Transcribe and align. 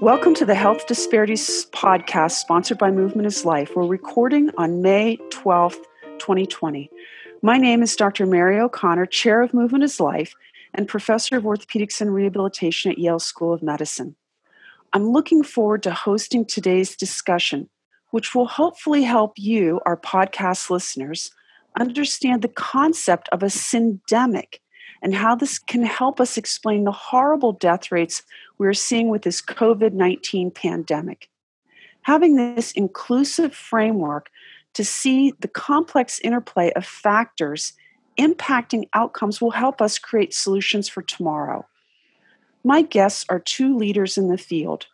Welcome 0.00 0.32
to 0.36 0.46
the 0.46 0.54
Health 0.54 0.86
Disparities 0.86 1.66
Podcast, 1.72 2.32
sponsored 2.32 2.78
by 2.78 2.90
Movement 2.90 3.26
is 3.26 3.44
Life. 3.44 3.72
We're 3.76 3.86
recording 3.86 4.50
on 4.56 4.80
May 4.80 5.18
12th, 5.30 5.84
2020. 6.18 6.90
My 7.42 7.58
name 7.58 7.82
is 7.82 7.94
Dr. 7.94 8.24
Mary 8.24 8.58
O'Connor, 8.58 9.04
Chair 9.06 9.42
of 9.42 9.52
Movement 9.52 9.84
is 9.84 10.00
Life 10.00 10.34
and 10.72 10.88
Professor 10.88 11.36
of 11.36 11.44
Orthopedics 11.44 12.00
and 12.00 12.14
Rehabilitation 12.14 12.90
at 12.90 12.98
Yale 12.98 13.18
School 13.18 13.52
of 13.52 13.62
Medicine. 13.62 14.16
I'm 14.94 15.10
looking 15.10 15.42
forward 15.42 15.82
to 15.82 15.90
hosting 15.90 16.46
today's 16.46 16.96
discussion, 16.96 17.68
which 18.08 18.34
will 18.34 18.46
hopefully 18.46 19.02
help 19.02 19.34
you, 19.36 19.82
our 19.84 19.98
podcast 19.98 20.70
listeners, 20.70 21.30
understand 21.78 22.42
the 22.42 22.48
concept 22.48 23.28
of 23.30 23.42
a 23.42 23.46
syndemic 23.46 24.58
and 25.02 25.14
how 25.14 25.34
this 25.34 25.58
can 25.58 25.84
help 25.84 26.20
us 26.20 26.36
explain 26.36 26.84
the 26.84 26.92
horrible 26.92 27.52
death 27.52 27.90
rates 27.90 28.22
we're 28.58 28.74
seeing 28.74 29.08
with 29.08 29.22
this 29.22 29.40
COVID 29.40 29.92
19 29.92 30.50
pandemic. 30.50 31.28
Having 32.02 32.36
this 32.36 32.72
inclusive 32.72 33.54
framework 33.54 34.30
to 34.74 34.84
see 34.84 35.32
the 35.40 35.48
complex 35.48 36.20
interplay 36.20 36.72
of 36.72 36.84
factors 36.86 37.72
impacting 38.18 38.88
outcomes 38.94 39.40
will 39.40 39.50
help 39.50 39.80
us 39.80 39.98
create 39.98 40.34
solutions 40.34 40.88
for 40.88 41.02
tomorrow. 41.02 41.66
My 42.62 42.82
guests 42.82 43.24
are 43.28 43.40
two 43.40 43.76
leaders 43.76 44.18
in 44.18 44.28
the 44.28 44.38
field. 44.38 44.86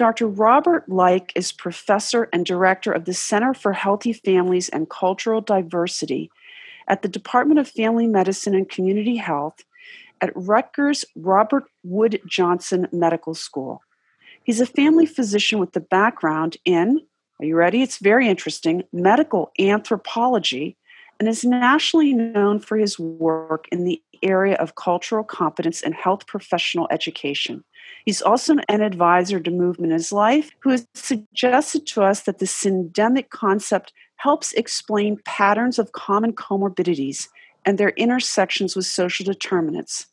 Dr. 0.00 0.28
Robert 0.28 0.88
Like 0.88 1.30
is 1.36 1.52
professor 1.52 2.30
and 2.32 2.46
director 2.46 2.90
of 2.90 3.04
the 3.04 3.12
Center 3.12 3.52
for 3.52 3.74
Healthy 3.74 4.14
Families 4.14 4.70
and 4.70 4.88
Cultural 4.88 5.42
Diversity 5.42 6.30
at 6.88 7.02
the 7.02 7.08
Department 7.08 7.60
of 7.60 7.68
Family 7.68 8.06
Medicine 8.06 8.54
and 8.54 8.66
Community 8.66 9.16
Health 9.16 9.62
at 10.22 10.32
Rutgers 10.34 11.04
Robert 11.16 11.64
Wood 11.84 12.22
Johnson 12.26 12.88
Medical 12.92 13.34
School. 13.34 13.82
He's 14.42 14.58
a 14.58 14.64
family 14.64 15.04
physician 15.04 15.58
with 15.58 15.72
the 15.72 15.80
background 15.80 16.56
in, 16.64 17.02
are 17.38 17.44
you 17.44 17.54
ready? 17.54 17.82
It's 17.82 17.98
very 17.98 18.26
interesting, 18.26 18.84
medical 18.94 19.52
anthropology, 19.58 20.78
and 21.18 21.28
is 21.28 21.44
nationally 21.44 22.14
known 22.14 22.58
for 22.58 22.78
his 22.78 22.98
work 22.98 23.66
in 23.70 23.84
the 23.84 24.02
area 24.22 24.54
of 24.54 24.76
cultural 24.76 25.24
competence 25.24 25.82
and 25.82 25.94
health 25.94 26.26
professional 26.26 26.88
education. 26.90 27.64
He's 28.04 28.22
also 28.22 28.56
an 28.68 28.80
advisor 28.80 29.40
to 29.40 29.50
Movement 29.50 29.92
is 29.92 30.12
Life, 30.12 30.50
who 30.60 30.70
has 30.70 30.86
suggested 30.94 31.86
to 31.88 32.02
us 32.02 32.22
that 32.22 32.38
the 32.38 32.46
syndemic 32.46 33.30
concept 33.30 33.92
helps 34.16 34.52
explain 34.52 35.20
patterns 35.24 35.78
of 35.78 35.92
common 35.92 36.32
comorbidities 36.32 37.28
and 37.64 37.78
their 37.78 37.90
intersections 37.90 38.74
with 38.74 38.86
social 38.86 39.24
determinants. 39.24 40.06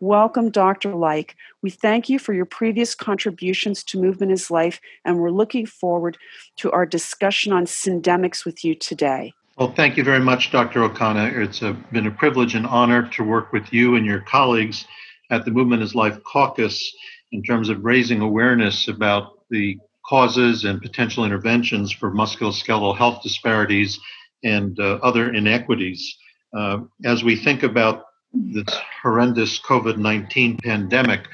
Welcome, 0.00 0.50
Dr. 0.50 0.94
Like. 0.94 1.36
We 1.62 1.70
thank 1.70 2.08
you 2.08 2.18
for 2.18 2.34
your 2.34 2.44
previous 2.44 2.94
contributions 2.94 3.84
to 3.84 4.00
Movement 4.00 4.32
is 4.32 4.50
Life, 4.50 4.80
and 5.04 5.18
we're 5.18 5.30
looking 5.30 5.64
forward 5.64 6.18
to 6.56 6.72
our 6.72 6.84
discussion 6.84 7.52
on 7.52 7.66
syndemics 7.66 8.44
with 8.44 8.64
you 8.64 8.74
today. 8.74 9.32
Well, 9.56 9.72
thank 9.72 9.96
you 9.96 10.02
very 10.02 10.18
much, 10.18 10.50
Dr. 10.50 10.82
O'Connor. 10.82 11.40
It's 11.42 11.62
a, 11.62 11.74
been 11.92 12.06
a 12.06 12.10
privilege 12.10 12.54
and 12.54 12.66
honor 12.66 13.08
to 13.10 13.22
work 13.22 13.52
with 13.52 13.72
you 13.72 13.94
and 13.94 14.04
your 14.04 14.20
colleagues 14.20 14.86
at 15.32 15.44
the 15.44 15.50
Movement 15.50 15.82
is 15.82 15.94
Life 15.94 16.22
caucus 16.22 16.94
in 17.32 17.42
terms 17.42 17.70
of 17.70 17.84
raising 17.84 18.20
awareness 18.20 18.86
about 18.86 19.40
the 19.50 19.78
causes 20.06 20.64
and 20.64 20.80
potential 20.80 21.24
interventions 21.24 21.90
for 21.90 22.12
musculoskeletal 22.12 22.96
health 22.96 23.22
disparities 23.22 23.98
and 24.44 24.78
uh, 24.78 24.98
other 25.02 25.32
inequities. 25.32 26.16
Uh, 26.54 26.80
as 27.04 27.24
we 27.24 27.34
think 27.34 27.62
about 27.62 28.04
this 28.32 28.66
horrendous 29.02 29.58
COVID 29.60 29.96
19 29.96 30.58
pandemic, 30.58 31.26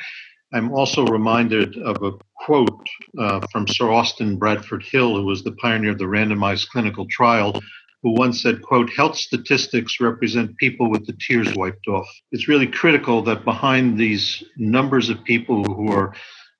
I'm 0.52 0.72
also 0.72 1.04
reminded 1.04 1.76
of 1.78 2.02
a 2.02 2.12
quote 2.44 2.86
uh, 3.18 3.40
from 3.50 3.66
Sir 3.66 3.90
Austin 3.90 4.38
Bradford 4.38 4.84
Hill, 4.84 5.16
who 5.16 5.24
was 5.24 5.42
the 5.42 5.52
pioneer 5.52 5.90
of 5.90 5.98
the 5.98 6.04
randomized 6.04 6.68
clinical 6.68 7.06
trial, 7.10 7.60
who 8.02 8.12
once 8.12 8.42
said, 8.42 8.62
quote, 8.62 8.90
health 8.90 9.16
statistics 9.16 10.00
represent 10.00 10.56
people 10.58 10.88
with 10.90 11.06
the 11.06 11.16
tears 11.26 11.52
wiped 11.54 11.88
off. 11.88 12.08
It's 12.30 12.48
really 12.48 12.66
critical 12.66 13.22
that 13.22 13.44
behind 13.44 13.98
these 13.98 14.42
numbers 14.56 15.10
of 15.10 15.24
people 15.24 15.64
who 15.64 15.90
are 15.90 16.14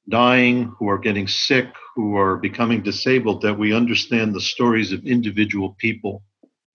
dying, 0.08 0.72
who 0.78 0.88
are 0.88 0.98
getting 0.98 1.28
sick, 1.28 1.68
who 1.94 2.16
are 2.16 2.36
becoming 2.36 2.82
disabled, 2.82 3.42
that 3.42 3.58
we 3.58 3.72
understand 3.72 4.34
the 4.34 4.40
stories 4.40 4.90
of 4.92 5.04
individual 5.06 5.76
people, 5.78 6.22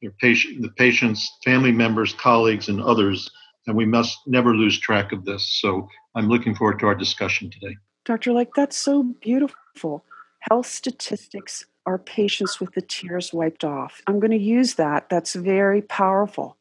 their 0.02 0.12
patient, 0.22 0.62
the 0.62 0.72
patients, 0.78 1.30
family 1.44 1.72
members, 1.72 2.14
colleagues, 2.14 2.70
and 2.70 2.82
others, 2.82 3.30
and 3.68 3.76
we 3.76 3.86
must 3.86 4.18
never 4.28 4.56
lose 4.56 4.80
track 4.80 5.12
of 5.12 5.26
this. 5.26 5.60
So 5.62 5.88
I'm 6.16 6.30
looking 6.30 6.56
forward 6.56 6.80
to 6.80 6.88
our 6.88 6.96
discussion 6.96 7.50
today. 7.50 7.76
Dr. 8.06 8.34
Like, 8.34 8.50
that's 8.56 8.78
so 8.78 9.04
beautiful. 9.22 10.06
Health 10.40 10.68
statistics 10.68 11.66
are 11.86 11.98
patients 11.98 12.60
with 12.60 12.74
the 12.74 12.82
tears 12.82 13.34
wiped 13.34 13.64
off. 13.64 14.02
I'm 14.08 14.20
going 14.20 14.32
to 14.32 14.38
use 14.38 14.76
that. 14.76 15.10
That's 15.10 15.34
very 15.34 15.82
powerful. 15.82 16.58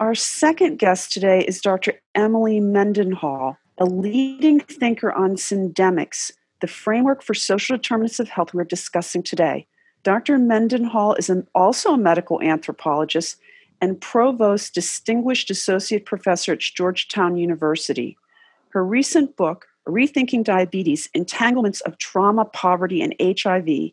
Our 0.00 0.14
second 0.14 0.78
guest 0.78 1.12
today 1.12 1.40
is 1.40 1.60
Dr. 1.60 1.94
Emily 2.14 2.60
Mendenhall 2.60 3.56
a 3.78 3.84
leading 3.84 4.60
thinker 4.60 5.12
on 5.12 5.36
syndemics, 5.36 6.32
the 6.60 6.66
framework 6.66 7.22
for 7.22 7.34
social 7.34 7.76
determinants 7.76 8.18
of 8.18 8.28
health 8.28 8.52
we're 8.52 8.64
discussing 8.64 9.22
today. 9.22 9.66
Dr. 10.02 10.38
Mendenhall 10.38 11.14
is 11.14 11.30
an, 11.30 11.46
also 11.54 11.94
a 11.94 11.98
medical 11.98 12.42
anthropologist 12.42 13.36
and 13.80 14.00
provost 14.00 14.74
distinguished 14.74 15.50
associate 15.50 16.04
professor 16.04 16.52
at 16.52 16.58
Georgetown 16.58 17.36
University. 17.36 18.16
Her 18.70 18.84
recent 18.84 19.36
book, 19.36 19.66
Rethinking 19.86 20.44
Diabetes 20.44 21.08
Entanglements 21.14 21.80
of 21.82 21.98
Trauma, 21.98 22.44
Poverty, 22.44 23.00
and 23.00 23.14
HIV, 23.20 23.92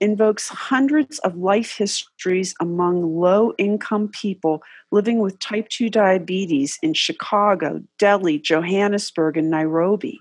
invokes 0.00 0.48
hundreds 0.48 1.18
of 1.20 1.36
life 1.36 1.76
histories 1.76 2.54
among 2.60 3.18
low 3.18 3.52
income 3.58 4.08
people 4.08 4.62
living 4.90 5.18
with 5.18 5.38
type 5.38 5.68
2 5.68 5.90
diabetes 5.90 6.78
in 6.82 6.94
Chicago, 6.94 7.82
Delhi, 7.98 8.38
Johannesburg, 8.38 9.36
and 9.36 9.50
Nairobi. 9.50 10.20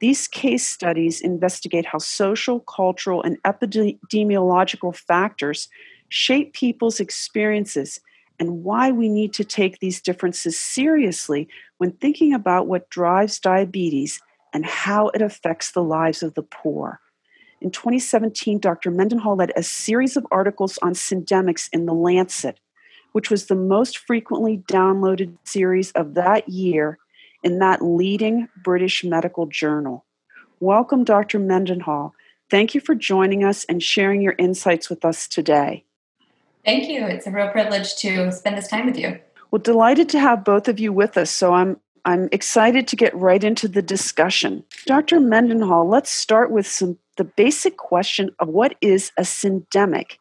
These 0.00 0.26
case 0.28 0.66
studies 0.66 1.20
investigate 1.20 1.86
how 1.86 1.98
social, 1.98 2.60
cultural, 2.60 3.22
and 3.22 3.40
epidemiological 3.44 4.96
factors 4.96 5.68
shape 6.08 6.52
people's 6.52 7.00
experiences 7.00 8.00
and 8.38 8.64
why 8.64 8.90
we 8.90 9.08
need 9.08 9.32
to 9.34 9.44
take 9.44 9.78
these 9.78 10.00
differences 10.00 10.58
seriously 10.58 11.48
when 11.78 11.92
thinking 11.92 12.34
about 12.34 12.66
what 12.66 12.90
drives 12.90 13.38
diabetes 13.38 14.20
and 14.52 14.66
how 14.66 15.08
it 15.10 15.22
affects 15.22 15.70
the 15.70 15.82
lives 15.82 16.22
of 16.22 16.34
the 16.34 16.42
poor. 16.42 17.00
In 17.62 17.70
2017, 17.70 18.58
Dr. 18.58 18.90
Mendenhall 18.90 19.36
led 19.36 19.52
a 19.54 19.62
series 19.62 20.16
of 20.16 20.26
articles 20.32 20.80
on 20.82 20.94
syndemics 20.94 21.68
in 21.72 21.86
The 21.86 21.94
Lancet, 21.94 22.58
which 23.12 23.30
was 23.30 23.46
the 23.46 23.54
most 23.54 23.98
frequently 23.98 24.58
downloaded 24.66 25.36
series 25.44 25.92
of 25.92 26.14
that 26.14 26.48
year 26.48 26.98
in 27.44 27.60
that 27.60 27.80
leading 27.80 28.48
British 28.64 29.04
medical 29.04 29.46
journal. 29.46 30.04
Welcome, 30.58 31.04
Dr. 31.04 31.38
Mendenhall. 31.38 32.14
Thank 32.50 32.74
you 32.74 32.80
for 32.80 32.96
joining 32.96 33.44
us 33.44 33.64
and 33.66 33.80
sharing 33.80 34.22
your 34.22 34.34
insights 34.38 34.90
with 34.90 35.04
us 35.04 35.28
today. 35.28 35.84
Thank 36.64 36.88
you. 36.88 37.06
It's 37.06 37.28
a 37.28 37.30
real 37.30 37.48
privilege 37.48 37.94
to 37.96 38.32
spend 38.32 38.58
this 38.58 38.66
time 38.66 38.86
with 38.86 38.98
you. 38.98 39.20
Well, 39.52 39.62
delighted 39.62 40.08
to 40.10 40.18
have 40.18 40.44
both 40.44 40.66
of 40.66 40.80
you 40.80 40.92
with 40.92 41.16
us. 41.16 41.30
So 41.30 41.54
I'm 41.54 41.78
I'm 42.04 42.28
excited 42.32 42.88
to 42.88 42.96
get 42.96 43.14
right 43.14 43.44
into 43.44 43.68
the 43.68 43.82
discussion. 43.82 44.64
Dr. 44.86 45.20
Mendenhall, 45.20 45.88
let's 45.88 46.10
start 46.10 46.50
with 46.50 46.66
some 46.66 46.98
the 47.16 47.24
basic 47.24 47.76
question 47.76 48.30
of 48.38 48.48
what 48.48 48.76
is 48.80 49.12
a 49.18 49.22
syndemic 49.22 50.16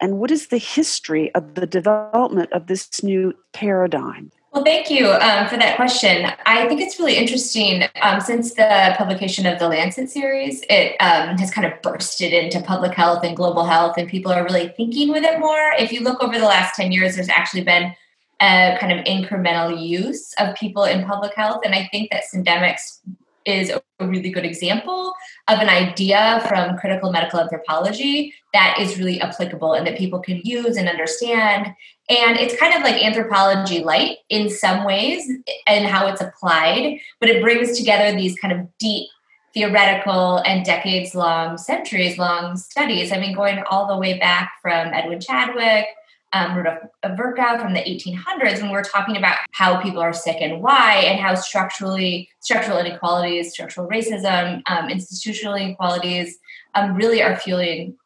and 0.00 0.18
what 0.18 0.30
is 0.30 0.48
the 0.48 0.58
history 0.58 1.34
of 1.34 1.54
the 1.54 1.66
development 1.66 2.52
of 2.52 2.66
this 2.66 3.02
new 3.02 3.32
paradigm? 3.52 4.30
Well, 4.52 4.64
thank 4.64 4.90
you 4.90 5.10
um, 5.10 5.48
for 5.48 5.58
that 5.58 5.76
question. 5.76 6.30
I 6.46 6.66
think 6.66 6.80
it's 6.80 6.98
really 6.98 7.16
interesting. 7.16 7.84
Um, 8.00 8.20
since 8.20 8.54
the 8.54 8.94
publication 8.96 9.44
of 9.44 9.58
the 9.58 9.68
Lancet 9.68 10.08
series, 10.08 10.62
it 10.70 10.96
um, 11.00 11.36
has 11.36 11.50
kind 11.50 11.66
of 11.66 11.80
bursted 11.82 12.32
into 12.32 12.62
public 12.62 12.94
health 12.94 13.22
and 13.22 13.36
global 13.36 13.64
health, 13.64 13.96
and 13.98 14.08
people 14.08 14.32
are 14.32 14.42
really 14.44 14.68
thinking 14.68 15.10
with 15.10 15.24
it 15.24 15.38
more. 15.40 15.72
If 15.78 15.92
you 15.92 16.00
look 16.00 16.22
over 16.22 16.38
the 16.38 16.46
last 16.46 16.74
10 16.74 16.90
years, 16.90 17.16
there's 17.16 17.28
actually 17.28 17.64
been 17.64 17.94
a 18.40 18.76
kind 18.80 18.98
of 18.98 19.04
incremental 19.04 19.78
use 19.78 20.32
of 20.38 20.54
people 20.54 20.84
in 20.84 21.04
public 21.04 21.34
health. 21.34 21.60
And 21.64 21.74
I 21.74 21.88
think 21.92 22.10
that 22.10 22.24
syndemics 22.34 23.00
is 23.46 23.70
a 23.70 23.80
really 24.00 24.30
good 24.30 24.44
example 24.44 25.14
of 25.48 25.60
an 25.60 25.68
idea 25.68 26.44
from 26.48 26.76
critical 26.76 27.12
medical 27.12 27.40
anthropology 27.40 28.34
that 28.52 28.76
is 28.80 28.98
really 28.98 29.20
applicable 29.20 29.72
and 29.72 29.86
that 29.86 29.96
people 29.96 30.18
can 30.18 30.40
use 30.44 30.76
and 30.76 30.88
understand. 30.88 31.66
And 32.10 32.36
it's 32.38 32.58
kind 32.58 32.74
of 32.74 32.82
like 32.82 33.02
anthropology 33.02 33.82
light 33.82 34.18
in 34.28 34.50
some 34.50 34.84
ways 34.84 35.30
and 35.66 35.86
how 35.86 36.08
it's 36.08 36.20
applied, 36.20 36.98
but 37.20 37.28
it 37.28 37.42
brings 37.42 37.78
together 37.78 38.16
these 38.16 38.36
kind 38.38 38.52
of 38.52 38.66
deep 38.78 39.08
theoretical 39.54 40.38
and 40.38 40.66
decades 40.66 41.14
long, 41.14 41.56
centuries 41.56 42.18
long 42.18 42.56
studies. 42.56 43.10
I 43.10 43.18
mean, 43.18 43.34
going 43.34 43.62
all 43.70 43.86
the 43.86 43.96
way 43.96 44.18
back 44.18 44.52
from 44.60 44.92
Edwin 44.92 45.20
Chadwick 45.20 45.86
um, 46.36 46.56
Rudolf 46.56 46.78
Virchow 47.16 47.58
from 47.58 47.72
the 47.72 47.80
1800s 47.80 48.60
when 48.60 48.70
we're 48.70 48.82
talking 48.82 49.16
about 49.16 49.38
how 49.52 49.80
people 49.80 50.00
are 50.00 50.12
sick 50.12 50.36
and 50.40 50.62
why, 50.62 50.96
and 50.96 51.18
how 51.18 51.34
structurally 51.34 52.28
structural 52.40 52.78
inequalities, 52.78 53.52
structural 53.52 53.88
racism, 53.88 54.62
um, 54.66 54.90
institutional 54.90 55.54
inequalities 55.54 56.38
um, 56.74 56.94
really 56.94 57.22
are 57.22 57.36
fueling 57.36 57.96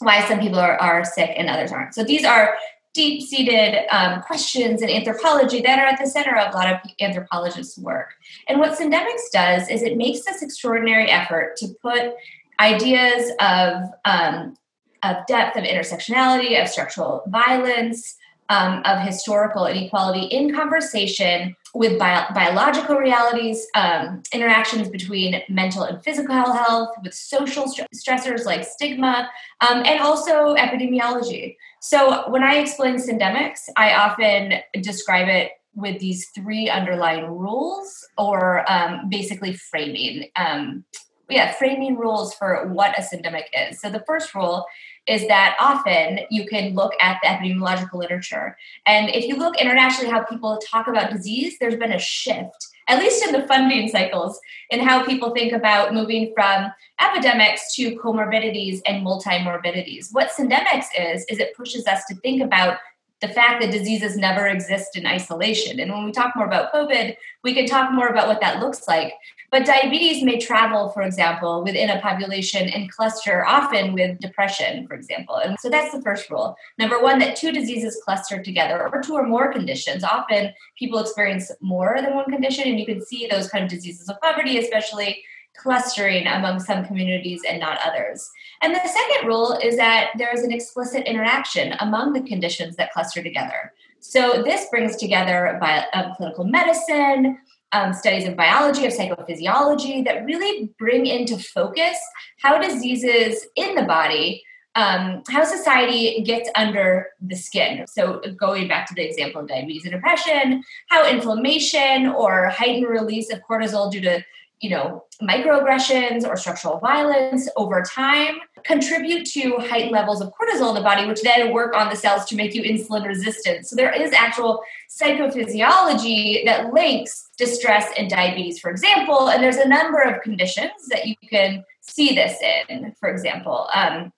why 0.00 0.26
some 0.26 0.40
people 0.40 0.58
are, 0.58 0.78
are 0.78 1.04
sick 1.04 1.30
and 1.36 1.50
others 1.50 1.70
aren't. 1.70 1.94
So 1.94 2.04
these 2.04 2.24
are 2.24 2.56
deep 2.94 3.22
seated 3.22 3.86
um, 3.94 4.22
questions 4.22 4.80
in 4.80 4.88
anthropology 4.88 5.60
that 5.60 5.78
are 5.78 5.86
at 5.86 6.00
the 6.00 6.06
center 6.06 6.36
of 6.36 6.54
a 6.54 6.56
lot 6.56 6.72
of 6.72 6.78
anthropologists' 7.00 7.76
work. 7.78 8.14
And 8.48 8.58
what 8.58 8.78
Syndemics 8.78 9.30
does 9.30 9.68
is 9.68 9.82
it 9.82 9.96
makes 9.96 10.24
this 10.24 10.42
extraordinary 10.42 11.10
effort 11.10 11.56
to 11.58 11.68
put 11.82 12.14
ideas 12.58 13.30
of, 13.40 13.82
um, 14.04 14.56
of 15.02 15.16
depth, 15.26 15.56
of 15.56 15.64
intersectionality, 15.64 16.60
of 16.60 16.68
structural 16.68 17.22
violence, 17.26 18.16
um, 18.48 18.82
of 18.84 19.00
historical 19.00 19.66
inequality 19.66 20.22
in 20.22 20.54
conversation 20.54 21.54
with 21.74 21.98
bio- 21.98 22.26
biological 22.34 22.96
realities, 22.96 23.66
um, 23.74 24.22
interactions 24.32 24.88
between 24.88 25.42
mental 25.48 25.82
and 25.82 26.02
physical 26.02 26.52
health, 26.52 26.88
with 27.02 27.12
social 27.12 27.68
st- 27.68 27.88
stressors 27.94 28.46
like 28.46 28.64
stigma, 28.64 29.28
um, 29.60 29.82
and 29.84 30.00
also 30.00 30.54
epidemiology. 30.54 31.56
So 31.80 32.28
when 32.30 32.42
I 32.42 32.56
explain 32.56 32.96
syndemics, 32.96 33.68
I 33.76 33.94
often 33.94 34.54
describe 34.80 35.28
it 35.28 35.52
with 35.74 36.00
these 36.00 36.28
three 36.30 36.68
underlying 36.68 37.26
rules, 37.26 38.08
or 38.16 38.68
um, 38.70 39.08
basically 39.08 39.52
framing. 39.52 40.30
Um, 40.34 40.84
yeah, 41.28 41.52
framing 41.52 41.96
rules 41.96 42.32
for 42.34 42.66
what 42.68 42.98
a 42.98 43.02
syndemic 43.02 43.44
is. 43.52 43.80
So 43.80 43.90
the 43.90 44.02
first 44.06 44.34
rule 44.34 44.64
is 45.08 45.26
that 45.26 45.56
often 45.58 46.20
you 46.30 46.46
can 46.46 46.74
look 46.74 46.92
at 47.00 47.18
the 47.22 47.28
epidemiological 47.28 47.94
literature. 47.94 48.56
And 48.86 49.08
if 49.08 49.24
you 49.24 49.36
look 49.36 49.60
internationally 49.60 50.10
how 50.10 50.22
people 50.24 50.58
talk 50.58 50.86
about 50.86 51.10
disease, 51.10 51.56
there's 51.58 51.76
been 51.76 51.92
a 51.92 51.98
shift, 51.98 52.68
at 52.88 52.98
least 52.98 53.26
in 53.26 53.32
the 53.32 53.46
funding 53.46 53.88
cycles, 53.88 54.38
in 54.70 54.80
how 54.80 55.04
people 55.04 55.30
think 55.34 55.52
about 55.52 55.94
moving 55.94 56.32
from 56.34 56.70
epidemics 57.00 57.74
to 57.76 57.96
comorbidities 57.96 58.80
and 58.86 59.04
multimorbidities. 59.04 60.08
What 60.12 60.30
syndemics 60.30 60.86
is, 60.98 61.24
is 61.30 61.38
it 61.38 61.56
pushes 61.56 61.86
us 61.86 62.04
to 62.06 62.14
think 62.16 62.42
about 62.42 62.78
the 63.20 63.28
fact 63.28 63.60
that 63.60 63.72
diseases 63.72 64.16
never 64.16 64.46
exist 64.46 64.96
in 64.96 65.06
isolation. 65.06 65.80
And 65.80 65.92
when 65.92 66.04
we 66.04 66.12
talk 66.12 66.36
more 66.36 66.46
about 66.46 66.72
COVID, 66.72 67.16
we 67.42 67.54
can 67.54 67.66
talk 67.66 67.92
more 67.92 68.08
about 68.08 68.28
what 68.28 68.40
that 68.40 68.60
looks 68.60 68.86
like. 68.86 69.12
But 69.50 69.64
diabetes 69.64 70.22
may 70.22 70.38
travel, 70.38 70.90
for 70.90 71.02
example, 71.02 71.64
within 71.64 71.88
a 71.88 72.00
population 72.00 72.68
and 72.68 72.90
cluster 72.90 73.46
often 73.46 73.94
with 73.94 74.18
depression, 74.18 74.86
for 74.86 74.94
example. 74.94 75.36
And 75.36 75.56
so 75.58 75.70
that's 75.70 75.92
the 75.92 76.02
first 76.02 76.28
rule. 76.28 76.54
Number 76.78 77.00
one, 77.00 77.18
that 77.20 77.34
two 77.34 77.50
diseases 77.50 78.00
cluster 78.04 78.42
together 78.42 78.88
or 78.92 79.00
two 79.00 79.14
or 79.14 79.26
more 79.26 79.50
conditions. 79.50 80.04
Often 80.04 80.52
people 80.78 80.98
experience 80.98 81.50
more 81.62 81.96
than 82.00 82.14
one 82.14 82.30
condition, 82.30 82.68
and 82.68 82.78
you 82.78 82.84
can 82.84 83.04
see 83.04 83.26
those 83.26 83.48
kind 83.48 83.64
of 83.64 83.70
diseases 83.70 84.08
of 84.10 84.20
poverty, 84.20 84.58
especially 84.58 85.22
clustering 85.58 86.26
among 86.26 86.60
some 86.60 86.84
communities 86.84 87.42
and 87.48 87.60
not 87.60 87.78
others. 87.84 88.30
And 88.62 88.74
the 88.74 88.80
second 88.80 89.26
rule 89.26 89.58
is 89.62 89.76
that 89.76 90.10
there 90.16 90.32
is 90.32 90.42
an 90.42 90.52
explicit 90.52 91.04
interaction 91.04 91.74
among 91.80 92.12
the 92.12 92.22
conditions 92.22 92.76
that 92.76 92.92
cluster 92.92 93.22
together. 93.22 93.72
So 94.00 94.42
this 94.42 94.66
brings 94.70 94.96
together 94.96 95.60
um, 95.92 96.14
clinical 96.16 96.44
medicine, 96.44 97.38
um, 97.72 97.92
studies 97.92 98.26
of 98.26 98.36
biology, 98.36 98.86
of 98.86 98.92
psychophysiology 98.92 100.04
that 100.04 100.24
really 100.24 100.70
bring 100.78 101.06
into 101.06 101.38
focus 101.38 101.98
how 102.38 102.58
diseases 102.58 103.46
in 103.56 103.74
the 103.74 103.82
body, 103.82 104.42
um, 104.74 105.22
how 105.28 105.44
society 105.44 106.22
gets 106.22 106.48
under 106.54 107.08
the 107.20 107.34
skin. 107.34 107.84
So, 107.88 108.20
going 108.38 108.68
back 108.68 108.86
to 108.88 108.94
the 108.94 109.06
example 109.06 109.42
of 109.42 109.48
diabetes 109.48 109.84
and 109.84 109.92
depression, 109.92 110.62
how 110.88 111.08
inflammation 111.08 112.06
or 112.06 112.48
heightened 112.48 112.88
release 112.88 113.32
of 113.32 113.40
cortisol 113.40 113.90
due 113.90 114.00
to 114.02 114.24
you 114.60 114.70
know, 114.70 115.04
microaggressions 115.22 116.26
or 116.26 116.36
structural 116.36 116.78
violence 116.78 117.48
over 117.56 117.82
time 117.82 118.38
contribute 118.64 119.24
to 119.24 119.56
heightened 119.58 119.92
levels 119.92 120.20
of 120.20 120.32
cortisol 120.32 120.70
in 120.70 120.74
the 120.74 120.80
body, 120.80 121.06
which 121.06 121.22
then 121.22 121.52
work 121.52 121.74
on 121.74 121.88
the 121.88 121.96
cells 121.96 122.24
to 122.26 122.36
make 122.36 122.54
you 122.54 122.62
insulin 122.62 123.06
resistant. 123.06 123.66
So 123.66 123.76
there 123.76 123.92
is 123.92 124.12
actual 124.12 124.60
psychophysiology 124.90 126.44
that 126.44 126.72
links 126.72 127.28
distress 127.36 127.88
and 127.96 128.10
diabetes, 128.10 128.58
for 128.58 128.70
example. 128.70 129.30
And 129.30 129.42
there's 129.42 129.56
a 129.56 129.68
number 129.68 130.00
of 130.00 130.22
conditions 130.22 130.88
that 130.90 131.06
you 131.06 131.14
can 131.30 131.64
see 131.80 132.14
this 132.14 132.36
in, 132.68 132.92
for 132.98 133.08
example, 133.08 133.68
um, 133.72 134.12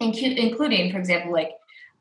including, 0.00 0.92
for 0.92 0.98
example, 0.98 1.32
like 1.32 1.52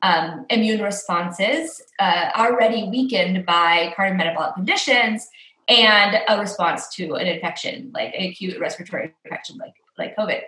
um, 0.02 0.46
immune 0.50 0.82
responses 0.82 1.82
uh, 2.00 2.30
already 2.36 2.88
weakened 2.90 3.46
by 3.46 3.94
cardiometabolic 3.98 4.54
conditions 4.54 5.28
and 5.70 6.18
a 6.28 6.40
response 6.40 6.94
to 6.96 7.14
an 7.14 7.28
infection, 7.28 7.92
like 7.94 8.14
acute 8.18 8.60
respiratory 8.60 9.14
infection, 9.24 9.58
like 9.58 9.74
like 9.98 10.16
COVID. 10.18 10.42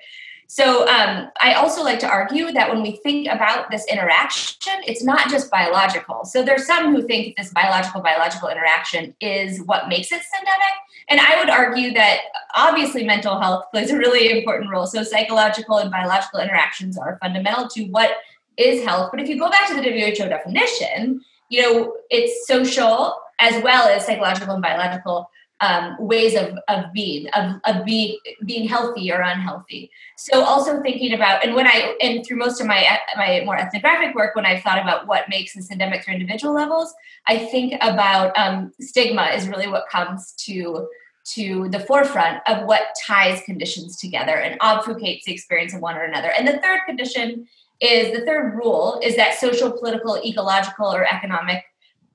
So 0.47 0.85
um, 0.89 1.29
I 1.41 1.53
also 1.53 1.81
like 1.81 2.00
to 2.00 2.09
argue 2.09 2.51
that 2.51 2.69
when 2.69 2.81
we 2.81 2.97
think 2.97 3.29
about 3.29 3.71
this 3.71 3.85
interaction, 3.85 4.73
it's 4.85 5.01
not 5.01 5.29
just 5.29 5.50
biological. 5.50 6.25
So 6.25 6.44
there's 6.44 6.68
some 6.68 6.94
who 6.94 7.07
think 7.07 7.38
this 7.38 7.53
biological 7.53 8.01
biological 8.01 8.50
interaction 8.50 9.15
is 9.21 9.62
what 9.63 9.88
makes 9.88 10.12
it 10.12 10.19
syndemic, 10.19 10.75
and 11.07 11.21
I 11.21 11.39
would 11.39 11.50
argue 11.50 11.94
that 11.94 12.19
obviously 12.53 13.06
mental 13.06 13.39
health 13.39 13.65
plays 13.71 13.91
a 13.91 13.97
really 13.97 14.38
important 14.38 14.71
role. 14.71 14.88
So 14.88 15.03
psychological 15.03 15.77
and 15.77 15.89
biological 15.89 16.39
interactions 16.39 16.97
are 16.97 17.17
fundamental 17.21 17.69
to 17.69 17.85
what 17.85 18.12
is 18.57 18.83
health. 18.83 19.12
But 19.12 19.21
if 19.21 19.29
you 19.29 19.39
go 19.39 19.50
back 19.50 19.69
to 19.69 19.75
the 19.75 19.83
WHO 19.83 20.27
definition, 20.27 21.21
you 21.47 21.62
know 21.62 21.95
it's 22.09 22.47
social 22.47 23.15
as 23.41 23.61
well 23.63 23.89
as 23.89 24.05
psychological 24.05 24.53
and 24.53 24.63
biological 24.63 25.29
um, 25.59 25.95
ways 25.99 26.35
of, 26.35 26.57
of 26.69 26.91
being, 26.93 27.27
of, 27.29 27.59
of 27.65 27.85
being, 27.85 28.17
being 28.45 28.67
healthy 28.67 29.11
or 29.11 29.21
unhealthy. 29.21 29.91
So 30.17 30.43
also 30.43 30.81
thinking 30.81 31.13
about, 31.13 31.45
and 31.45 31.53
when 31.53 31.67
I, 31.67 31.95
and 32.01 32.25
through 32.25 32.38
most 32.38 32.61
of 32.61 32.67
my, 32.67 32.97
my 33.15 33.43
more 33.45 33.57
ethnographic 33.57 34.15
work, 34.15 34.35
when 34.35 34.45
I've 34.45 34.63
thought 34.63 34.81
about 34.81 35.07
what 35.07 35.29
makes 35.29 35.53
this 35.53 35.69
endemic 35.69 36.03
through 36.03 36.15
individual 36.15 36.53
levels, 36.53 36.93
I 37.27 37.38
think 37.38 37.75
about 37.81 38.35
um, 38.38 38.71
stigma 38.79 39.25
is 39.35 39.47
really 39.47 39.67
what 39.67 39.89
comes 39.89 40.33
to 40.45 40.88
to 41.23 41.69
the 41.69 41.79
forefront 41.79 42.41
of 42.47 42.65
what 42.65 42.81
ties 43.05 43.43
conditions 43.43 43.95
together 43.97 44.38
and 44.38 44.59
obfuscates 44.59 45.23
the 45.23 45.31
experience 45.31 45.71
of 45.71 45.79
one 45.79 45.95
or 45.95 46.03
another. 46.03 46.31
And 46.35 46.47
the 46.47 46.57
third 46.57 46.79
condition 46.88 47.47
is 47.79 48.11
the 48.11 48.25
third 48.25 48.55
rule 48.55 48.99
is 49.03 49.15
that 49.17 49.35
social, 49.35 49.71
political, 49.71 50.19
ecological, 50.25 50.91
or 50.91 51.05
economic 51.05 51.63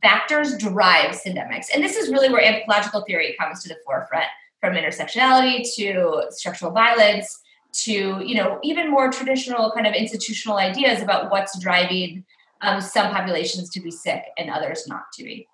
factors 0.03 0.57
drive 0.59 1.15
syndemics. 1.15 1.67
And 1.75 1.83
this 1.83 1.97
is 1.97 2.11
really 2.11 2.31
where 2.31 2.45
anthropological 2.45 3.03
theory 3.03 3.37
comes 3.38 3.62
to 3.62 3.69
the 3.69 3.76
forefront 3.85 4.26
from 4.61 4.75
intersectionality 4.75 5.62
to 5.76 6.26
structural 6.31 6.73
violence 6.73 7.41
to 7.73 8.23
you 8.25 8.35
know 8.35 8.59
even 8.62 8.91
more 8.91 9.11
traditional 9.11 9.71
kind 9.73 9.87
of 9.87 9.95
institutional 9.95 10.57
ideas 10.57 11.03
about 11.03 11.31
what's 11.31 11.59
driving 11.61 12.25
um, 12.62 12.81
some 12.81 13.12
populations 13.12 13.69
to 13.71 13.81
be 13.81 13.91
sick 13.91 14.25
and 14.38 14.50
others 14.50 14.87
not 14.88 15.03
to 15.12 15.23
be 15.25 15.47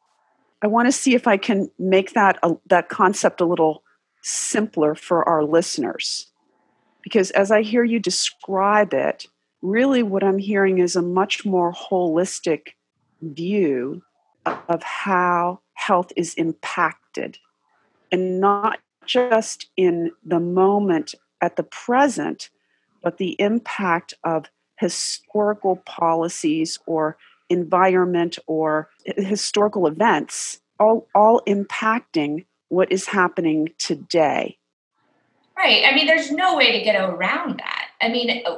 i 0.63 0.67
want 0.67 0.87
to 0.87 0.93
see 0.93 1.15
if 1.15 1.27
i 1.27 1.37
can 1.37 1.71
make 1.79 2.13
that 2.13 2.39
a, 2.43 2.55
that 2.67 2.89
concept 2.89 3.41
a 3.41 3.45
little 3.45 3.83
simpler 4.23 4.95
for 4.95 5.29
our 5.29 5.43
listeners 5.43 6.29
because 7.03 7.33
as 7.33 7.51
i 7.51 7.61
hear 7.61 7.83
you 7.83 7.99
describe 7.99 8.95
it 8.95 9.27
really 9.61 10.03
what 10.03 10.23
i'm 10.23 10.39
hearing 10.39 10.79
is 10.79 10.95
a 10.95 11.03
much 11.03 11.45
more 11.45 11.73
holistic 11.73 12.69
view 13.21 14.01
of 14.47 14.83
how 14.83 15.61
health 15.75 16.13
is 16.17 16.35
impacted 16.35 17.39
and 18.11 18.41
not 18.41 18.79
just 19.07 19.67
in 19.77 20.13
the 20.25 20.41
moment 20.41 21.15
at 21.41 21.57
the 21.57 21.63
present, 21.63 22.51
but 23.03 23.19
the 23.19 23.37
impact 23.41 24.15
of 24.25 24.47
historical 24.79 25.77
policies 25.77 26.79
or 26.87 27.17
environment 27.49 28.39
or 28.47 28.89
historical 29.05 29.87
events, 29.87 30.61
all, 30.79 31.07
all 31.15 31.41
impacting 31.47 32.45
what 32.69 32.91
is 32.91 33.07
happening 33.07 33.69
today. 33.79 34.57
Right. 35.57 35.85
I 35.85 35.95
mean, 35.95 36.07
there's 36.07 36.31
no 36.31 36.57
way 36.57 36.73
to 36.73 36.83
get 36.83 36.97
around 36.97 37.59
that. 37.59 37.89
I 38.01 38.09
mean, 38.09 38.43
uh, 38.47 38.57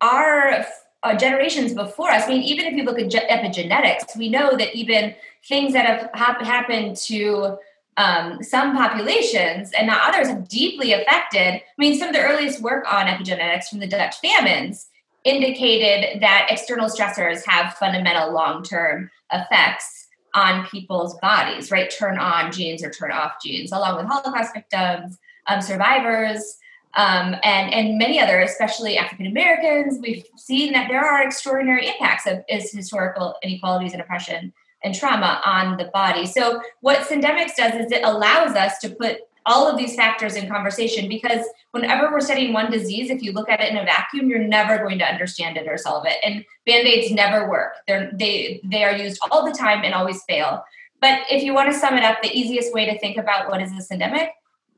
our 0.00 0.66
uh, 1.02 1.16
generations 1.16 1.74
before 1.74 2.10
us. 2.10 2.24
I 2.24 2.28
mean, 2.28 2.42
even 2.42 2.66
if 2.66 2.74
you 2.74 2.84
look 2.84 2.98
at 2.98 3.10
ge- 3.10 3.28
epigenetics, 3.28 4.16
we 4.16 4.28
know 4.28 4.56
that 4.56 4.74
even 4.74 5.14
things 5.46 5.72
that 5.72 5.86
have 5.86 6.10
hap- 6.14 6.42
happened 6.42 6.96
to 6.96 7.56
um, 7.96 8.42
some 8.42 8.76
populations 8.76 9.72
and 9.72 9.86
not 9.86 10.08
others 10.08 10.28
have 10.28 10.48
deeply 10.48 10.92
affected. 10.92 11.54
I 11.54 11.62
mean, 11.78 11.98
some 11.98 12.08
of 12.08 12.14
the 12.14 12.22
earliest 12.22 12.60
work 12.60 12.90
on 12.90 13.06
epigenetics 13.06 13.64
from 13.64 13.80
the 13.80 13.86
Dutch 13.86 14.16
famines 14.20 14.88
indicated 15.24 16.20
that 16.22 16.48
external 16.50 16.88
stressors 16.88 17.44
have 17.46 17.74
fundamental 17.74 18.32
long 18.32 18.62
term 18.62 19.10
effects 19.32 20.08
on 20.34 20.66
people's 20.66 21.18
bodies, 21.18 21.70
right? 21.70 21.90
Turn 21.90 22.18
on 22.18 22.52
genes 22.52 22.84
or 22.84 22.90
turn 22.90 23.12
off 23.12 23.34
genes, 23.44 23.72
along 23.72 23.96
with 23.96 24.06
Holocaust 24.06 24.54
victims, 24.54 25.18
um, 25.46 25.60
survivors, 25.60 26.56
um, 26.94 27.36
and 27.44 27.72
and 27.72 27.98
many 27.98 28.20
other, 28.20 28.40
especially 28.40 28.98
African 28.98 29.26
Americans. 29.26 29.98
We've 30.00 30.24
seen 30.36 30.72
that 30.72 30.88
there 30.88 31.04
are 31.04 31.22
extraordinary 31.22 31.88
impacts 31.88 32.26
of 32.26 32.44
is 32.48 32.72
historical 32.72 33.36
inequalities 33.42 33.92
and 33.92 34.02
oppression 34.02 34.52
and 34.82 34.94
trauma 34.94 35.40
on 35.44 35.76
the 35.76 35.90
body. 35.92 36.26
So 36.26 36.60
what 36.80 37.06
Syndemics 37.06 37.56
does 37.56 37.74
is 37.74 37.92
it 37.92 38.02
allows 38.02 38.56
us 38.56 38.78
to 38.78 38.88
put 38.88 39.18
all 39.46 39.68
of 39.68 39.76
these 39.76 39.94
factors 39.94 40.36
in 40.36 40.48
conversation 40.48 41.08
because 41.08 41.44
whenever 41.72 42.10
we're 42.10 42.20
studying 42.20 42.52
one 42.52 42.70
disease, 42.70 43.10
if 43.10 43.22
you 43.22 43.32
look 43.32 43.48
at 43.48 43.60
it 43.60 43.70
in 43.70 43.76
a 43.76 43.84
vacuum, 43.84 44.28
you're 44.28 44.38
never 44.38 44.78
going 44.78 44.98
to 44.98 45.04
understand 45.04 45.56
it 45.56 45.66
or 45.66 45.78
solve 45.78 46.04
it. 46.06 46.16
And 46.22 46.44
band-aids 46.66 47.12
never 47.12 47.48
work. 47.48 47.74
They're 47.86 48.10
they 48.12 48.60
they 48.64 48.84
are 48.84 48.96
used 48.96 49.20
all 49.30 49.44
the 49.44 49.56
time 49.56 49.84
and 49.84 49.94
always 49.94 50.22
fail. 50.24 50.64
But 51.00 51.20
if 51.30 51.42
you 51.42 51.54
want 51.54 51.72
to 51.72 51.78
sum 51.78 51.96
it 51.96 52.04
up, 52.04 52.20
the 52.20 52.36
easiest 52.36 52.74
way 52.74 52.84
to 52.86 52.98
think 52.98 53.16
about 53.16 53.48
what 53.48 53.62
is 53.62 53.72
a 53.72 53.94
syndemic 53.94 54.30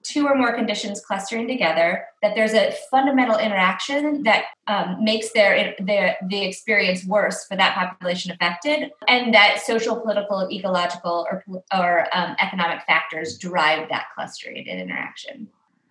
two 0.02 0.26
or 0.26 0.34
more 0.34 0.54
conditions 0.54 1.00
clustering 1.00 1.46
together, 1.46 2.04
that 2.22 2.34
there's 2.34 2.54
a 2.54 2.72
fundamental 2.90 3.38
interaction 3.38 4.22
that 4.22 4.44
um, 4.66 5.02
makes 5.02 5.32
their, 5.32 5.74
their 5.80 6.16
the 6.28 6.44
experience 6.44 7.04
worse 7.04 7.44
for 7.44 7.56
that 7.56 7.74
population 7.74 8.32
affected, 8.32 8.90
and 9.08 9.34
that 9.34 9.60
social, 9.60 10.00
political, 10.00 10.48
ecological, 10.50 11.26
or, 11.30 11.44
or 11.76 12.08
um, 12.16 12.36
economic 12.40 12.82
factors 12.86 13.38
drive 13.38 13.88
that 13.88 14.06
clustering 14.14 14.66
interaction. 14.66 15.48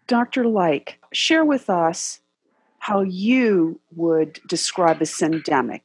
Dr. 0.08 0.46
Like, 0.46 1.00
share 1.14 1.46
with 1.46 1.70
us 1.70 2.20
how 2.80 3.02
you 3.02 3.80
would 3.96 4.40
describe 4.48 5.02
a 5.02 5.06
syndemic. 5.06 5.82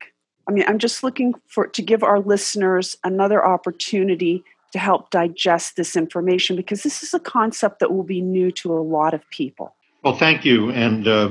I 0.48 0.52
mean, 0.52 0.64
I'm 0.66 0.78
just 0.78 1.02
looking 1.02 1.34
for 1.46 1.66
to 1.66 1.82
give 1.82 2.02
our 2.02 2.20
listeners 2.20 2.96
another 3.04 3.44
opportunity 3.44 4.44
to 4.72 4.78
help 4.78 5.10
digest 5.10 5.76
this 5.76 5.96
information 5.96 6.56
because 6.56 6.82
this 6.82 7.02
is 7.02 7.14
a 7.14 7.20
concept 7.20 7.80
that 7.80 7.92
will 7.92 8.02
be 8.02 8.20
new 8.20 8.50
to 8.50 8.72
a 8.72 8.80
lot 8.80 9.14
of 9.14 9.22
people. 9.30 9.74
Well, 10.04 10.16
thank 10.16 10.44
you. 10.44 10.70
And 10.70 11.08
uh, 11.08 11.30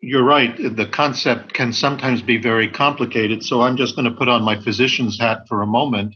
you're 0.00 0.24
right. 0.24 0.56
The 0.56 0.86
concept 0.86 1.54
can 1.54 1.72
sometimes 1.72 2.22
be 2.22 2.38
very 2.38 2.68
complicated. 2.68 3.44
So 3.44 3.62
I'm 3.62 3.76
just 3.76 3.96
going 3.96 4.10
to 4.10 4.16
put 4.16 4.28
on 4.28 4.42
my 4.42 4.60
physician's 4.60 5.18
hat 5.18 5.48
for 5.48 5.62
a 5.62 5.66
moment 5.66 6.14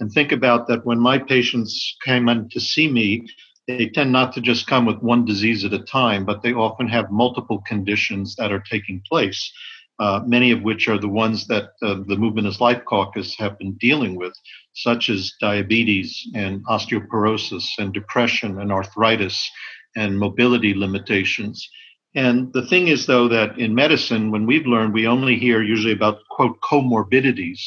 and 0.00 0.10
think 0.10 0.32
about 0.32 0.68
that 0.68 0.84
when 0.84 0.98
my 0.98 1.18
patients 1.18 1.96
came 2.04 2.28
in 2.28 2.48
to 2.50 2.60
see 2.60 2.90
me, 2.90 3.26
they 3.66 3.88
tend 3.88 4.12
not 4.12 4.32
to 4.34 4.40
just 4.40 4.66
come 4.66 4.84
with 4.84 4.98
one 4.98 5.24
disease 5.24 5.64
at 5.64 5.72
a 5.72 5.78
time, 5.78 6.24
but 6.24 6.42
they 6.42 6.52
often 6.52 6.88
have 6.88 7.10
multiple 7.10 7.62
conditions 7.66 8.36
that 8.36 8.52
are 8.52 8.62
taking 8.70 9.02
place 9.08 9.52
uh, 9.98 10.20
many 10.26 10.50
of 10.50 10.62
which 10.62 10.88
are 10.88 10.98
the 10.98 11.08
ones 11.08 11.46
that 11.46 11.70
uh, 11.82 11.96
the 12.06 12.16
Movement 12.16 12.48
is 12.48 12.60
Life 12.60 12.84
caucus 12.84 13.36
have 13.38 13.58
been 13.58 13.74
dealing 13.74 14.16
with, 14.16 14.32
such 14.74 15.08
as 15.08 15.32
diabetes 15.40 16.28
and 16.34 16.64
osteoporosis 16.66 17.66
and 17.78 17.92
depression 17.92 18.60
and 18.60 18.72
arthritis 18.72 19.48
and 19.96 20.18
mobility 20.18 20.74
limitations. 20.74 21.68
And 22.16 22.52
the 22.52 22.66
thing 22.66 22.88
is, 22.88 23.06
though, 23.06 23.28
that 23.28 23.58
in 23.58 23.74
medicine, 23.74 24.30
when 24.30 24.46
we've 24.46 24.66
learned, 24.66 24.94
we 24.94 25.06
only 25.06 25.36
hear 25.36 25.62
usually 25.62 25.92
about, 25.92 26.18
quote, 26.30 26.60
comorbidities, 26.60 27.60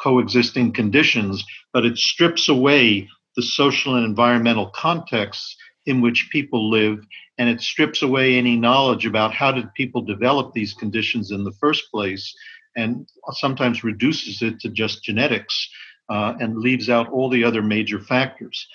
coexisting 0.00 0.72
conditions, 0.72 1.44
but 1.72 1.84
it 1.84 1.98
strips 1.98 2.48
away 2.48 3.08
the 3.36 3.42
social 3.42 3.94
and 3.94 4.04
environmental 4.04 4.70
contexts 4.70 5.56
in 5.86 6.00
which 6.00 6.28
people 6.30 6.70
live 6.70 7.04
and 7.38 7.48
it 7.48 7.60
strips 7.60 8.02
away 8.02 8.36
any 8.36 8.56
knowledge 8.56 9.06
about 9.06 9.34
how 9.34 9.50
did 9.50 9.72
people 9.74 10.02
develop 10.02 10.52
these 10.52 10.74
conditions 10.74 11.30
in 11.30 11.44
the 11.44 11.52
first 11.52 11.90
place 11.90 12.34
and 12.76 13.08
sometimes 13.32 13.84
reduces 13.84 14.42
it 14.42 14.60
to 14.60 14.68
just 14.68 15.02
genetics 15.02 15.68
uh, 16.08 16.34
and 16.40 16.58
leaves 16.58 16.88
out 16.88 17.10
all 17.10 17.28
the 17.28 17.44
other 17.44 17.62
major 17.62 17.98
factors. 17.98 18.66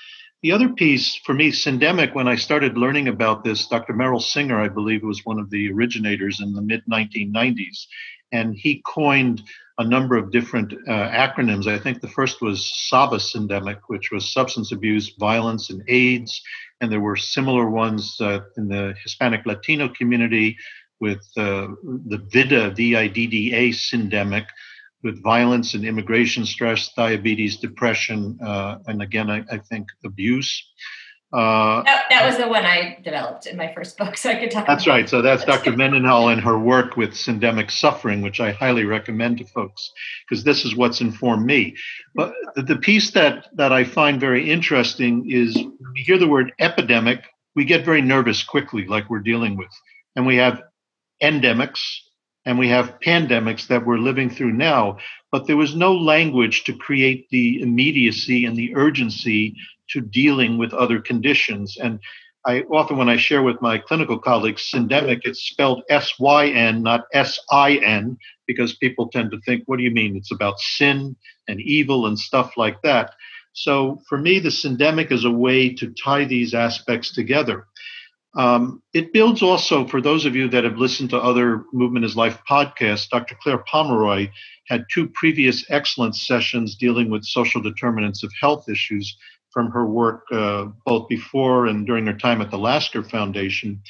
The 0.43 0.51
other 0.51 0.69
piece 0.69 1.15
for 1.15 1.33
me 1.33 1.51
syndemic 1.51 2.13
when 2.13 2.27
i 2.27 2.35
started 2.35 2.77
learning 2.77 3.07
about 3.07 3.43
this 3.43 3.67
dr 3.67 3.91
merrill 3.91 4.19
singer 4.19 4.61
i 4.61 4.69
believe 4.69 5.01
was 5.01 5.25
one 5.25 5.39
of 5.39 5.49
the 5.49 5.71
originators 5.71 6.39
in 6.39 6.53
the 6.53 6.61
mid 6.61 6.83
1990s 6.85 7.87
and 8.31 8.55
he 8.55 8.83
coined 8.85 9.41
a 9.79 9.84
number 9.84 10.17
of 10.17 10.31
different 10.31 10.74
uh, 10.74 11.10
acronyms. 11.10 11.67
I 11.67 11.77
think 11.77 12.01
the 12.01 12.07
first 12.07 12.41
was 12.41 12.65
SAVA 12.89 13.17
syndemic, 13.17 13.79
which 13.88 14.12
was 14.12 14.34
substance 14.34 14.72
abuse, 14.72 15.13
violence, 15.19 15.69
and 15.69 15.84
AIDS 15.88 16.41
and 16.81 16.91
there 16.91 17.00
were 17.00 17.15
similar 17.15 17.69
ones 17.69 18.17
uh, 18.22 18.39
in 18.57 18.67
the 18.67 18.93
Hispanic 19.01 19.46
Latino 19.46 19.89
community 19.89 20.57
with 21.00 21.25
uh, 21.38 21.67
the 22.07 22.17
VIDDA, 22.31 22.75
V-I-D-D-A 22.75 23.69
syndemic, 23.69 24.46
with 25.03 25.22
violence 25.24 25.74
and 25.74 25.86
immigration 25.86 26.46
stress, 26.46 26.91
diabetes, 26.93 27.57
depression, 27.57 28.38
uh, 28.43 28.79
and 28.88 29.01
again, 29.01 29.29
I, 29.29 29.43
I 29.51 29.57
think 29.57 29.88
abuse. 30.03 30.63
Uh, 31.34 31.84
that, 31.84 32.05
that, 32.10 32.25
was 32.25 32.38
the 32.38 32.48
one 32.48 32.65
I 32.65 33.00
developed 33.03 33.48
in 33.48 33.57
my 33.57 33.74
first 33.74 33.98
book, 33.98 34.15
so 34.17 34.29
I 34.29 34.36
could 34.36 34.50
talk. 34.50 34.65
That's 34.65 34.88
right. 34.88 35.10
So 35.10 35.22
that's 35.22 35.43
Dr. 35.43 35.75
Mendenhall 35.75 36.29
and 36.29 36.41
her 36.41 36.57
work 36.57 36.96
with 36.96 37.12
syndemic 37.12 37.69
suffering, 37.69 38.22
which 38.22 38.39
I 38.39 38.51
highly 38.51 38.86
recommend 38.86 39.39
to 39.39 39.46
folks 39.46 39.91
because 40.27 40.46
this 40.46 40.63
is 40.63 40.75
what's 40.75 41.01
informed 41.01 41.46
me. 41.46 41.75
But 42.15 42.34
the 42.55 42.77
piece 42.77 43.12
that 43.12 43.48
that 43.55 43.74
I 43.74 43.84
find 43.84 44.22
very 44.22 44.50
interesting 44.50 45.29
is 45.29 45.55
when 45.55 45.93
we 45.93 46.01
hear 46.01 46.17
the 46.17 46.29
word 46.29 46.53
epidemic, 46.60 47.25
we 47.55 47.65
get 47.65 47.84
very 47.84 48.01
nervous 48.01 48.43
quickly, 48.43 48.86
like 48.86 49.10
we're 49.10 49.19
dealing 49.19 49.57
with, 49.57 49.72
and 50.15 50.25
we 50.25 50.38
have 50.38 50.62
endemics 51.22 51.81
and 52.46 52.57
we 52.57 52.69
have 52.69 52.98
pandemics 53.05 53.67
that 53.67 53.86
we're 53.86 53.98
living 53.98 54.29
through 54.29 54.53
now. 54.53 54.98
But 55.34 55.48
there 55.48 55.57
was 55.57 55.75
no 55.75 55.93
language 55.93 56.63
to 56.63 56.74
create 56.74 57.27
the 57.29 57.62
immediacy 57.62 58.46
and 58.46 58.55
the 58.55 58.74
urgency 58.74 59.57
to 59.89 60.01
dealing 60.01 60.58
with 60.58 60.74
other 60.74 61.00
conditions. 61.00 61.77
And 61.77 62.00
I 62.46 62.62
often, 62.72 62.98
when 62.98 63.10
I 63.10 63.17
share 63.17 63.44
with 63.44 63.62
my 63.62 63.77
clinical 63.77 64.17
colleagues, 64.17 64.70
syndemic, 64.74 65.22
it's 65.24 65.41
spelled 65.41 65.84
S 65.89 66.13
Y 66.20 66.48
N, 66.48 66.82
not 66.82 67.06
S 67.13 67.39
I 67.51 67.75
N, 67.75 68.17
because 68.46 68.75
people 68.75 69.10
tend 69.10 69.32
to 69.32 69.41
think, 69.41 69.63
what 69.65 69.77
do 69.77 69.84
you 69.84 69.91
mean? 69.91 70.15
It's 70.15 70.32
about 70.32 70.60
sin 70.60 71.15
and 71.48 71.60
evil 71.60 72.08
and 72.08 72.17
stuff 72.17 72.53
like 72.56 72.82
that. 72.84 73.13
So 73.53 74.01
for 74.08 74.17
me, 74.17 74.39
the 74.39 74.50
syndemic 74.50 75.12
is 75.12 75.25
a 75.25 75.32
way 75.32 75.74
to 75.74 75.94
tie 76.03 76.25
these 76.25 76.53
aspects 76.53 77.12
together. 77.13 77.65
Um, 78.38 78.84
it 78.94 79.13
builds 79.13 79.41
also 79.41 79.88
for 79.88 80.00
those 80.00 80.25
of 80.25 80.36
you 80.36 80.48
that 80.50 80.63
have 80.63 80.77
listened 80.77 81.10
to 81.10 81.17
other 81.17 81.63
Movement 81.74 82.06
is 82.06 82.15
Life 82.15 82.39
podcasts. 82.50 83.10
Dr. 83.10 83.36
Claire 83.41 83.63
Pomeroy 83.67 84.29
had 84.67 84.86
two 84.94 85.10
previous 85.10 85.65
excellent 85.70 86.15
sessions 86.15 86.75
dealing 86.75 87.10
with 87.10 87.25
social 87.25 87.62
determinants 87.62 88.24
of 88.24 88.32
health 88.39 88.70
issues 88.70 89.17
from 89.57 89.71
her 89.71 89.87
work 89.87 90.21
uh, 90.31 90.65
both 90.85 91.09
before 91.09 91.65
and 91.65 91.87
during 91.87 92.05
her 92.05 92.13
time 92.13 92.41
at 92.41 92.51
the 92.51 92.59
Lasker 92.59 93.01
Foundation. 93.01 93.81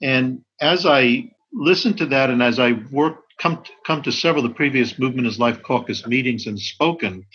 And 0.00 0.42
as 0.60 0.86
I 0.86 1.32
listened 1.52 1.98
to 1.98 2.06
that 2.06 2.30
and 2.30 2.40
as 2.40 2.60
I 2.60 2.74
worked, 2.92 3.34
come 3.42 3.60
to, 3.64 3.70
come 3.84 4.02
to 4.02 4.12
several 4.12 4.44
of 4.44 4.50
the 4.52 4.54
previous 4.54 5.00
Movement 5.00 5.26
is 5.26 5.40
Life 5.40 5.64
caucus 5.64 6.06
meetings 6.06 6.46
and 6.46 6.60
spoken, 6.60 7.26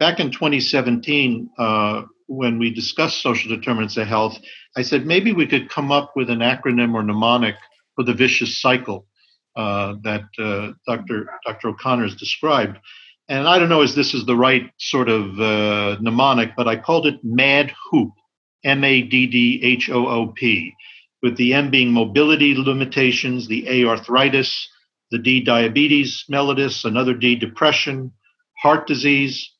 back 0.00 0.20
in 0.20 0.30
2017, 0.30 1.50
uh, 1.58 2.04
when 2.28 2.58
we 2.58 2.72
discussed 2.72 3.20
social 3.20 3.54
determinants 3.54 3.98
of 3.98 4.06
health, 4.06 4.38
I 4.74 4.80
said 4.80 5.04
maybe 5.04 5.34
we 5.34 5.46
could 5.46 5.68
come 5.68 5.92
up 5.92 6.12
with 6.16 6.30
an 6.30 6.38
acronym 6.38 6.94
or 6.94 7.02
mnemonic 7.02 7.56
for 7.94 8.04
the 8.04 8.14
vicious 8.14 8.58
cycle 8.58 9.06
uh, 9.54 9.96
that 10.02 10.22
uh, 10.38 10.72
Dr. 10.88 11.26
Dr. 11.44 11.68
O'Connor 11.68 12.04
has 12.04 12.14
described 12.14 12.78
and 13.28 13.48
I 13.48 13.58
don't 13.58 13.68
know 13.68 13.82
if 13.82 13.94
this 13.94 14.14
is 14.14 14.26
the 14.26 14.36
right 14.36 14.70
sort 14.78 15.08
of 15.08 15.40
uh, 15.40 15.96
mnemonic, 16.00 16.52
but 16.56 16.68
I 16.68 16.76
called 16.76 17.06
it 17.06 17.20
MAD 17.22 17.72
Hoop, 17.90 18.10
M 18.64 18.84
A 18.84 19.02
D 19.02 19.26
D 19.26 19.60
H 19.62 19.90
O 19.90 20.06
O 20.06 20.26
P, 20.28 20.74
with 21.22 21.36
the 21.36 21.54
M 21.54 21.70
being 21.70 21.92
mobility 21.92 22.54
limitations, 22.54 23.48
the 23.48 23.66
A 23.68 23.88
arthritis, 23.88 24.68
the 25.10 25.18
D 25.18 25.40
diabetes 25.42 26.24
mellitus, 26.30 26.84
another 26.84 27.14
D 27.14 27.34
depression, 27.36 28.12
heart 28.58 28.86
disease, 28.86 29.50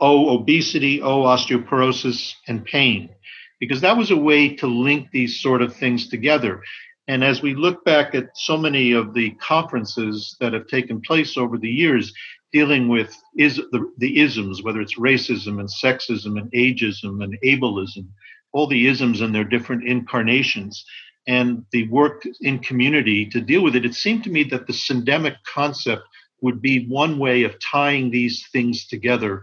O 0.00 0.30
obesity, 0.30 1.02
O 1.02 1.22
osteoporosis, 1.22 2.34
and 2.46 2.64
pain. 2.64 3.10
Because 3.58 3.80
that 3.80 3.96
was 3.96 4.10
a 4.10 4.16
way 4.16 4.54
to 4.56 4.66
link 4.66 5.08
these 5.10 5.40
sort 5.40 5.62
of 5.62 5.74
things 5.74 6.08
together. 6.08 6.60
And 7.06 7.22
as 7.22 7.42
we 7.42 7.54
look 7.54 7.84
back 7.84 8.14
at 8.14 8.30
so 8.34 8.56
many 8.56 8.92
of 8.92 9.14
the 9.14 9.30
conferences 9.32 10.36
that 10.40 10.52
have 10.52 10.66
taken 10.68 11.00
place 11.00 11.36
over 11.36 11.58
the 11.58 11.68
years, 11.68 12.12
dealing 12.54 12.86
with 12.86 13.12
is 13.36 13.56
the, 13.72 13.92
the 13.98 14.20
isms, 14.20 14.62
whether 14.62 14.80
it's 14.80 14.96
racism 14.96 15.58
and 15.58 15.68
sexism 15.68 16.38
and 16.40 16.50
ageism 16.52 17.22
and 17.22 17.36
ableism, 17.44 18.06
all 18.52 18.68
the 18.68 18.86
isms 18.86 19.20
and 19.20 19.34
their 19.34 19.44
different 19.44 19.82
incarnations, 19.86 20.84
and 21.26 21.64
the 21.72 21.88
work 21.88 22.22
in 22.42 22.60
community 22.60 23.26
to 23.26 23.40
deal 23.40 23.62
with 23.64 23.74
it, 23.74 23.84
it 23.84 23.94
seemed 23.94 24.22
to 24.22 24.30
me 24.30 24.44
that 24.44 24.68
the 24.68 24.72
syndemic 24.72 25.34
concept 25.52 26.04
would 26.42 26.62
be 26.62 26.86
one 26.86 27.18
way 27.18 27.42
of 27.42 27.58
tying 27.58 28.10
these 28.10 28.46
things 28.52 28.86
together. 28.86 29.42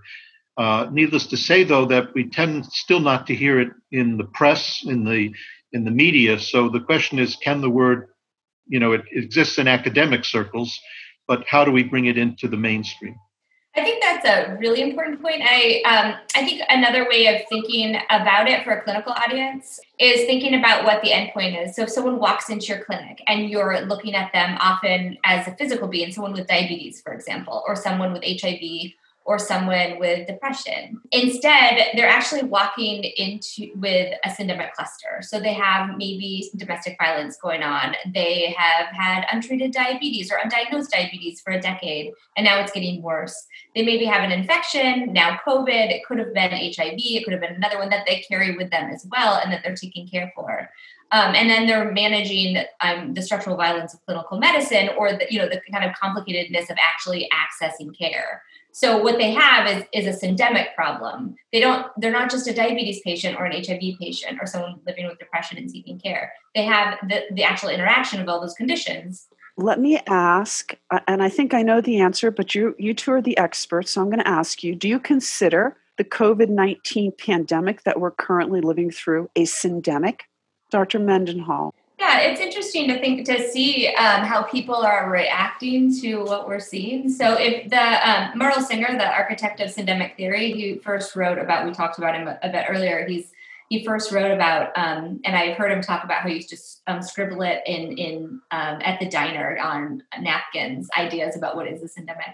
Uh, 0.58 0.88
needless 0.92 1.28
to 1.28 1.36
say, 1.36 1.66
though, 1.66 1.86
that 1.86 2.14
we 2.14 2.30
tend 2.30 2.66
still 2.68 3.02
not 3.02 3.28
to 3.28 3.36
hear 3.36 3.60
it 3.60 3.72
in 3.92 4.18
the 4.18 4.30
press, 4.40 4.84
in 4.86 5.04
the 5.04 5.34
in 5.74 5.84
the 5.84 5.92
media. 5.92 6.40
So 6.40 6.70
the 6.70 6.82
question 6.82 7.20
is, 7.20 7.36
can 7.38 7.62
the 7.62 7.70
word, 7.70 8.08
you 8.68 8.80
know, 8.80 8.92
it 8.92 9.04
exists 9.12 9.58
in 9.58 9.68
academic 9.68 10.24
circles, 10.26 10.78
but 11.32 11.48
how 11.48 11.64
do 11.64 11.72
we 11.72 11.82
bring 11.82 12.08
it 12.08 12.18
into 12.18 12.46
the 12.50 12.58
mainstream? 12.58 13.16
I 13.74 13.86
think 13.86 14.04
that's 14.04 14.26
a 14.26 14.58
really 14.60 14.82
important 14.82 15.22
point. 15.22 15.42
I 15.42 15.82
um, 15.86 16.16
I 16.36 16.44
think 16.44 16.62
another 16.68 17.08
way 17.08 17.28
of 17.28 17.48
thinking 17.48 17.96
about 18.10 18.50
it 18.50 18.66
for 18.66 18.72
a 18.72 18.82
clinical 18.82 19.14
audience 19.14 19.80
is 19.98 20.26
thinking 20.26 20.56
about 20.56 20.84
what 20.84 21.02
the 21.02 21.12
endpoint 21.12 21.64
is. 21.64 21.74
So 21.74 21.84
if 21.84 21.90
someone 21.90 22.20
walks 22.20 22.50
into 22.50 22.66
your 22.66 22.84
clinic 22.84 23.24
and 23.28 23.50
you're 23.50 23.80
looking 23.86 24.14
at 24.14 24.34
them 24.34 24.58
often 24.60 25.18
as 25.24 25.48
a 25.48 25.56
physical 25.56 25.88
being, 25.88 26.12
someone 26.12 26.34
with 26.34 26.48
diabetes, 26.48 27.02
for 27.02 27.14
example, 27.14 27.64
or 27.66 27.78
someone 27.78 28.12
with 28.12 28.26
HIV 28.26 28.92
or 29.32 29.40
someone 29.40 29.98
with 29.98 30.28
depression. 30.28 31.00
Instead, 31.14 31.80
they're 31.96 32.10
actually 32.10 32.44
walking 32.44 33.06
into 33.16 33.72
with 33.76 34.14
a 34.26 34.28
syndemic 34.28 34.74
cluster. 34.74 35.22
So 35.22 35.40
they 35.40 35.54
have 35.54 35.92
maybe 35.96 36.52
domestic 36.58 36.98
violence 37.02 37.38
going 37.38 37.64
on. 37.64 37.96
They 38.14 38.54
have 38.58 38.88
had 38.88 39.26
untreated 39.32 39.72
diabetes 39.72 40.34
or 40.34 40.36
undiagnosed 40.36 40.90
diabetes 40.90 41.40
for 41.40 41.54
a 41.54 41.62
decade, 41.62 42.12
and 42.36 42.44
now 42.44 42.60
it's 42.60 42.74
getting 42.74 43.02
worse. 43.02 43.48
They 43.74 43.86
maybe 43.86 44.04
have 44.04 44.22
an 44.22 44.34
infection, 44.34 45.14
now 45.14 45.40
COVID. 45.48 45.92
It 45.92 46.04
could 46.06 46.20
have 46.20 46.34
been 46.34 46.52
HIV. 46.52 46.96
It 46.98 47.24
could 47.24 47.32
have 47.32 47.42
been 47.42 47.56
another 47.56 47.78
one 47.78 47.90
that 47.90 48.06
they 48.06 48.26
carry 48.28 48.58
with 48.58 48.70
them 48.70 48.90
as 48.92 49.08
well, 49.10 49.40
and 49.42 49.50
that 49.54 49.62
they're 49.64 49.76
taking 49.76 50.10
care 50.10 50.34
for. 50.36 50.70
Um, 51.14 51.36
and 51.36 51.50
then 51.50 51.68
they're 51.68 51.90
managing 51.90 52.66
um, 52.82 53.14
the 53.14 53.22
structural 53.22 53.56
violence 53.56 53.94
of 53.94 54.06
clinical 54.06 54.40
medicine 54.40 54.90
or 54.98 55.14
the, 55.14 55.26
you 55.30 55.40
know 55.40 55.48
the 55.48 55.62
kind 55.72 55.86
of 55.86 55.92
complicatedness 55.96 56.70
of 56.70 56.78
actually 56.82 57.30
accessing 57.34 57.98
care 57.98 58.44
so 58.72 58.98
what 58.98 59.18
they 59.18 59.32
have 59.32 59.68
is, 59.68 59.84
is 59.94 60.08
a 60.08 60.26
syndemic 60.26 60.74
problem. 60.76 61.36
They 61.52 61.60
don't, 61.60 61.88
they're 61.98 62.12
not 62.12 62.32
just 62.32 62.48
a 62.48 62.54
diabetes 62.54 63.02
patient 63.02 63.38
or 63.38 63.46
an 63.46 63.52
HIV 63.52 64.00
patient 64.00 64.40
or 64.42 64.48
someone 64.48 64.80
living 64.86 65.08
with 65.08 65.20
depression 65.20 65.58
and 65.58 65.70
seeking 65.70 66.00
care. 66.00 66.34
They 66.56 66.64
have 66.64 66.98
the, 67.08 67.24
the 67.32 67.44
actual 67.44 67.70
interaction 67.70 68.22
of 68.22 68.30
all 68.30 68.40
those 68.40 68.54
conditions. 68.54 69.28
Let 69.58 69.80
me 69.80 70.00
ask, 70.08 70.76
uh, 70.92 71.02
and 71.08 71.22
I 71.22 71.30
think 71.30 71.54
I 71.54 71.62
know 71.62 71.82
the 71.82 72.00
answer, 72.00 72.32
but 72.32 72.56
you, 72.56 72.74
you 72.80 72.94
two 72.94 73.12
are 73.12 73.22
the 73.22 73.38
experts, 73.38 73.92
so 73.92 74.02
I'm 74.02 74.08
going 74.08 74.20
to 74.20 74.28
ask 74.28 74.64
you, 74.64 74.76
do 74.76 74.88
you 74.88 75.00
consider 75.00 75.78
the 75.98 76.06
COVID-19 76.06 77.18
pandemic 77.18 77.84
that 77.84 78.00
we're 78.00 78.12
currently 78.12 78.62
living 78.62 78.90
through 78.90 79.30
a 79.36 79.44
syndemic? 79.44 80.22
Dr. 80.72 81.00
Mendenhall. 81.00 81.76
Yeah, 82.02 82.22
it's 82.22 82.42
interesting 82.42 82.88
to 82.88 83.00
think 83.00 83.28
to 83.28 83.48
see 83.52 83.90
um, 83.90 84.24
how 84.24 84.42
people 84.42 84.74
are 84.74 85.08
reacting 85.08 85.96
to 86.02 86.24
what 86.24 86.48
we're 86.48 86.60
seeing. 86.60 87.08
So, 87.10 87.36
if 87.36 87.70
the 87.70 88.10
um, 88.10 88.40
Merrill 88.40 88.60
Singer, 88.62 88.88
the 88.98 89.06
architect 89.06 89.60
of 89.60 89.70
syndemic 89.70 90.18
theory, 90.18 90.52
he 90.52 90.80
first 90.80 91.16
wrote 91.16 91.38
about, 91.38 91.68
we 91.68 91.74
talked 91.74 92.00
about 92.00 92.16
him 92.16 92.28
a, 92.28 92.50
bit 92.50 92.66
earlier. 92.68 93.06
He's 93.08 93.32
he 93.70 93.86
first 93.86 94.12
wrote 94.12 94.32
about, 94.32 94.76
um, 94.76 95.22
and 95.24 95.36
I've 95.36 95.58
heard 95.58 95.72
him 95.72 95.82
talk 95.82 96.04
about 96.04 96.24
how 96.24 96.30
he 96.30 96.38
used 96.38 96.50
to 96.50 96.58
um, 96.92 97.04
scribble 97.04 97.44
it 97.44 97.62
in 97.68 97.96
in 98.00 98.42
um, 98.50 98.80
at 98.82 99.00
the 99.00 99.08
diner 99.08 99.60
on 99.60 100.02
napkins, 100.20 100.90
ideas 100.98 101.36
about 101.36 101.56
what 101.56 101.68
is 101.68 101.84
a 101.84 102.02
syndemic. 102.02 102.34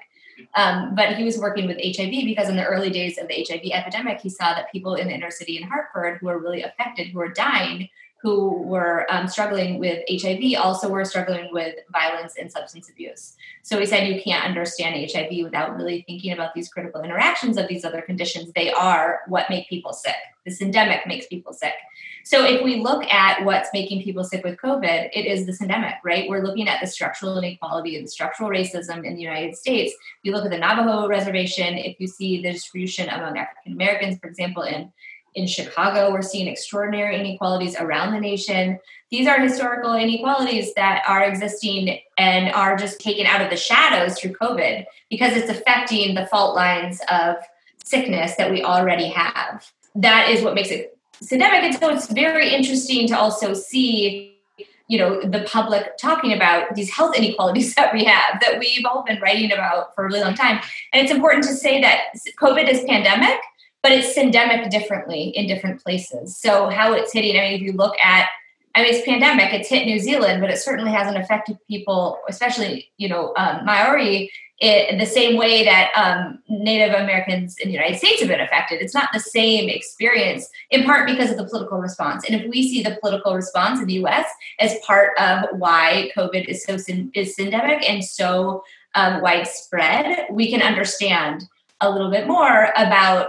Um, 0.55 0.95
but 0.95 1.17
he 1.17 1.25
was 1.25 1.37
working 1.37 1.67
with 1.67 1.75
HIV 1.83 2.23
because 2.23 2.47
in 2.47 2.55
the 2.55 2.63
early 2.63 2.89
days 2.89 3.17
of 3.17 3.27
the 3.27 3.45
HIV 3.45 3.71
epidemic, 3.73 4.21
he 4.21 4.29
saw 4.29 4.53
that 4.53 4.71
people 4.71 4.95
in 4.95 5.09
the 5.09 5.13
inner 5.13 5.31
city 5.31 5.57
in 5.57 5.67
Hartford 5.67 6.19
who 6.19 6.27
were 6.27 6.39
really 6.39 6.63
affected, 6.63 7.07
who 7.07 7.17
were 7.17 7.33
dying, 7.33 7.89
who 8.21 8.63
were 8.63 9.05
um, 9.11 9.27
struggling 9.27 9.79
with 9.79 10.03
HIV 10.09 10.59
also 10.59 10.89
were 10.89 11.05
struggling 11.05 11.49
with 11.51 11.75
violence 11.91 12.33
and 12.39 12.51
substance 12.51 12.89
abuse. 12.89 13.35
So 13.61 13.79
he 13.79 13.85
said 13.85 14.07
you 14.07 14.21
can't 14.21 14.43
understand 14.43 15.11
HIV 15.11 15.43
without 15.43 15.75
really 15.75 16.03
thinking 16.07 16.31
about 16.31 16.53
these 16.55 16.67
critical 16.67 17.01
interactions 17.01 17.57
of 17.57 17.67
these 17.67 17.85
other 17.85 18.01
conditions. 18.01 18.51
They 18.53 18.71
are 18.71 19.19
what 19.27 19.49
make 19.49 19.69
people 19.69 19.93
sick. 19.93 20.15
This 20.45 20.61
endemic 20.61 21.05
makes 21.05 21.27
people 21.27 21.53
sick. 21.53 21.73
So 22.23 22.43
if 22.43 22.61
we 22.63 22.81
look 22.81 23.05
at 23.05 23.45
what's 23.45 23.69
making 23.71 24.03
people 24.03 24.23
sick 24.23 24.43
with 24.43 24.57
COVID, 24.57 25.09
it 25.13 25.25
is 25.25 25.45
this 25.45 25.61
endemic, 25.61 25.95
right? 26.03 26.27
We're 26.27 26.43
looking 26.43 26.67
at 26.67 26.81
the 26.81 26.87
structural 26.87 27.37
inequality 27.37 27.97
and 27.97 28.09
structural 28.09 28.49
racism 28.49 29.05
in 29.05 29.15
the 29.15 29.21
United 29.21 29.55
States. 29.55 29.93
If 29.93 30.19
you 30.23 30.33
look 30.33 30.43
at 30.43 30.51
the 30.51 30.57
Navajo 30.57 31.07
reservation, 31.07 31.77
if 31.77 31.97
you 31.99 32.07
see 32.07 32.41
the 32.41 32.51
distribution 32.51 33.07
among 33.07 33.37
African 33.37 33.73
Americans, 33.73 34.17
for 34.19 34.27
example, 34.27 34.63
in 34.63 34.91
in 35.37 35.45
Chicago, 35.45 36.11
we're 36.11 36.23
seeing 36.23 36.47
extraordinary 36.47 37.19
inequalities 37.19 37.75
around 37.75 38.11
the 38.11 38.19
nation. 38.19 38.79
These 39.11 39.27
are 39.27 39.39
historical 39.39 39.93
inequalities 39.93 40.73
that 40.73 41.03
are 41.07 41.23
existing 41.23 41.99
and 42.17 42.51
are 42.53 42.75
just 42.75 42.99
taken 42.99 43.27
out 43.27 43.41
of 43.41 43.51
the 43.51 43.55
shadows 43.55 44.19
through 44.19 44.33
COVID 44.33 44.85
because 45.11 45.37
it's 45.37 45.49
affecting 45.49 46.15
the 46.15 46.25
fault 46.25 46.55
lines 46.55 46.99
of 47.11 47.35
sickness 47.83 48.35
that 48.37 48.49
we 48.49 48.63
already 48.63 49.09
have. 49.09 49.71
That 49.93 50.29
is 50.31 50.43
what 50.43 50.55
makes 50.55 50.71
it 50.71 50.97
syndemic. 51.23 51.61
And 51.61 51.75
so 51.75 51.89
it's 51.89 52.11
very 52.11 52.51
interesting 52.51 53.07
to 53.09 53.17
also 53.17 53.53
see 53.53 54.33
you 54.89 54.97
know 54.97 55.21
the 55.21 55.41
public 55.41 55.97
talking 55.97 56.31
about 56.31 56.73
these 56.73 56.89
health 56.89 57.15
inequalities 57.15 57.75
that 57.75 57.93
we 57.93 58.05
have 58.05 58.39
that 58.39 58.57
we've 58.57 58.85
all 58.85 59.03
been 59.03 59.19
writing 59.19 59.51
about 59.51 59.93
for 59.93 60.05
a 60.05 60.07
really 60.07 60.21
long 60.21 60.33
time 60.33 60.61
and 60.93 61.03
it's 61.03 61.11
important 61.11 61.43
to 61.43 61.53
say 61.53 61.81
that 61.81 61.99
covid 62.39 62.69
is 62.69 62.85
pandemic 62.85 63.37
but 63.83 63.91
it's 63.91 64.17
endemic 64.17 64.69
differently 64.69 65.29
in 65.29 65.47
different 65.47 65.81
places. 65.81 66.37
So 66.37 66.69
how 66.69 66.93
it's 66.93 67.13
hitting, 67.13 67.37
I 67.37 67.41
mean, 67.41 67.53
if 67.53 67.61
you 67.61 67.73
look 67.73 67.95
at, 68.03 68.27
I 68.75 68.83
mean, 68.83 68.93
it's 68.93 69.05
pandemic, 69.05 69.53
it's 69.53 69.69
hit 69.69 69.85
New 69.85 69.99
Zealand, 69.99 70.41
but 70.41 70.49
it 70.49 70.57
certainly 70.57 70.91
hasn't 70.91 71.17
affected 71.17 71.57
people, 71.67 72.19
especially, 72.29 72.89
you 72.97 73.09
know, 73.09 73.33
um, 73.37 73.65
Maori, 73.65 74.31
it, 74.59 74.97
the 74.97 75.05
same 75.05 75.37
way 75.37 75.63
that 75.65 75.91
um, 75.95 76.39
Native 76.49 76.95
Americans 76.95 77.57
in 77.59 77.67
the 77.67 77.73
United 77.73 77.97
States 77.97 78.19
have 78.21 78.29
been 78.29 78.41
affected. 78.41 78.81
It's 78.81 78.93
not 78.93 79.09
the 79.13 79.19
same 79.19 79.69
experience, 79.69 80.49
in 80.71 80.83
part 80.83 81.07
because 81.07 81.29
of 81.29 81.37
the 81.37 81.45
political 81.45 81.77
response. 81.77 82.25
And 82.27 82.41
if 82.41 82.49
we 82.49 82.67
see 82.67 82.81
the 82.81 82.97
political 82.99 83.35
response 83.35 83.79
in 83.79 83.85
the 83.85 83.93
U.S. 83.95 84.25
as 84.59 84.77
part 84.79 85.11
of 85.19 85.45
why 85.59 86.11
COVID 86.17 86.45
is 86.45 86.63
so 86.63 86.77
is 87.13 87.37
endemic 87.37 87.87
and 87.87 88.03
so 88.03 88.63
um, 88.95 89.21
widespread, 89.21 90.25
we 90.31 90.49
can 90.49 90.63
understand 90.63 91.43
a 91.79 91.91
little 91.91 92.09
bit 92.09 92.27
more 92.27 92.73
about 92.75 93.27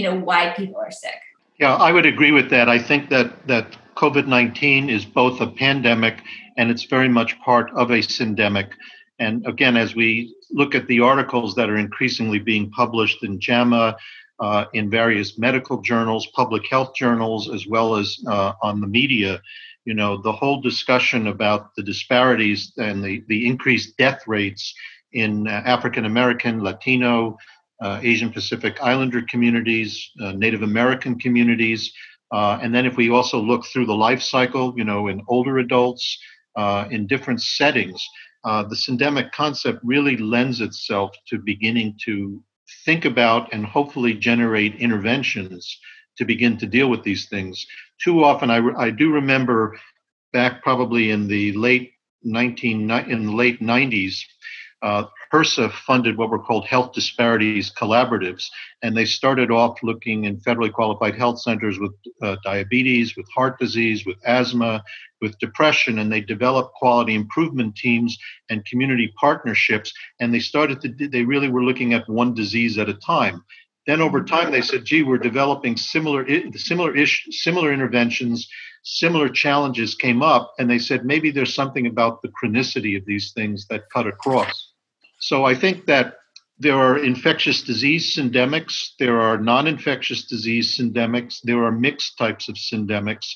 you 0.00 0.10
know 0.10 0.18
why 0.18 0.54
people 0.56 0.76
are 0.76 0.90
sick. 0.90 1.20
Yeah 1.58 1.74
i 1.74 1.92
would 1.92 2.06
agree 2.06 2.32
with 2.32 2.48
that. 2.50 2.68
I 2.68 2.78
think 2.78 3.10
that 3.10 3.46
that 3.46 3.66
covid-19 3.96 4.90
is 4.90 5.04
both 5.04 5.40
a 5.40 5.46
pandemic 5.46 6.22
and 6.56 6.70
it's 6.70 6.84
very 6.84 7.08
much 7.08 7.38
part 7.40 7.70
of 7.72 7.90
a 7.90 7.98
syndemic. 7.98 8.68
And 9.18 9.46
again 9.46 9.76
as 9.76 9.94
we 9.94 10.34
look 10.50 10.74
at 10.74 10.86
the 10.86 11.00
articles 11.00 11.54
that 11.56 11.68
are 11.68 11.76
increasingly 11.76 12.38
being 12.38 12.70
published 12.70 13.22
in 13.22 13.38
jama 13.46 13.96
uh, 14.46 14.64
in 14.72 14.88
various 14.88 15.38
medical 15.38 15.82
journals 15.82 16.26
public 16.42 16.64
health 16.72 16.92
journals 16.94 17.50
as 17.56 17.66
well 17.66 17.94
as 18.00 18.08
uh, 18.26 18.52
on 18.62 18.80
the 18.80 18.86
media 19.00 19.32
you 19.84 19.94
know 20.00 20.16
the 20.28 20.32
whole 20.40 20.60
discussion 20.70 21.26
about 21.26 21.74
the 21.76 21.82
disparities 21.82 22.72
and 22.78 23.04
the, 23.04 23.14
the 23.28 23.40
increased 23.50 23.90
death 23.98 24.20
rates 24.26 24.74
in 25.12 25.46
uh, 25.46 25.50
african 25.76 26.04
american 26.06 26.54
latino 26.68 27.36
Asian 28.02 28.30
Pacific 28.32 28.78
Islander 28.82 29.22
communities, 29.22 30.10
uh, 30.20 30.32
Native 30.32 30.62
American 30.62 31.18
communities. 31.18 31.92
Uh, 32.32 32.58
and 32.62 32.74
then 32.74 32.86
if 32.86 32.96
we 32.96 33.10
also 33.10 33.40
look 33.40 33.64
through 33.66 33.86
the 33.86 33.94
life 33.94 34.22
cycle, 34.22 34.74
you 34.76 34.84
know, 34.84 35.08
in 35.08 35.22
older 35.28 35.58
adults, 35.58 36.18
uh, 36.56 36.86
in 36.90 37.06
different 37.06 37.42
settings, 37.42 38.06
uh, 38.44 38.62
the 38.62 38.76
syndemic 38.76 39.32
concept 39.32 39.80
really 39.82 40.16
lends 40.16 40.60
itself 40.60 41.10
to 41.28 41.38
beginning 41.38 41.96
to 42.04 42.42
think 42.84 43.04
about 43.04 43.52
and 43.52 43.66
hopefully 43.66 44.14
generate 44.14 44.74
interventions 44.76 45.78
to 46.16 46.24
begin 46.24 46.56
to 46.58 46.66
deal 46.66 46.88
with 46.88 47.02
these 47.02 47.28
things. 47.28 47.66
Too 48.02 48.24
often, 48.24 48.50
I, 48.50 48.60
I 48.76 48.90
do 48.90 49.12
remember 49.12 49.78
back 50.32 50.62
probably 50.62 51.10
in 51.10 51.28
the 51.28 51.52
late 51.52 51.92
19 52.22 52.90
in 52.90 53.26
the 53.26 53.32
late 53.32 53.60
90s, 53.60 54.20
uh, 54.82 55.04
HRSA 55.32 55.70
funded 55.72 56.16
what 56.16 56.30
were 56.30 56.42
called 56.42 56.66
health 56.66 56.92
disparities 56.92 57.70
collaboratives, 57.70 58.46
and 58.82 58.96
they 58.96 59.04
started 59.04 59.50
off 59.50 59.78
looking 59.82 60.24
in 60.24 60.40
federally 60.40 60.72
qualified 60.72 61.14
health 61.14 61.40
centers 61.40 61.78
with 61.78 61.92
uh, 62.22 62.36
diabetes, 62.42 63.16
with 63.16 63.26
heart 63.34 63.58
disease, 63.58 64.04
with 64.06 64.16
asthma, 64.24 64.82
with 65.20 65.38
depression, 65.38 65.98
and 65.98 66.10
they 66.10 66.20
developed 66.20 66.74
quality 66.74 67.14
improvement 67.14 67.76
teams 67.76 68.18
and 68.48 68.64
community 68.64 69.12
partnerships. 69.20 69.92
And 70.18 70.32
they 70.32 70.40
started 70.40 70.80
to, 70.80 71.08
they 71.08 71.22
really 71.22 71.48
were 71.48 71.62
looking 71.62 71.92
at 71.92 72.08
one 72.08 72.34
disease 72.34 72.78
at 72.78 72.88
a 72.88 72.94
time. 72.94 73.44
Then 73.86 74.00
over 74.00 74.22
time, 74.24 74.50
they 74.50 74.62
said, 74.62 74.84
"Gee, 74.84 75.02
we're 75.02 75.18
developing 75.18 75.76
similar, 75.76 76.26
similar 76.56 76.96
ish, 76.96 77.26
similar 77.30 77.72
interventions." 77.72 78.48
Similar 78.82 79.28
challenges 79.28 79.94
came 79.94 80.22
up, 80.22 80.54
and 80.58 80.70
they 80.70 80.78
said 80.78 81.04
maybe 81.04 81.30
there's 81.30 81.52
something 81.52 81.86
about 81.86 82.22
the 82.22 82.28
chronicity 82.28 82.96
of 82.96 83.04
these 83.04 83.32
things 83.32 83.66
that 83.66 83.90
cut 83.92 84.06
across. 84.06 84.69
So 85.20 85.44
I 85.44 85.54
think 85.54 85.86
that 85.86 86.14
there 86.58 86.76
are 86.76 86.98
infectious 86.98 87.62
disease 87.62 88.14
syndemics, 88.16 88.90
there 88.98 89.20
are 89.20 89.38
non 89.38 89.66
infectious 89.66 90.24
disease 90.24 90.76
syndemics, 90.76 91.40
there 91.42 91.64
are 91.64 91.72
mixed 91.72 92.18
types 92.18 92.48
of 92.48 92.56
syndemics. 92.56 93.32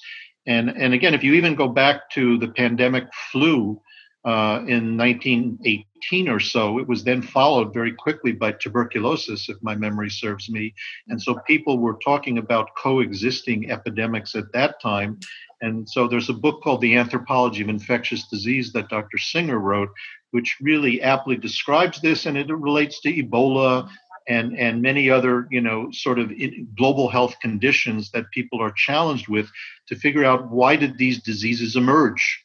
And, 0.46 0.68
and 0.70 0.92
again, 0.92 1.14
if 1.14 1.24
you 1.24 1.32
even 1.34 1.54
go 1.54 1.68
back 1.68 2.10
to 2.10 2.36
the 2.38 2.48
pandemic 2.48 3.04
flu 3.32 3.80
uh, 4.26 4.60
in 4.66 4.96
1918 4.96 6.28
or 6.28 6.40
so, 6.40 6.78
it 6.78 6.86
was 6.86 7.04
then 7.04 7.22
followed 7.22 7.72
very 7.72 7.92
quickly 7.92 8.32
by 8.32 8.52
tuberculosis, 8.52 9.48
if 9.48 9.56
my 9.62 9.74
memory 9.74 10.10
serves 10.10 10.50
me. 10.50 10.74
And 11.08 11.20
so 11.20 11.38
people 11.46 11.78
were 11.78 11.98
talking 12.04 12.36
about 12.36 12.74
coexisting 12.76 13.70
epidemics 13.70 14.34
at 14.34 14.52
that 14.52 14.80
time. 14.82 15.18
And 15.62 15.88
so 15.88 16.08
there's 16.08 16.28
a 16.28 16.34
book 16.34 16.62
called 16.62 16.82
The 16.82 16.96
Anthropology 16.96 17.62
of 17.62 17.70
Infectious 17.70 18.28
Disease 18.28 18.72
that 18.72 18.90
Dr. 18.90 19.16
Singer 19.16 19.58
wrote, 19.58 19.88
which 20.34 20.56
really 20.60 21.00
aptly 21.00 21.36
describes 21.36 22.00
this, 22.00 22.26
and 22.26 22.36
it 22.36 22.48
relates 22.48 23.00
to 23.00 23.08
Ebola 23.08 23.88
and 24.26 24.58
and 24.58 24.82
many 24.82 25.08
other 25.08 25.46
you 25.48 25.60
know 25.60 25.88
sort 25.92 26.18
of 26.18 26.32
global 26.76 27.08
health 27.08 27.36
conditions 27.40 28.10
that 28.10 28.24
people 28.32 28.60
are 28.60 28.72
challenged 28.72 29.28
with 29.28 29.48
to 29.86 29.94
figure 29.94 30.24
out 30.24 30.50
why 30.50 30.74
did 30.74 30.98
these 30.98 31.22
diseases 31.22 31.76
emerge 31.76 32.44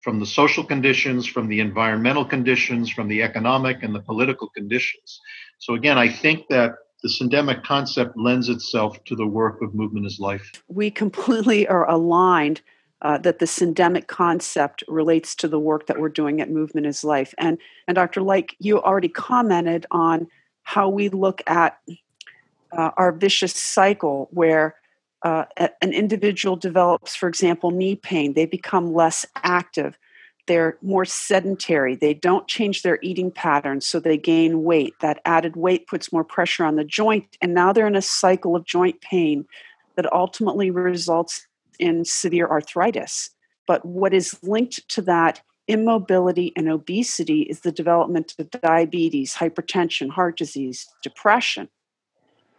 from 0.00 0.18
the 0.18 0.26
social 0.26 0.64
conditions 0.64 1.24
from 1.24 1.46
the 1.46 1.60
environmental 1.60 2.24
conditions 2.24 2.90
from 2.90 3.06
the 3.06 3.22
economic 3.22 3.84
and 3.84 3.94
the 3.94 4.02
political 4.02 4.48
conditions. 4.48 5.20
So 5.58 5.74
again 5.74 5.98
i 5.98 6.08
think 6.08 6.48
that 6.48 6.72
the 7.04 7.08
syndemic 7.08 7.62
concept 7.62 8.16
lends 8.16 8.48
itself 8.48 9.02
to 9.04 9.14
the 9.14 9.26
work 9.26 9.62
of 9.62 9.74
movement 9.74 10.06
is 10.06 10.18
life. 10.18 10.50
We 10.68 10.90
completely 10.90 11.68
are 11.68 11.88
aligned 11.88 12.62
uh, 13.02 13.18
that 13.18 13.38
the 13.40 13.46
syndemic 13.46 14.06
concept 14.06 14.82
relates 14.88 15.34
to 15.34 15.48
the 15.48 15.58
work 15.58 15.86
that 15.86 15.98
we're 15.98 16.08
doing 16.08 16.40
at 16.40 16.50
movement 16.50 16.86
is 16.86 17.04
life. 17.04 17.34
And 17.36 17.58
and 17.86 17.94
dr 17.94 18.20
like 18.22 18.56
you 18.58 18.80
already 18.80 19.08
commented 19.08 19.86
on 19.90 20.28
how 20.62 20.88
we 20.88 21.08
look 21.08 21.42
at 21.46 21.78
uh, 22.76 22.90
our 22.96 23.12
vicious 23.12 23.54
cycle 23.54 24.28
where 24.30 24.76
uh, 25.22 25.44
an 25.56 25.92
individual 25.92 26.56
develops, 26.56 27.14
for 27.14 27.28
example, 27.28 27.70
knee 27.70 27.94
pain, 27.94 28.34
they 28.34 28.46
become 28.46 28.92
less 28.92 29.24
active, 29.36 29.96
they're 30.46 30.76
more 30.82 31.04
sedentary, 31.04 31.94
they 31.94 32.12
don't 32.12 32.48
change 32.48 32.82
their 32.82 32.98
eating 33.02 33.30
patterns, 33.30 33.86
so 33.86 34.00
they 34.00 34.16
gain 34.16 34.64
weight. 34.64 34.94
That 35.00 35.20
added 35.24 35.54
weight 35.54 35.86
puts 35.86 36.12
more 36.12 36.24
pressure 36.24 36.64
on 36.64 36.74
the 36.74 36.84
joint, 36.84 37.36
and 37.40 37.54
now 37.54 37.72
they're 37.72 37.86
in 37.86 37.94
a 37.94 38.02
cycle 38.02 38.56
of 38.56 38.64
joint 38.64 39.00
pain 39.00 39.46
that 39.94 40.12
ultimately 40.12 40.70
results 40.70 41.46
in 41.78 42.04
severe 42.04 42.48
arthritis. 42.48 43.30
But 43.66 43.84
what 43.84 44.12
is 44.12 44.38
linked 44.42 44.88
to 44.90 45.02
that 45.02 45.40
immobility 45.68 46.52
and 46.56 46.68
obesity 46.68 47.42
is 47.42 47.60
the 47.60 47.72
development 47.72 48.34
of 48.38 48.50
diabetes, 48.50 49.34
hypertension, 49.34 50.10
heart 50.10 50.36
disease, 50.36 50.88
depression. 51.02 51.68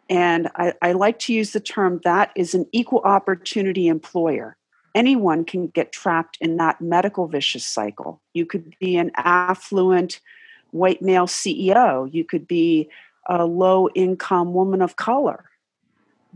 And 0.10 0.50
I, 0.56 0.74
I, 0.82 0.92
like 0.94 1.20
to 1.20 1.34
use 1.34 1.52
the 1.52 1.60
term 1.60 2.02
that 2.04 2.32
is 2.36 2.54
an 2.54 2.66
equal 2.72 3.02
opportunity 3.04 3.88
employer. 3.88 4.58
Anyone 4.96 5.46
can 5.46 5.68
get 5.68 5.92
trapped 5.92 6.38
in 6.40 6.58
that 6.58 6.82
medical 6.82 7.28
vicious 7.28 7.66
cycle. 7.66 8.22
You 8.34 8.46
could 8.46 8.76
be 8.80 8.98
an 8.98 9.12
affluent 9.16 10.20
white 10.72 11.02
male 11.02 11.28
CEO, 11.28 12.12
you 12.12 12.24
could 12.24 12.48
be 12.48 12.90
a 13.28 13.46
low 13.46 13.90
income 13.96 14.54
woman 14.54 14.82
of 14.82 14.96
color. 14.96 15.46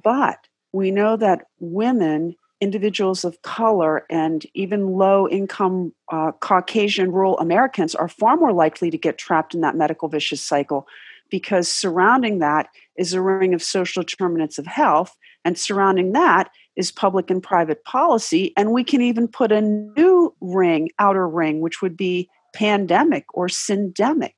But 0.01 0.47
we 0.71 0.91
know 0.91 1.17
that 1.17 1.47
women 1.59 2.35
individuals 2.59 3.23
of 3.23 3.41
color 3.43 4.05
and 4.09 4.45
even 4.53 4.93
low 4.93 5.27
income 5.29 5.93
uh, 6.11 6.31
Caucasian 6.39 7.11
rural 7.11 7.37
Americans 7.39 7.93
are 7.93 8.07
far 8.07 8.35
more 8.35 8.53
likely 8.53 8.89
to 8.89 8.97
get 8.97 9.17
trapped 9.17 9.53
in 9.53 9.61
that 9.61 9.75
medical 9.75 10.07
vicious 10.07 10.41
cycle 10.41 10.87
because 11.29 11.71
surrounding 11.71 12.39
that 12.39 12.67
is 12.97 13.13
a 13.13 13.21
ring 13.21 13.53
of 13.53 13.61
social 13.61 14.03
determinants 14.03 14.57
of 14.57 14.65
health, 14.65 15.15
and 15.45 15.57
surrounding 15.57 16.13
that 16.13 16.49
is 16.75 16.91
public 16.91 17.29
and 17.29 17.43
private 17.43 17.83
policy. 17.83 18.53
And 18.57 18.71
we 18.71 18.83
can 18.83 19.01
even 19.01 19.27
put 19.27 19.51
a 19.51 19.61
new 19.61 20.33
ring, 20.41 20.89
outer 20.99 21.27
ring, 21.27 21.59
which 21.59 21.81
would 21.81 21.97
be 21.97 22.29
pandemic 22.53 23.25
or 23.33 23.47
syndemic, 23.47 24.33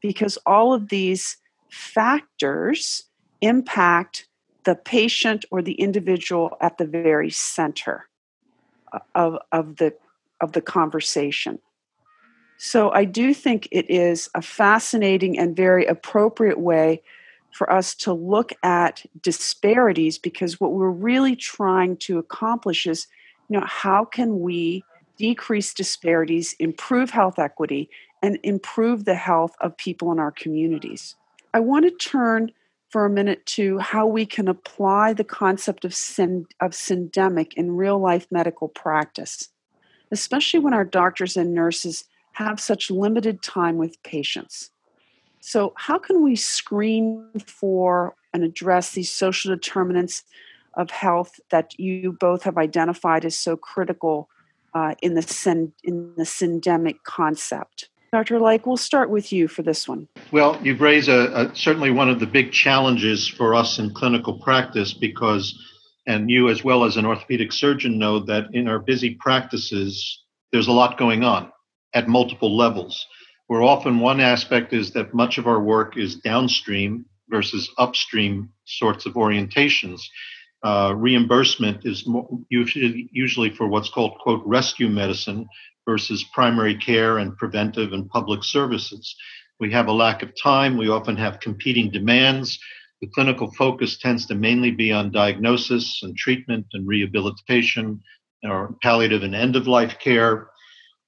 because 0.00 0.38
all 0.46 0.72
of 0.72 0.88
these 0.88 1.36
factors 1.70 3.04
impact 3.40 4.28
the 4.64 4.74
patient 4.74 5.44
or 5.50 5.62
the 5.62 5.74
individual 5.74 6.56
at 6.60 6.78
the 6.78 6.86
very 6.86 7.30
center 7.30 8.08
of, 9.14 9.38
of 9.52 9.76
the 9.76 9.94
of 10.40 10.52
the 10.52 10.60
conversation. 10.60 11.58
So 12.58 12.90
I 12.90 13.04
do 13.04 13.34
think 13.34 13.68
it 13.70 13.88
is 13.90 14.28
a 14.34 14.42
fascinating 14.42 15.38
and 15.38 15.56
very 15.56 15.86
appropriate 15.86 16.58
way 16.58 17.02
for 17.54 17.72
us 17.72 17.94
to 17.94 18.12
look 18.12 18.52
at 18.62 19.04
disparities 19.22 20.18
because 20.18 20.60
what 20.60 20.72
we're 20.72 20.90
really 20.90 21.36
trying 21.36 21.96
to 21.98 22.18
accomplish 22.18 22.86
is 22.86 23.06
you 23.48 23.58
know 23.58 23.66
how 23.66 24.04
can 24.04 24.40
we 24.40 24.84
decrease 25.16 25.72
disparities 25.72 26.56
improve 26.58 27.10
health 27.10 27.38
equity 27.38 27.88
and 28.22 28.38
improve 28.42 29.04
the 29.04 29.14
health 29.14 29.54
of 29.60 29.76
people 29.76 30.10
in 30.10 30.18
our 30.18 30.32
communities 30.32 31.14
i 31.52 31.60
want 31.60 31.84
to 31.84 31.90
turn 31.92 32.50
for 32.94 33.04
a 33.04 33.10
minute 33.10 33.44
to 33.44 33.76
how 33.78 34.06
we 34.06 34.24
can 34.24 34.46
apply 34.46 35.12
the 35.12 35.24
concept 35.24 35.84
of, 35.84 35.92
syn- 35.92 36.46
of 36.60 36.70
syndemic 36.70 37.52
in 37.54 37.74
real 37.74 37.98
life 37.98 38.28
medical 38.30 38.68
practice, 38.68 39.48
especially 40.12 40.60
when 40.60 40.72
our 40.72 40.84
doctors 40.84 41.36
and 41.36 41.52
nurses 41.52 42.04
have 42.34 42.60
such 42.60 42.92
limited 42.92 43.42
time 43.42 43.78
with 43.78 44.00
patients. 44.04 44.70
So, 45.40 45.72
how 45.76 45.98
can 45.98 46.22
we 46.22 46.36
screen 46.36 47.26
for 47.44 48.14
and 48.32 48.44
address 48.44 48.92
these 48.92 49.10
social 49.10 49.52
determinants 49.52 50.22
of 50.74 50.92
health 50.92 51.40
that 51.50 51.76
you 51.76 52.12
both 52.12 52.44
have 52.44 52.56
identified 52.56 53.24
as 53.24 53.36
so 53.36 53.56
critical 53.56 54.28
uh, 54.72 54.94
in, 55.02 55.14
the 55.14 55.72
in 55.82 56.14
the 56.16 56.22
syndemic 56.22 57.02
concept? 57.02 57.88
Dr. 58.14 58.38
Like, 58.38 58.64
we'll 58.64 58.76
start 58.76 59.10
with 59.10 59.32
you 59.32 59.48
for 59.48 59.62
this 59.62 59.88
one. 59.88 60.06
Well, 60.30 60.56
you've 60.62 60.80
raised 60.80 61.08
a, 61.08 61.50
a, 61.50 61.56
certainly 61.56 61.90
one 61.90 62.08
of 62.08 62.20
the 62.20 62.28
big 62.28 62.52
challenges 62.52 63.26
for 63.26 63.56
us 63.56 63.80
in 63.80 63.92
clinical 63.92 64.38
practice 64.38 64.94
because, 64.94 65.58
and 66.06 66.30
you 66.30 66.48
as 66.48 66.62
well 66.62 66.84
as 66.84 66.96
an 66.96 67.06
orthopedic 67.06 67.50
surgeon 67.50 67.98
know 67.98 68.20
that 68.20 68.44
in 68.52 68.68
our 68.68 68.78
busy 68.78 69.16
practices, 69.16 70.22
there's 70.52 70.68
a 70.68 70.72
lot 70.72 70.96
going 70.96 71.24
on 71.24 71.50
at 71.92 72.06
multiple 72.06 72.56
levels. 72.56 73.04
Where 73.48 73.62
often 73.62 73.98
one 73.98 74.20
aspect 74.20 74.72
is 74.72 74.92
that 74.92 75.12
much 75.12 75.36
of 75.36 75.48
our 75.48 75.60
work 75.60 75.96
is 75.96 76.14
downstream 76.14 77.06
versus 77.30 77.68
upstream 77.78 78.48
sorts 78.64 79.06
of 79.06 79.14
orientations. 79.14 80.00
Uh, 80.64 80.94
reimbursement 80.96 81.84
is 81.84 82.08
usually, 82.48 83.08
usually 83.12 83.50
for 83.50 83.68
what's 83.68 83.90
called, 83.90 84.18
quote, 84.18 84.42
rescue 84.46 84.88
medicine, 84.88 85.46
versus 85.86 86.24
primary 86.32 86.74
care 86.74 87.18
and 87.18 87.36
preventive 87.36 87.92
and 87.92 88.08
public 88.08 88.42
services. 88.42 89.14
We 89.60 89.70
have 89.72 89.88
a 89.88 89.92
lack 89.92 90.22
of 90.22 90.32
time. 90.42 90.76
We 90.76 90.88
often 90.88 91.16
have 91.16 91.40
competing 91.40 91.90
demands. 91.90 92.58
The 93.00 93.08
clinical 93.08 93.50
focus 93.52 93.98
tends 93.98 94.26
to 94.26 94.34
mainly 94.34 94.70
be 94.70 94.90
on 94.90 95.12
diagnosis 95.12 96.00
and 96.02 96.16
treatment 96.16 96.66
and 96.72 96.86
rehabilitation 96.86 98.00
or 98.42 98.76
palliative 98.82 99.22
and 99.22 99.34
end 99.34 99.56
of 99.56 99.66
life 99.66 99.98
care. 99.98 100.48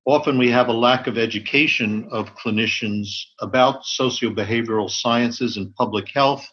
Often 0.05 0.39
we 0.39 0.51
have 0.51 0.69
a 0.69 0.73
lack 0.73 1.07
of 1.07 1.19
education 1.19 2.09
of 2.13 2.35
clinicians 2.37 3.09
about 3.41 3.83
sociobehavioral 3.83 4.91
sciences 4.91 5.57
and 5.57 5.75
public 5.75 6.09
health 6.13 6.47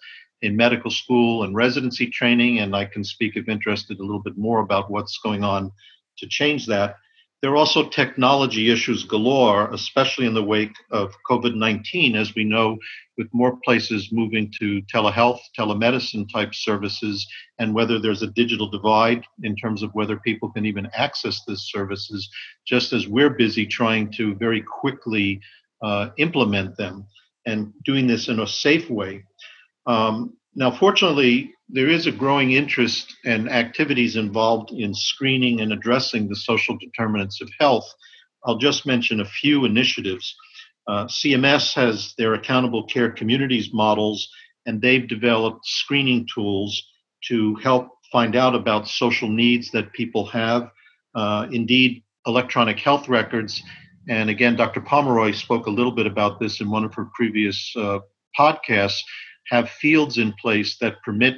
in 0.44 0.56
medical 0.56 0.92
school 0.92 1.44
and 1.44 1.56
residency 1.56 2.08
training. 2.08 2.60
And 2.60 2.76
I 2.76 2.86
can 2.86 3.04
speak, 3.04 3.36
if 3.36 3.50
interested, 3.50 4.00
a 4.00 4.04
little 4.04 4.22
bit 4.22 4.38
more 4.38 4.60
about 4.60 4.92
what's 4.92 5.18
going 5.20 5.44
on 5.44 5.72
to 6.20 6.28
change 6.28 6.68
that. 6.68 6.98
There 7.42 7.52
are 7.52 7.58
also 7.58 7.90
technology 7.90 8.72
issues 8.72 9.04
galore, 9.04 9.70
especially 9.74 10.26
in 10.26 10.34
the 10.34 10.44
wake 10.44 10.76
of 10.92 11.14
COVID 11.30 11.56
19, 11.56 12.16
as 12.16 12.34
we 12.36 12.46
know, 12.46 12.78
with 13.18 13.28
more 13.34 13.58
places 13.66 14.14
moving 14.14 14.50
to 14.60 14.82
telehealth, 14.84 15.40
telemedicine 15.60 16.32
type 16.32 16.56
services, 16.56 17.28
and 17.60 17.76
whether 17.76 18.00
there's 18.00 18.22
a 18.22 18.32
digital 18.32 18.70
divide 18.70 19.26
in 19.44 19.58
terms 19.58 19.84
of 19.84 19.92
whether 19.92 20.18
people 20.18 20.52
can 20.52 20.66
even 20.66 20.88
access 20.94 21.42
these 21.46 21.64
services, 21.64 22.30
just 22.66 22.94
as 22.94 23.10
we're 23.10 23.32
busy 23.32 23.66
trying 23.66 24.10
to 24.14 24.36
very 24.36 24.62
quickly 24.62 25.42
uh, 25.82 26.12
implement 26.18 26.78
them 26.78 27.06
and 27.46 27.74
doing 27.84 28.08
this 28.08 28.30
in 28.30 28.40
a 28.40 28.48
safe 28.48 28.90
way. 28.90 29.24
Um, 29.86 30.38
now, 30.56 30.72
fortunately, 30.72 31.54
there 31.70 31.90
is 31.90 32.06
a 32.06 32.12
growing 32.12 32.52
interest 32.52 33.16
and 33.26 33.50
activities 33.50 34.16
involved 34.16 34.72
in 34.72 34.94
screening 34.94 35.62
and 35.62 35.74
addressing 35.74 36.28
the 36.28 36.36
social 36.36 36.78
determinants 36.78 37.42
of 37.42 37.50
health. 37.60 37.92
I'll 38.46 38.58
just 38.58 38.86
mention 38.86 39.22
a 39.22 39.26
few 39.26 39.66
initiatives. 39.66 40.36
Uh, 40.88 41.06
CMS 41.06 41.74
has 41.74 42.14
their 42.18 42.34
accountable 42.34 42.86
care 42.86 43.10
communities 43.10 43.70
models, 43.74 44.30
and 44.66 44.82
they've 44.82 45.08
developed 45.08 45.66
screening 45.66 46.28
tools 46.34 46.84
to 47.30 47.56
help 47.56 47.90
find 48.12 48.36
out 48.36 48.54
about 48.54 48.88
social 48.88 49.30
needs 49.30 49.72
that 49.72 49.94
people 49.94 50.26
have. 50.26 50.70
Uh, 51.16 51.48
indeed, 51.52 52.04
electronic 52.28 52.80
health 52.80 53.08
records, 53.08 53.64
and 54.10 54.30
again, 54.30 54.56
Dr. 54.56 54.82
Pomeroy 54.82 55.32
spoke 55.32 55.66
a 55.66 55.72
little 55.72 55.92
bit 55.92 56.06
about 56.06 56.40
this 56.40 56.60
in 56.60 56.70
one 56.70 56.84
of 56.84 56.94
her 56.94 57.10
previous 57.16 57.74
uh, 57.78 58.00
podcasts 58.38 59.00
have 59.50 59.70
fields 59.70 60.18
in 60.18 60.34
place 60.34 60.78
that 60.80 61.02
permit 61.04 61.36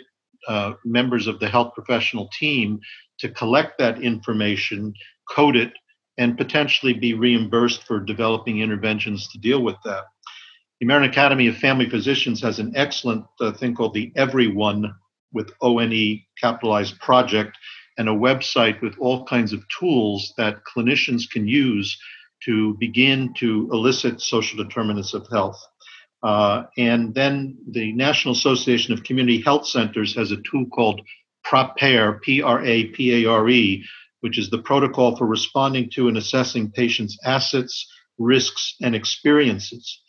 uh, 0.47 0.73
members 0.83 1.27
of 1.27 1.39
the 1.39 1.49
health 1.49 1.73
professional 1.73 2.29
team 2.37 2.79
to 3.19 3.29
collect 3.29 3.77
that 3.79 4.01
information, 4.01 4.93
code 5.29 5.55
it, 5.55 5.73
and 6.17 6.37
potentially 6.37 6.93
be 6.93 7.13
reimbursed 7.13 7.83
for 7.83 7.99
developing 7.99 8.59
interventions 8.59 9.27
to 9.29 9.37
deal 9.39 9.61
with 9.61 9.75
that. 9.83 10.03
The 10.79 10.85
American 10.85 11.11
Academy 11.11 11.47
of 11.47 11.57
Family 11.57 11.89
Physicians 11.89 12.41
has 12.41 12.59
an 12.59 12.73
excellent 12.75 13.25
uh, 13.39 13.51
thing 13.53 13.75
called 13.75 13.93
the 13.93 14.11
Everyone 14.15 14.93
with 15.33 15.51
ONE 15.61 16.21
capitalized 16.39 16.99
project 16.99 17.57
and 17.97 18.09
a 18.09 18.13
website 18.13 18.81
with 18.81 18.95
all 18.99 19.25
kinds 19.25 19.53
of 19.53 19.63
tools 19.79 20.33
that 20.37 20.61
clinicians 20.65 21.29
can 21.29 21.47
use 21.47 21.97
to 22.43 22.75
begin 22.77 23.33
to 23.35 23.69
elicit 23.71 24.21
social 24.21 24.61
determinants 24.61 25.13
of 25.13 25.27
health. 25.31 25.59
Uh, 26.25 26.65
and 26.75 27.13
then 27.13 27.55
the 27.69 27.93
National 27.93 28.33
Association 28.33 28.93
of 28.93 29.03
Community 29.03 29.41
Health 29.41 29.67
Centers 29.67 30.15
has 30.15 30.31
a 30.31 30.41
tool 30.41 30.65
called 30.65 31.01
PRAPARE, 31.43 32.19
P 32.23 32.41
R 32.41 32.65
A 32.65 32.85
P 32.85 33.23
A 33.23 33.29
R 33.29 33.47
E, 33.47 33.85
which 34.21 34.39
is 34.39 34.49
the 34.49 34.57
protocol 34.57 35.15
for 35.15 35.27
responding 35.27 35.87
to 35.91 36.07
and 36.07 36.17
assessing 36.17 36.71
patients' 36.71 37.19
assets, 37.23 37.87
risks, 38.17 38.75
and 38.81 38.95
experiences. 38.95 40.01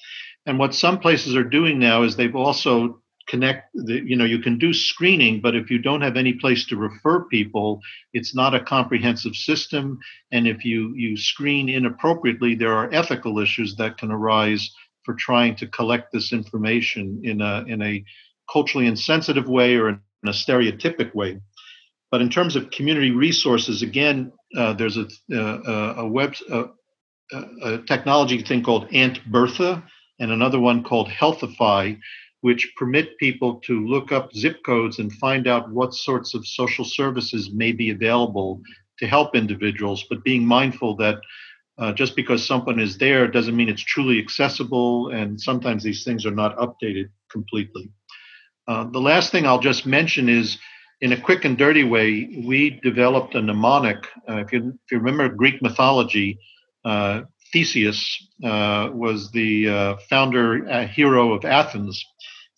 And 0.46 0.59
what 0.59 0.74
some 0.74 1.00
places 1.00 1.37
are 1.37 1.44
doing 1.44 1.79
now 1.79 2.02
is 2.02 2.16
they've 2.16 2.35
also 2.35 3.02
connect 3.29 3.68
the, 3.74 4.02
you 4.07 4.16
know 4.16 4.24
you 4.24 4.38
can 4.38 4.57
do 4.57 4.72
screening 4.72 5.40
but 5.40 5.57
if 5.57 5.68
you 5.68 5.79
don't 5.79 6.00
have 6.00 6.16
any 6.16 6.33
place 6.35 6.64
to 6.64 6.76
refer 6.76 7.24
people 7.24 7.81
it's 8.12 8.37
not 8.37 8.55
a 8.55 8.61
comprehensive 8.61 9.35
system 9.35 9.98
and 10.31 10.46
if 10.46 10.64
you 10.64 10.94
you 10.94 11.16
screen 11.16 11.68
inappropriately 11.68 12.55
there 12.55 12.72
are 12.72 12.88
ethical 12.92 13.40
issues 13.40 13.74
that 13.74 13.98
can 13.98 14.12
arise 14.12 14.70
for 15.07 15.14
trying 15.14 15.57
to 15.57 15.66
collect 15.69 16.12
this 16.12 16.33
information 16.33 17.21
in 17.23 17.40
a 17.40 17.64
in 17.66 17.81
a 17.81 18.05
culturally 18.53 18.87
insensitive 18.87 19.49
way 19.49 19.77
or 19.77 19.88
in 19.88 20.01
a 20.27 20.33
stereotypic 20.33 21.14
way. 21.14 21.40
But 22.11 22.21
in 22.21 22.29
terms 22.29 22.57
of 22.57 22.71
community 22.71 23.12
resources 23.12 23.83
again 23.83 24.33
uh, 24.57 24.75
there's 24.75 24.99
a, 24.99 25.07
uh, 25.33 25.95
a 25.99 26.07
web 26.07 26.35
a, 26.51 26.64
a 27.62 27.79
technology 27.87 28.42
thing 28.42 28.62
called 28.62 28.88
aunt 28.92 29.25
bertha 29.31 29.83
and 30.21 30.31
another 30.31 30.61
one 30.61 30.83
called 30.83 31.09
healthify 31.09 31.99
which 32.42 32.73
permit 32.77 33.19
people 33.19 33.61
to 33.64 33.85
look 33.87 34.12
up 34.12 34.33
zip 34.33 34.59
codes 34.64 34.99
and 34.99 35.12
find 35.14 35.49
out 35.49 35.71
what 35.71 35.95
sorts 35.95 36.35
of 36.35 36.47
social 36.47 36.85
services 36.85 37.51
may 37.53 37.73
be 37.73 37.90
available 37.90 38.61
to 38.99 39.07
help 39.07 39.35
individuals, 39.35 40.05
but 40.09 40.25
being 40.25 40.47
mindful 40.47 40.97
that 40.97 41.19
uh, 41.79 41.93
just 41.93 42.17
because 42.17 42.47
someone 42.47 42.81
is 42.81 42.99
there 42.99 43.29
doesn't 43.29 43.57
mean 43.57 43.69
it's 43.69 43.83
truly 43.83 44.19
accessible, 44.19 45.11
and 45.11 45.41
sometimes 45.41 45.83
these 45.83 46.05
things 46.05 46.25
are 46.27 46.31
not 46.31 46.57
updated 46.57 47.11
completely. 47.31 47.91
Uh, 48.69 48.85
the 48.85 49.01
last 49.01 49.31
thing 49.31 49.47
I'll 49.47 49.61
just 49.61 49.87
mention 49.87 50.29
is 50.29 50.59
in 51.01 51.12
a 51.12 51.21
quick 51.21 51.45
and 51.45 51.59
dirty 51.59 51.85
way, 51.85 52.43
we 52.47 52.81
developed 52.83 53.35
a 53.35 53.43
mnemonic. 53.43 53.99
Uh, 54.29 54.39
if, 54.39 54.53
you, 54.53 54.69
if, 54.69 54.93
you, 54.93 54.99
remember 54.99 55.29
Greek 55.29 55.61
mythology, 55.61 56.39
uh, 56.85 57.23
Theseus 57.53 58.29
uh, 58.43 58.91
was 58.93 59.31
the 59.33 59.97
founder 60.09 60.87
hero 60.87 61.33
of 61.33 61.45
Athens 61.45 62.05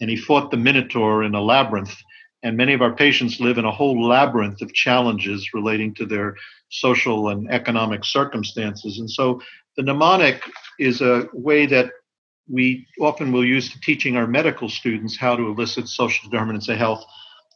and 0.01 0.11
he 0.11 0.17
fought 0.17 0.51
the 0.51 0.57
Minotaur 0.57 1.25
in 1.25 1.35
a 1.35 1.41
labyrinth. 1.41 1.95
And 2.43 2.57
many 2.57 2.73
of 2.73 2.83
our 2.83 2.95
patients 2.95 3.41
live 3.41 3.59
in 3.59 3.65
a 3.65 3.73
whole 3.73 4.07
labyrinth 4.07 4.63
of 4.63 4.73
challenges 4.73 5.53
relating 5.53 5.95
to 5.95 6.07
their 6.07 6.37
social 6.71 7.29
and 7.31 7.51
economic 7.51 8.05
circumstances. 8.05 8.99
And 8.99 9.11
so 9.11 9.41
the 9.77 9.83
mnemonic 9.83 10.43
is 10.79 11.01
a 11.01 11.29
way 11.33 11.67
that 11.67 11.91
we 12.49 12.87
often 13.01 13.33
will 13.33 13.45
use 13.45 13.71
to 13.73 13.81
teaching 13.81 14.17
our 14.17 14.27
medical 14.27 14.69
students 14.69 15.19
how 15.19 15.37
to 15.37 15.49
elicit 15.49 15.89
social 15.89 16.31
determinants 16.31 16.69
of 16.69 16.79
health. 16.79 17.05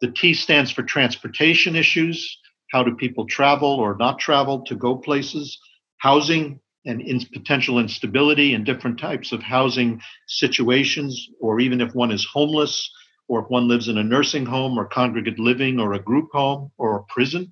The 0.01 0.11
T 0.11 0.35
stands 0.35 0.71
for 0.71 0.83
transportation 0.83 1.77
issues. 1.77 2.39
How 2.73 2.83
do 2.83 2.95
people 2.97 3.27
travel 3.27 3.69
or 3.69 3.97
not 3.97 4.19
travel 4.19 4.63
to 4.63 4.75
go 4.75 4.97
places? 4.97 5.59
Housing, 5.99 6.59
and 6.85 7.01
in 7.01 7.21
potential 7.33 7.79
instability 7.79 8.55
in 8.55 8.65
different 8.65 8.99
types 8.99 9.31
of 9.31 9.43
housing 9.43 10.01
situations, 10.27 11.29
or 11.41 11.61
even 11.61 11.81
if 11.81 11.95
one 11.95 12.11
is 12.11 12.27
homeless, 12.33 12.91
or 13.33 13.41
if 13.41 13.49
one 13.49 13.67
lives 13.67 13.89
in 13.89 13.97
a 13.97 14.05
nursing 14.05 14.45
home 14.45 14.79
or 14.79 14.85
congregate 14.85 15.39
living 15.39 15.81
or 15.81 15.95
a 15.95 15.99
group 15.99 16.29
home 16.33 16.71
or 16.77 16.97
a 16.97 17.03
prison. 17.05 17.51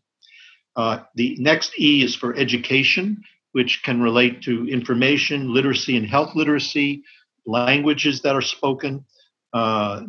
Uh, 0.76 0.98
the 1.14 1.36
next 1.38 1.72
E 1.80 2.04
is 2.04 2.14
for 2.14 2.36
education, 2.36 3.22
which 3.52 3.80
can 3.82 4.02
relate 4.02 4.42
to 4.42 4.68
information, 4.68 5.54
literacy, 5.54 5.96
and 5.96 6.06
health 6.06 6.36
literacy, 6.36 7.02
languages 7.46 8.20
that 8.20 8.34
are 8.34 8.42
spoken. 8.42 9.06
Uh, 9.54 10.02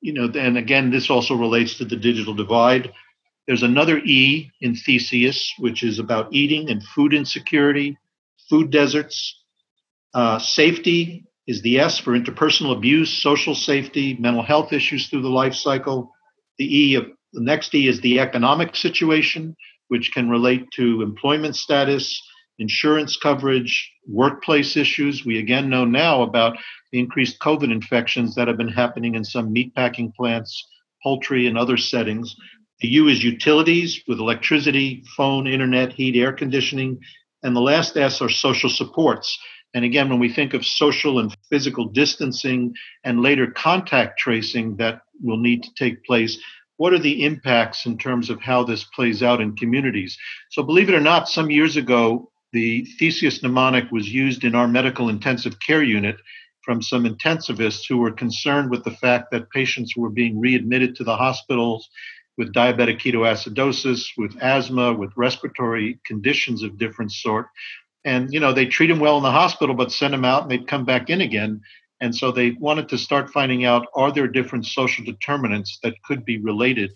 you 0.00 0.12
know, 0.12 0.30
and 0.38 0.56
again, 0.56 0.88
this 0.88 1.10
also 1.10 1.34
relates 1.34 1.76
to 1.78 1.84
the 1.84 1.96
digital 1.96 2.32
divide. 2.32 2.92
There's 3.48 3.64
another 3.64 3.98
E 3.98 4.52
in 4.60 4.76
Theseus, 4.76 5.52
which 5.58 5.82
is 5.82 5.98
about 5.98 6.32
eating 6.32 6.70
and 6.70 6.80
food 6.94 7.12
insecurity, 7.12 7.98
food 8.48 8.70
deserts. 8.70 9.36
Uh, 10.14 10.38
safety 10.38 11.24
is 11.46 11.62
the 11.62 11.78
S 11.78 11.98
for 11.98 12.18
interpersonal 12.18 12.76
abuse, 12.76 13.10
social 13.10 13.54
safety, 13.54 14.16
mental 14.18 14.42
health 14.42 14.72
issues 14.72 15.08
through 15.08 15.22
the 15.22 15.28
life 15.28 15.54
cycle. 15.54 16.10
The 16.58 16.82
E 16.82 16.94
of 16.94 17.06
the 17.32 17.42
next 17.42 17.74
E 17.74 17.88
is 17.88 18.00
the 18.00 18.20
economic 18.20 18.76
situation, 18.76 19.56
which 19.88 20.12
can 20.14 20.30
relate 20.30 20.66
to 20.76 21.02
employment 21.02 21.56
status, 21.56 22.22
insurance 22.58 23.16
coverage, 23.16 23.92
workplace 24.08 24.76
issues. 24.76 25.24
We 25.24 25.38
again 25.38 25.68
know 25.68 25.84
now 25.84 26.22
about 26.22 26.56
the 26.92 27.00
increased 27.00 27.40
COVID 27.40 27.72
infections 27.72 28.34
that 28.34 28.48
have 28.48 28.56
been 28.56 28.68
happening 28.68 29.14
in 29.14 29.24
some 29.24 29.52
meatpacking 29.52 30.14
plants, 30.14 30.66
poultry, 31.02 31.46
and 31.46 31.58
other 31.58 31.76
settings. 31.76 32.34
The 32.80 32.88
U 32.88 33.08
is 33.08 33.22
utilities 33.22 34.00
with 34.06 34.18
electricity, 34.18 35.02
phone, 35.16 35.46
internet, 35.46 35.92
heat, 35.92 36.16
air 36.16 36.32
conditioning. 36.32 37.00
And 37.42 37.54
the 37.54 37.60
last 37.60 37.96
S 37.96 38.22
are 38.22 38.30
social 38.30 38.70
supports. 38.70 39.38
And 39.74 39.84
again, 39.84 40.08
when 40.08 40.20
we 40.20 40.32
think 40.32 40.54
of 40.54 40.64
social 40.64 41.18
and 41.18 41.36
physical 41.50 41.86
distancing 41.86 42.74
and 43.02 43.20
later 43.20 43.48
contact 43.48 44.18
tracing 44.18 44.76
that 44.76 45.02
will 45.20 45.36
need 45.36 45.64
to 45.64 45.74
take 45.76 46.04
place, 46.04 46.38
what 46.76 46.92
are 46.92 46.98
the 46.98 47.24
impacts 47.24 47.84
in 47.84 47.98
terms 47.98 48.30
of 48.30 48.40
how 48.40 48.64
this 48.64 48.84
plays 48.84 49.22
out 49.22 49.40
in 49.40 49.56
communities? 49.56 50.16
So, 50.50 50.62
believe 50.62 50.88
it 50.88 50.94
or 50.94 51.00
not, 51.00 51.28
some 51.28 51.50
years 51.50 51.76
ago, 51.76 52.30
the 52.52 52.84
Theseus 52.98 53.42
mnemonic 53.42 53.90
was 53.90 54.08
used 54.08 54.44
in 54.44 54.54
our 54.54 54.68
medical 54.68 55.08
intensive 55.08 55.58
care 55.60 55.82
unit 55.82 56.16
from 56.64 56.80
some 56.80 57.04
intensivists 57.04 57.86
who 57.88 57.98
were 57.98 58.12
concerned 58.12 58.70
with 58.70 58.84
the 58.84 58.90
fact 58.90 59.30
that 59.30 59.50
patients 59.50 59.96
were 59.96 60.08
being 60.08 60.40
readmitted 60.40 60.96
to 60.96 61.04
the 61.04 61.16
hospitals 61.16 61.88
with 62.36 62.52
diabetic 62.52 63.00
ketoacidosis, 63.00 64.06
with 64.16 64.36
asthma, 64.40 64.92
with 64.92 65.12
respiratory 65.16 66.00
conditions 66.04 66.62
of 66.62 66.78
different 66.78 67.12
sort. 67.12 67.46
And 68.04 68.32
you 68.32 68.40
know, 68.40 68.52
they 68.52 68.66
treat 68.66 68.88
them 68.88 69.00
well 69.00 69.16
in 69.16 69.22
the 69.22 69.30
hospital, 69.30 69.74
but 69.74 69.92
send 69.92 70.14
them 70.14 70.24
out 70.24 70.42
and 70.42 70.50
they'd 70.50 70.68
come 70.68 70.84
back 70.84 71.10
in 71.10 71.20
again. 71.20 71.62
And 72.00 72.14
so 72.14 72.30
they 72.30 72.50
wanted 72.52 72.88
to 72.90 72.98
start 72.98 73.30
finding 73.30 73.64
out 73.64 73.86
are 73.94 74.12
there 74.12 74.28
different 74.28 74.66
social 74.66 75.04
determinants 75.04 75.78
that 75.82 76.02
could 76.02 76.24
be 76.24 76.38
related 76.38 76.90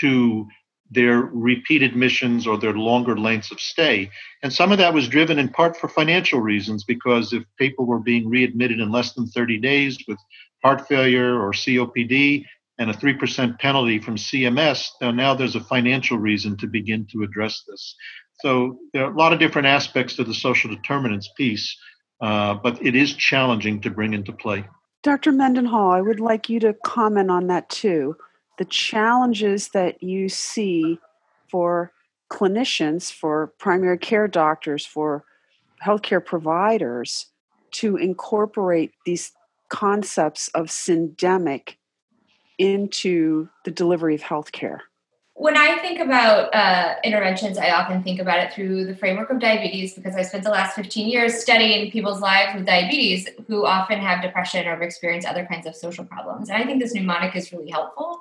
to 0.00 0.46
their 0.90 1.20
repeat 1.20 1.82
admissions 1.82 2.46
or 2.46 2.58
their 2.58 2.74
longer 2.74 3.16
lengths 3.16 3.50
of 3.50 3.60
stay. 3.60 4.10
And 4.42 4.52
some 4.52 4.72
of 4.72 4.78
that 4.78 4.92
was 4.92 5.08
driven 5.08 5.38
in 5.38 5.48
part 5.48 5.76
for 5.76 5.88
financial 5.88 6.40
reasons, 6.40 6.84
because 6.84 7.32
if 7.32 7.44
people 7.58 7.86
were 7.86 8.00
being 8.00 8.28
readmitted 8.28 8.78
in 8.78 8.92
less 8.92 9.14
than 9.14 9.26
30 9.26 9.58
days 9.58 9.98
with 10.06 10.18
heart 10.62 10.86
failure 10.86 11.40
or 11.40 11.52
COPD, 11.52 12.44
and 12.78 12.90
a 12.90 12.94
3% 12.94 13.58
penalty 13.58 13.98
from 13.98 14.16
CMS, 14.16 14.88
now 15.00 15.34
there's 15.34 15.54
a 15.54 15.60
financial 15.60 16.18
reason 16.18 16.56
to 16.56 16.66
begin 16.66 17.06
to 17.12 17.22
address 17.22 17.62
this. 17.68 17.94
So 18.42 18.78
there 18.92 19.04
are 19.04 19.12
a 19.12 19.16
lot 19.16 19.32
of 19.32 19.38
different 19.38 19.68
aspects 19.68 20.16
to 20.16 20.24
the 20.24 20.34
social 20.34 20.68
determinants 20.68 21.30
piece, 21.36 21.76
uh, 22.20 22.54
but 22.54 22.84
it 22.84 22.96
is 22.96 23.14
challenging 23.14 23.80
to 23.82 23.90
bring 23.90 24.14
into 24.14 24.32
play. 24.32 24.64
Dr. 25.04 25.30
Mendenhall, 25.30 25.92
I 25.92 26.00
would 26.00 26.18
like 26.18 26.48
you 26.48 26.58
to 26.60 26.74
comment 26.84 27.30
on 27.30 27.46
that 27.46 27.68
too. 27.70 28.16
The 28.58 28.64
challenges 28.64 29.68
that 29.68 30.02
you 30.02 30.28
see 30.28 30.98
for 31.48 31.92
clinicians, 32.32 33.12
for 33.12 33.52
primary 33.58 33.98
care 33.98 34.26
doctors, 34.26 34.84
for 34.84 35.24
healthcare 35.84 36.24
providers 36.24 37.26
to 37.72 37.96
incorporate 37.96 38.92
these 39.06 39.32
concepts 39.68 40.48
of 40.48 40.66
syndemic 40.66 41.76
into 42.58 43.48
the 43.64 43.70
delivery 43.70 44.14
of 44.14 44.22
healthcare? 44.22 44.80
When 45.34 45.56
I 45.56 45.78
think 45.78 45.98
about 45.98 46.54
uh, 46.54 46.96
interventions, 47.02 47.56
I 47.56 47.70
often 47.70 48.02
think 48.02 48.20
about 48.20 48.38
it 48.38 48.52
through 48.52 48.84
the 48.84 48.94
framework 48.94 49.30
of 49.30 49.40
diabetes 49.40 49.94
because 49.94 50.14
I 50.14 50.22
spent 50.22 50.44
the 50.44 50.50
last 50.50 50.76
15 50.76 51.08
years 51.08 51.40
studying 51.40 51.90
people's 51.90 52.20
lives 52.20 52.54
with 52.54 52.66
diabetes 52.66 53.28
who 53.48 53.64
often 53.64 53.98
have 53.98 54.22
depression 54.22 54.68
or 54.68 54.80
experience 54.82 55.24
other 55.24 55.46
kinds 55.46 55.66
of 55.66 55.74
social 55.74 56.04
problems. 56.04 56.50
And 56.50 56.62
I 56.62 56.66
think 56.66 56.82
this 56.82 56.94
mnemonic 56.94 57.34
is 57.34 57.50
really 57.50 57.70
helpful 57.70 58.20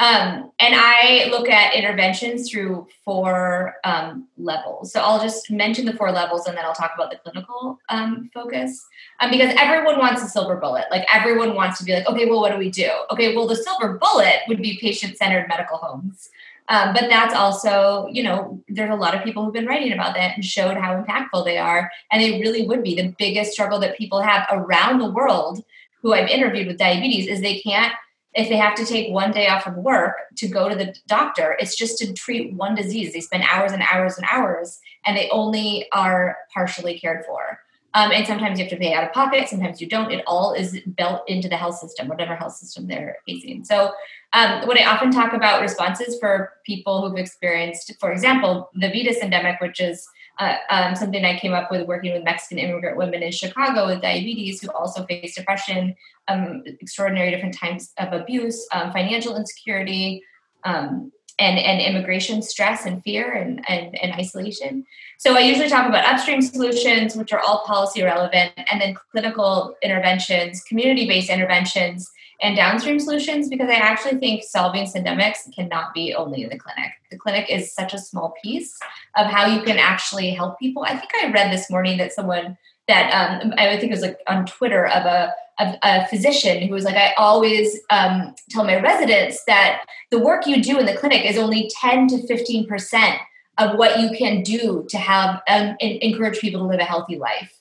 um, 0.00 0.52
and 0.60 0.74
I 0.76 1.28
look 1.30 1.48
at 1.48 1.74
interventions 1.74 2.48
through 2.48 2.86
four 3.04 3.74
um, 3.82 4.28
levels. 4.36 4.92
So 4.92 5.00
I'll 5.00 5.20
just 5.20 5.50
mention 5.50 5.86
the 5.86 5.92
four 5.92 6.12
levels 6.12 6.46
and 6.46 6.56
then 6.56 6.64
I'll 6.64 6.74
talk 6.74 6.92
about 6.94 7.10
the 7.10 7.16
clinical 7.16 7.80
um, 7.88 8.30
focus. 8.32 8.86
Um, 9.18 9.32
because 9.32 9.52
everyone 9.58 9.98
wants 9.98 10.22
a 10.22 10.28
silver 10.28 10.54
bullet. 10.54 10.84
Like 10.92 11.04
everyone 11.12 11.56
wants 11.56 11.78
to 11.78 11.84
be 11.84 11.94
like, 11.94 12.06
okay, 12.06 12.26
well, 12.26 12.40
what 12.40 12.52
do 12.52 12.58
we 12.58 12.70
do? 12.70 12.90
Okay, 13.10 13.34
well, 13.34 13.48
the 13.48 13.56
silver 13.56 13.98
bullet 13.98 14.36
would 14.46 14.62
be 14.62 14.78
patient 14.80 15.18
centered 15.18 15.48
medical 15.48 15.78
homes. 15.78 16.30
Um, 16.68 16.92
but 16.92 17.08
that's 17.08 17.34
also, 17.34 18.08
you 18.12 18.22
know, 18.22 18.62
there's 18.68 18.90
a 18.90 18.94
lot 18.94 19.16
of 19.16 19.24
people 19.24 19.44
who've 19.44 19.54
been 19.54 19.66
writing 19.66 19.92
about 19.92 20.14
that 20.14 20.36
and 20.36 20.44
showed 20.44 20.76
how 20.76 21.02
impactful 21.02 21.44
they 21.44 21.58
are. 21.58 21.90
And 22.12 22.22
they 22.22 22.38
really 22.40 22.66
would 22.66 22.84
be. 22.84 22.94
The 22.94 23.14
biggest 23.18 23.52
struggle 23.52 23.80
that 23.80 23.96
people 23.96 24.20
have 24.20 24.46
around 24.50 24.98
the 24.98 25.10
world 25.10 25.64
who 26.02 26.12
I've 26.12 26.28
interviewed 26.28 26.68
with 26.68 26.78
diabetes 26.78 27.26
is 27.26 27.40
they 27.40 27.60
can't 27.60 27.92
if 28.38 28.48
they 28.48 28.56
have 28.56 28.76
to 28.76 28.86
take 28.86 29.12
one 29.12 29.32
day 29.32 29.48
off 29.48 29.66
of 29.66 29.74
work 29.74 30.14
to 30.36 30.46
go 30.46 30.68
to 30.68 30.76
the 30.76 30.94
doctor, 31.08 31.56
it's 31.58 31.74
just 31.74 31.98
to 31.98 32.12
treat 32.12 32.54
one 32.54 32.76
disease. 32.76 33.12
They 33.12 33.20
spend 33.20 33.42
hours 33.42 33.72
and 33.72 33.82
hours 33.82 34.16
and 34.16 34.24
hours, 34.30 34.78
and 35.04 35.16
they 35.16 35.28
only 35.30 35.88
are 35.92 36.36
partially 36.54 37.00
cared 37.00 37.24
for. 37.26 37.58
Um, 37.94 38.12
and 38.12 38.24
sometimes 38.28 38.60
you 38.60 38.64
have 38.64 38.70
to 38.70 38.78
pay 38.78 38.94
out 38.94 39.02
of 39.02 39.12
pocket, 39.12 39.48
sometimes 39.48 39.80
you 39.80 39.88
don't. 39.88 40.12
It 40.12 40.22
all 40.24 40.52
is 40.52 40.78
built 40.96 41.22
into 41.26 41.48
the 41.48 41.56
health 41.56 41.78
system, 41.78 42.06
whatever 42.06 42.36
health 42.36 42.54
system 42.54 42.86
they're 42.86 43.16
facing. 43.26 43.64
So, 43.64 43.90
um, 44.34 44.68
when 44.68 44.78
I 44.78 44.84
often 44.84 45.10
talk 45.10 45.32
about 45.32 45.60
responses 45.60 46.16
for 46.20 46.52
people 46.64 47.08
who've 47.08 47.18
experienced, 47.18 47.92
for 47.98 48.12
example, 48.12 48.70
the 48.74 48.86
VIDDA 48.86 49.18
syndemic, 49.20 49.60
which 49.60 49.80
is 49.80 50.06
uh, 50.38 50.56
um, 50.70 50.94
something 50.94 51.24
I 51.24 51.38
came 51.38 51.52
up 51.52 51.70
with 51.70 51.86
working 51.86 52.12
with 52.12 52.24
Mexican 52.24 52.58
immigrant 52.58 52.96
women 52.96 53.22
in 53.22 53.32
Chicago 53.32 53.86
with 53.86 54.02
diabetes 54.02 54.62
who 54.62 54.70
also 54.70 55.04
face 55.04 55.34
depression, 55.34 55.94
um, 56.28 56.62
extraordinary 56.80 57.30
different 57.30 57.56
types 57.56 57.92
of 57.98 58.12
abuse, 58.12 58.66
um, 58.72 58.92
financial 58.92 59.36
insecurity, 59.36 60.22
um, 60.64 61.12
and, 61.38 61.58
and 61.58 61.80
immigration 61.80 62.42
stress 62.42 62.84
and 62.84 63.02
fear 63.02 63.32
and, 63.32 63.64
and, 63.68 63.96
and 64.02 64.12
isolation. 64.12 64.84
So 65.18 65.36
I 65.36 65.40
usually 65.40 65.68
talk 65.68 65.88
about 65.88 66.04
upstream 66.04 66.42
solutions, 66.42 67.16
which 67.16 67.32
are 67.32 67.40
all 67.40 67.64
policy 67.64 68.02
relevant, 68.02 68.52
and 68.70 68.80
then 68.80 68.96
clinical 69.12 69.76
interventions, 69.82 70.62
community 70.64 71.06
based 71.06 71.30
interventions 71.30 72.10
and 72.40 72.56
downstream 72.56 73.00
solutions 73.00 73.48
because 73.48 73.68
I 73.68 73.74
actually 73.74 74.18
think 74.18 74.44
solving 74.44 74.84
syndemics 74.84 75.52
cannot 75.54 75.92
be 75.92 76.14
only 76.14 76.44
in 76.44 76.50
the 76.50 76.58
clinic. 76.58 76.92
The 77.10 77.18
clinic 77.18 77.50
is 77.50 77.72
such 77.72 77.94
a 77.94 77.98
small 77.98 78.34
piece 78.42 78.78
of 79.16 79.26
how 79.26 79.46
you 79.46 79.62
can 79.62 79.78
actually 79.78 80.30
help 80.30 80.58
people. 80.58 80.84
I 80.84 80.96
think 80.96 81.10
I 81.20 81.32
read 81.32 81.52
this 81.52 81.68
morning 81.68 81.98
that 81.98 82.12
someone 82.12 82.56
that 82.88 83.42
um, 83.42 83.52
I 83.58 83.76
think 83.76 83.92
it 83.92 83.94
was 83.94 84.02
like 84.02 84.18
on 84.26 84.46
Twitter 84.46 84.86
of 84.86 85.04
a, 85.04 85.34
of 85.58 85.74
a 85.82 86.06
physician 86.06 86.66
who 86.66 86.74
was 86.74 86.84
like, 86.84 86.96
I 86.96 87.12
always 87.18 87.78
um, 87.90 88.34
tell 88.50 88.64
my 88.64 88.80
residents 88.80 89.44
that 89.46 89.84
the 90.10 90.18
work 90.18 90.46
you 90.46 90.62
do 90.62 90.78
in 90.78 90.86
the 90.86 90.96
clinic 90.96 91.24
is 91.24 91.38
only 91.38 91.70
10 91.80 92.08
to 92.08 92.26
15 92.26 92.66
percent 92.66 93.20
of 93.58 93.76
what 93.76 94.00
you 94.00 94.16
can 94.16 94.42
do 94.42 94.86
to 94.88 94.98
have 94.98 95.42
um, 95.48 95.76
encourage 95.80 96.38
people 96.38 96.60
to 96.60 96.66
live 96.66 96.80
a 96.80 96.84
healthy 96.84 97.18
life. 97.18 97.52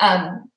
Um, 0.00 0.50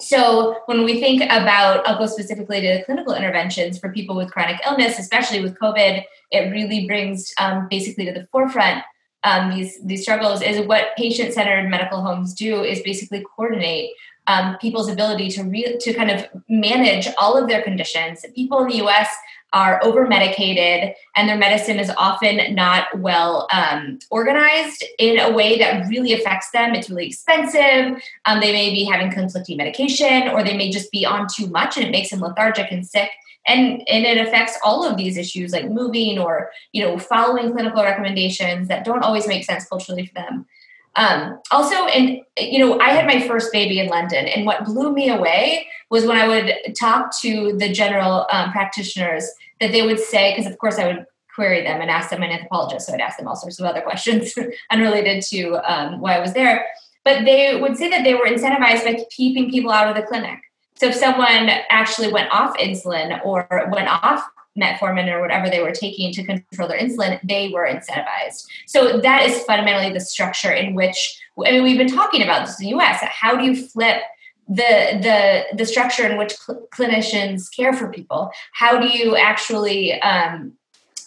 so 0.00 0.56
when 0.66 0.84
we 0.84 0.98
think 0.98 1.22
about, 1.22 1.86
I'll 1.86 1.98
go 1.98 2.06
specifically 2.06 2.60
to 2.60 2.78
the 2.78 2.84
clinical 2.84 3.14
interventions 3.14 3.78
for 3.78 3.92
people 3.92 4.16
with 4.16 4.32
chronic 4.32 4.60
illness, 4.66 4.98
especially 4.98 5.40
with 5.40 5.58
COVID, 5.58 6.02
it 6.30 6.50
really 6.50 6.86
brings 6.86 7.32
um, 7.38 7.68
basically 7.68 8.06
to 8.06 8.12
the 8.12 8.26
forefront 8.32 8.82
um, 9.24 9.50
these 9.50 9.80
these 9.82 10.02
struggles. 10.02 10.42
Is 10.42 10.66
what 10.66 10.96
patient 10.96 11.34
centered 11.34 11.68
medical 11.68 12.02
homes 12.02 12.34
do 12.34 12.62
is 12.62 12.80
basically 12.82 13.24
coordinate 13.36 13.90
um, 14.26 14.56
people's 14.60 14.88
ability 14.88 15.30
to 15.30 15.42
re- 15.42 15.78
to 15.78 15.94
kind 15.94 16.10
of 16.10 16.26
manage 16.48 17.08
all 17.18 17.36
of 17.36 17.48
their 17.48 17.62
conditions. 17.62 18.24
People 18.34 18.60
in 18.62 18.68
the 18.68 18.76
U.S 18.76 19.08
are 19.52 19.80
over 19.82 20.06
medicated 20.06 20.94
and 21.16 21.28
their 21.28 21.36
medicine 21.36 21.78
is 21.78 21.90
often 21.96 22.54
not 22.54 22.86
well 22.98 23.48
um, 23.52 23.98
organized 24.10 24.84
in 24.98 25.18
a 25.18 25.32
way 25.32 25.58
that 25.58 25.88
really 25.88 26.12
affects 26.12 26.50
them. 26.52 26.74
It's 26.74 26.88
really 26.88 27.06
expensive. 27.06 28.02
Um, 28.26 28.40
they 28.40 28.52
may 28.52 28.70
be 28.70 28.84
having 28.84 29.10
conflicting 29.10 29.56
medication 29.56 30.28
or 30.28 30.44
they 30.44 30.56
may 30.56 30.70
just 30.70 30.90
be 30.92 31.04
on 31.04 31.26
too 31.34 31.48
much 31.48 31.76
and 31.76 31.86
it 31.86 31.90
makes 31.90 32.10
them 32.10 32.20
lethargic 32.20 32.70
and 32.70 32.86
sick. 32.86 33.10
And, 33.46 33.82
and 33.88 34.04
it 34.04 34.18
affects 34.18 34.58
all 34.62 34.86
of 34.86 34.96
these 34.96 35.16
issues 35.16 35.52
like 35.52 35.68
moving 35.68 36.18
or 36.18 36.50
you 36.72 36.84
know 36.84 36.98
following 36.98 37.52
clinical 37.52 37.82
recommendations 37.82 38.68
that 38.68 38.84
don't 38.84 39.02
always 39.02 39.26
make 39.26 39.44
sense 39.44 39.66
culturally 39.66 40.04
for 40.04 40.12
them 40.12 40.46
um, 40.96 41.38
also, 41.50 41.74
and 41.86 42.20
you 42.38 42.58
know, 42.58 42.78
I 42.80 42.90
had 42.90 43.06
my 43.06 43.26
first 43.26 43.52
baby 43.52 43.78
in 43.78 43.88
London, 43.88 44.26
and 44.26 44.44
what 44.46 44.64
blew 44.64 44.92
me 44.92 45.08
away 45.08 45.66
was 45.90 46.04
when 46.04 46.16
I 46.16 46.28
would 46.28 46.74
talk 46.78 47.16
to 47.20 47.56
the 47.56 47.72
general 47.72 48.26
um, 48.32 48.52
practitioners 48.52 49.28
that 49.60 49.72
they 49.72 49.82
would 49.82 50.00
say, 50.00 50.34
because 50.34 50.50
of 50.50 50.58
course 50.58 50.78
I 50.78 50.86
would 50.86 51.06
query 51.34 51.62
them 51.62 51.80
and 51.80 51.90
ask 51.90 52.10
them 52.10 52.22
an 52.22 52.30
anthropologist, 52.30 52.86
so 52.86 52.94
I'd 52.94 53.00
ask 53.00 53.18
them 53.18 53.28
all 53.28 53.36
sorts 53.36 53.60
of 53.60 53.66
other 53.66 53.80
questions 53.88 54.34
unrelated 54.70 55.22
to 55.30 55.54
um, 55.70 56.00
why 56.00 56.16
I 56.16 56.20
was 56.20 56.32
there. 56.32 56.66
But 57.04 57.24
they 57.24 57.58
would 57.58 57.76
say 57.76 57.88
that 57.88 58.04
they 58.04 58.14
were 58.14 58.26
incentivized 58.26 58.84
by 58.84 59.04
keeping 59.10 59.50
people 59.50 59.70
out 59.70 59.88
of 59.88 59.96
the 59.96 60.06
clinic. 60.06 60.38
So 60.74 60.86
if 60.86 60.94
someone 60.94 61.50
actually 61.70 62.12
went 62.12 62.30
off 62.30 62.56
insulin 62.56 63.24
or 63.24 63.46
went 63.70 63.88
off 63.88 64.28
metformin 64.58 65.12
or 65.12 65.20
whatever 65.20 65.48
they 65.48 65.62
were 65.62 65.72
taking 65.72 66.12
to 66.12 66.24
control 66.24 66.68
their 66.68 66.78
insulin, 66.78 67.20
they 67.22 67.48
were 67.48 67.66
incentivized. 67.66 68.46
So 68.66 69.00
that 69.00 69.28
is 69.28 69.42
fundamentally 69.44 69.92
the 69.92 70.00
structure 70.00 70.52
in 70.52 70.74
which 70.74 71.20
I 71.44 71.52
mean 71.52 71.62
we've 71.62 71.78
been 71.78 71.92
talking 71.92 72.22
about 72.22 72.46
this 72.46 72.60
in 72.60 72.66
the 72.66 72.76
US. 72.76 73.00
How 73.02 73.36
do 73.36 73.44
you 73.44 73.54
flip 73.54 74.02
the 74.48 74.98
the 75.00 75.56
the 75.56 75.66
structure 75.66 76.06
in 76.06 76.18
which 76.18 76.34
cl- 76.34 76.66
clinicians 76.72 77.54
care 77.54 77.72
for 77.72 77.90
people? 77.90 78.30
How 78.52 78.80
do 78.80 78.88
you 78.88 79.16
actually 79.16 80.00
um, 80.02 80.52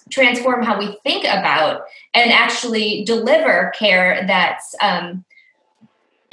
transform 0.10 0.63
how 0.63 0.77
we 0.77 0.97
think 1.03 1.25
about 1.25 1.82
and 2.13 2.32
actually 2.32 3.03
deliver 3.03 3.73
care 3.77 4.23
that's 4.27 4.75
um, 4.82 5.25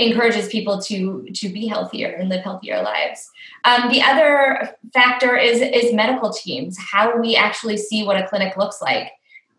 encourages 0.01 0.49
people 0.49 0.81
to 0.81 1.29
to 1.35 1.49
be 1.49 1.67
healthier 1.67 2.09
and 2.09 2.29
live 2.29 2.43
healthier 2.43 2.83
lives. 2.83 3.31
Um, 3.65 3.91
the 3.91 4.03
other 4.03 4.75
factor 4.95 5.37
is 5.37 5.61
is 5.61 5.93
medical 5.93 6.33
teams, 6.33 6.77
how 6.79 7.19
we 7.19 7.37
actually 7.37 7.77
see 7.77 8.05
what 8.05 8.17
a 8.17 8.27
clinic 8.27 8.57
looks 8.57 8.81
like. 8.81 9.13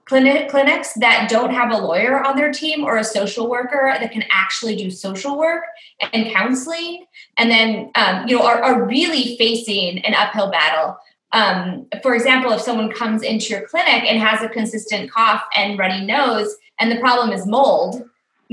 Clinic, 0.05 0.49
clinics 0.49 0.93
that 0.95 1.29
don't 1.29 1.53
have 1.53 1.71
a 1.71 1.77
lawyer 1.77 2.21
on 2.25 2.35
their 2.35 2.51
team 2.51 2.83
or 2.83 2.97
a 2.97 3.03
social 3.03 3.49
worker 3.49 3.95
that 3.97 4.11
can 4.11 4.23
actually 4.31 4.75
do 4.75 4.91
social 4.91 5.37
work 5.37 5.63
and 6.11 6.33
counseling, 6.33 7.05
and 7.37 7.49
then 7.49 7.91
um, 7.95 8.27
you 8.27 8.35
know 8.35 8.43
are, 8.43 8.61
are 8.61 8.85
really 8.85 9.37
facing 9.37 9.99
an 9.99 10.15
uphill 10.15 10.49
battle. 10.49 10.97
Um, 11.33 11.87
for 12.01 12.13
example, 12.13 12.51
if 12.51 12.61
someone 12.61 12.91
comes 12.91 13.21
into 13.23 13.53
your 13.53 13.61
clinic 13.61 14.03
and 14.03 14.19
has 14.19 14.41
a 14.41 14.49
consistent 14.49 15.09
cough 15.09 15.43
and 15.55 15.79
runny 15.79 16.05
nose, 16.05 16.57
and 16.79 16.91
the 16.91 16.99
problem 16.99 17.31
is 17.31 17.45
mold, 17.45 18.03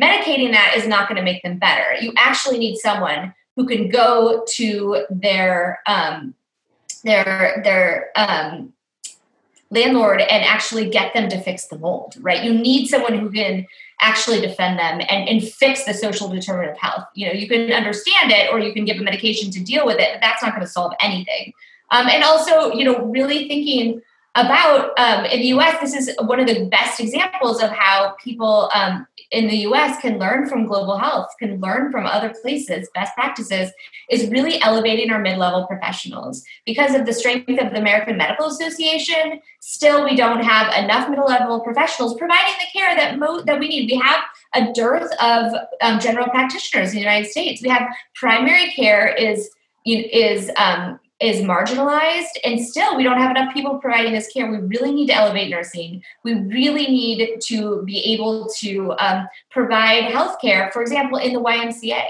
medicating 0.00 0.52
that 0.52 0.74
is 0.76 0.86
not 0.86 1.08
going 1.08 1.16
to 1.16 1.24
make 1.24 1.42
them 1.42 1.58
better. 1.58 2.00
You 2.00 2.12
actually 2.16 2.58
need 2.58 2.76
someone 2.76 3.34
who 3.56 3.66
can 3.66 3.88
go 3.88 4.44
to 4.54 5.04
their 5.10 5.80
um, 5.86 6.34
their 7.04 7.60
their 7.64 8.10
um, 8.16 8.72
landlord 9.70 10.20
and 10.20 10.44
actually 10.44 10.88
get 10.88 11.12
them 11.14 11.28
to 11.28 11.40
fix 11.40 11.66
the 11.66 11.78
mold. 11.78 12.14
Right? 12.20 12.44
You 12.44 12.54
need 12.54 12.86
someone 12.86 13.18
who 13.18 13.30
can 13.30 13.66
actually 14.00 14.40
defend 14.40 14.78
them 14.78 15.00
and, 15.08 15.28
and 15.28 15.42
fix 15.42 15.84
the 15.84 15.92
social 15.92 16.28
determinant 16.28 16.72
of 16.72 16.78
health. 16.78 17.04
You 17.14 17.26
know, 17.26 17.32
you 17.32 17.48
can 17.48 17.72
understand 17.72 18.30
it 18.30 18.52
or 18.52 18.60
you 18.60 18.72
can 18.72 18.84
give 18.84 18.98
a 18.98 19.02
medication 19.02 19.50
to 19.50 19.62
deal 19.62 19.84
with 19.84 19.98
it, 19.98 20.08
but 20.12 20.20
that's 20.20 20.40
not 20.42 20.52
going 20.52 20.64
to 20.64 20.70
solve 20.70 20.92
anything. 21.00 21.52
Um, 21.90 22.06
and 22.08 22.22
also, 22.22 22.72
you 22.74 22.84
know, 22.84 23.06
really 23.06 23.48
thinking 23.48 24.00
about 24.36 24.96
um, 24.98 25.24
in 25.24 25.40
the 25.40 25.46
US, 25.58 25.80
this 25.80 25.94
is 25.94 26.14
one 26.20 26.38
of 26.38 26.46
the 26.46 26.66
best 26.66 27.00
examples 27.00 27.60
of 27.60 27.70
how 27.70 28.14
people 28.22 28.70
um, 28.72 29.06
in 29.30 29.48
the 29.48 29.58
US 29.68 30.00
can 30.00 30.18
learn 30.18 30.48
from 30.48 30.66
global 30.66 30.96
health, 30.96 31.28
can 31.38 31.60
learn 31.60 31.92
from 31.92 32.06
other 32.06 32.32
places, 32.40 32.88
best 32.94 33.14
practices, 33.14 33.70
is 34.10 34.30
really 34.30 34.60
elevating 34.62 35.10
our 35.10 35.18
mid 35.18 35.38
level 35.38 35.66
professionals. 35.66 36.42
Because 36.64 36.94
of 36.94 37.04
the 37.04 37.12
strength 37.12 37.48
of 37.48 37.70
the 37.70 37.78
American 37.78 38.16
Medical 38.16 38.46
Association, 38.46 39.40
still 39.60 40.04
we 40.04 40.16
don't 40.16 40.42
have 40.42 40.72
enough 40.82 41.10
middle 41.10 41.26
level 41.26 41.60
professionals 41.60 42.16
providing 42.16 42.54
the 42.58 42.78
care 42.78 42.96
that, 42.96 43.18
mo- 43.18 43.42
that 43.42 43.58
we 43.58 43.68
need. 43.68 43.90
We 43.90 43.98
have 43.98 44.22
a 44.54 44.72
dearth 44.72 45.10
of 45.20 45.52
um, 45.82 46.00
general 46.00 46.28
practitioners 46.28 46.90
in 46.90 46.94
the 46.96 47.00
United 47.00 47.30
States. 47.30 47.60
We 47.62 47.68
have 47.68 47.82
primary 48.14 48.70
care 48.72 49.08
is 49.08 49.50
is 49.84 50.50
um, 50.56 51.00
is 51.20 51.40
marginalized 51.40 52.36
and 52.44 52.60
still 52.64 52.96
we 52.96 53.02
don't 53.02 53.18
have 53.18 53.30
enough 53.32 53.52
people 53.52 53.78
providing 53.78 54.12
this 54.12 54.30
care. 54.32 54.50
We 54.50 54.58
really 54.58 54.92
need 54.92 55.08
to 55.08 55.14
elevate 55.14 55.50
nursing. 55.50 56.02
We 56.22 56.34
really 56.34 56.86
need 56.86 57.40
to 57.46 57.82
be 57.84 57.98
able 58.12 58.48
to 58.58 58.94
um, 58.98 59.28
provide 59.50 60.04
health 60.12 60.40
care 60.40 60.70
for 60.72 60.82
example 60.82 61.18
in 61.18 61.32
the 61.32 61.40
ymca 61.40 62.02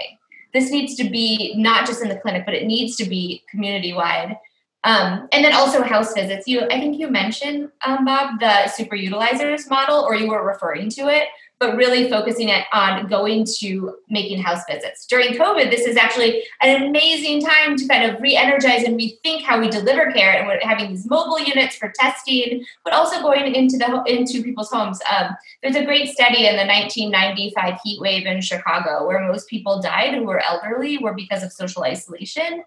this 0.52 0.70
needs 0.70 0.94
to 0.96 1.08
be 1.08 1.54
not 1.56 1.86
just 1.86 2.02
in 2.02 2.08
the 2.08 2.16
clinic 2.16 2.44
but 2.44 2.54
it 2.54 2.66
needs 2.66 2.96
to 2.96 3.04
be 3.04 3.42
community 3.50 3.92
wide 3.92 4.36
um, 4.84 5.28
and 5.32 5.44
then 5.44 5.52
also 5.54 5.82
house 5.82 6.14
visits. 6.14 6.46
You 6.46 6.62
i 6.70 6.78
think 6.80 6.98
you 6.98 7.08
mentioned 7.08 7.70
um, 7.84 8.04
bob 8.04 8.40
the 8.40 8.68
super 8.68 8.96
utilizers 8.96 9.68
model 9.68 10.00
or 10.00 10.14
you 10.14 10.28
were 10.28 10.46
referring 10.46 10.90
to 10.90 11.08
it 11.08 11.28
but 11.60 11.76
really 11.76 12.08
focusing 12.08 12.48
it 12.48 12.64
on 12.72 13.08
going 13.08 13.44
to 13.58 13.96
making 14.08 14.40
house 14.40 14.62
visits. 14.68 15.06
During 15.06 15.34
COVID, 15.34 15.70
this 15.70 15.86
is 15.86 15.96
actually 15.96 16.44
an 16.60 16.84
amazing 16.84 17.42
time 17.42 17.76
to 17.76 17.88
kind 17.88 18.10
of 18.10 18.20
re-energize 18.20 18.84
and 18.84 18.98
rethink 18.98 19.42
how 19.42 19.60
we 19.60 19.68
deliver 19.68 20.12
care, 20.12 20.32
and 20.32 20.62
having 20.62 20.90
these 20.90 21.08
mobile 21.08 21.40
units 21.40 21.76
for 21.76 21.92
testing, 21.98 22.64
but 22.84 22.92
also 22.92 23.20
going 23.20 23.54
into 23.54 23.76
the 23.76 24.02
into 24.06 24.42
people's 24.42 24.70
homes. 24.70 25.00
Um, 25.10 25.34
there's 25.62 25.76
a 25.76 25.84
great 25.84 26.08
study 26.08 26.46
in 26.46 26.56
the 26.56 26.64
1995 26.64 27.80
heat 27.84 28.00
wave 28.00 28.26
in 28.26 28.40
Chicago 28.40 29.06
where 29.06 29.20
most 29.26 29.48
people 29.48 29.80
died 29.82 30.14
who 30.14 30.24
were 30.24 30.40
elderly 30.40 30.98
were 30.98 31.14
because 31.14 31.42
of 31.42 31.52
social 31.52 31.82
isolation. 31.82 32.62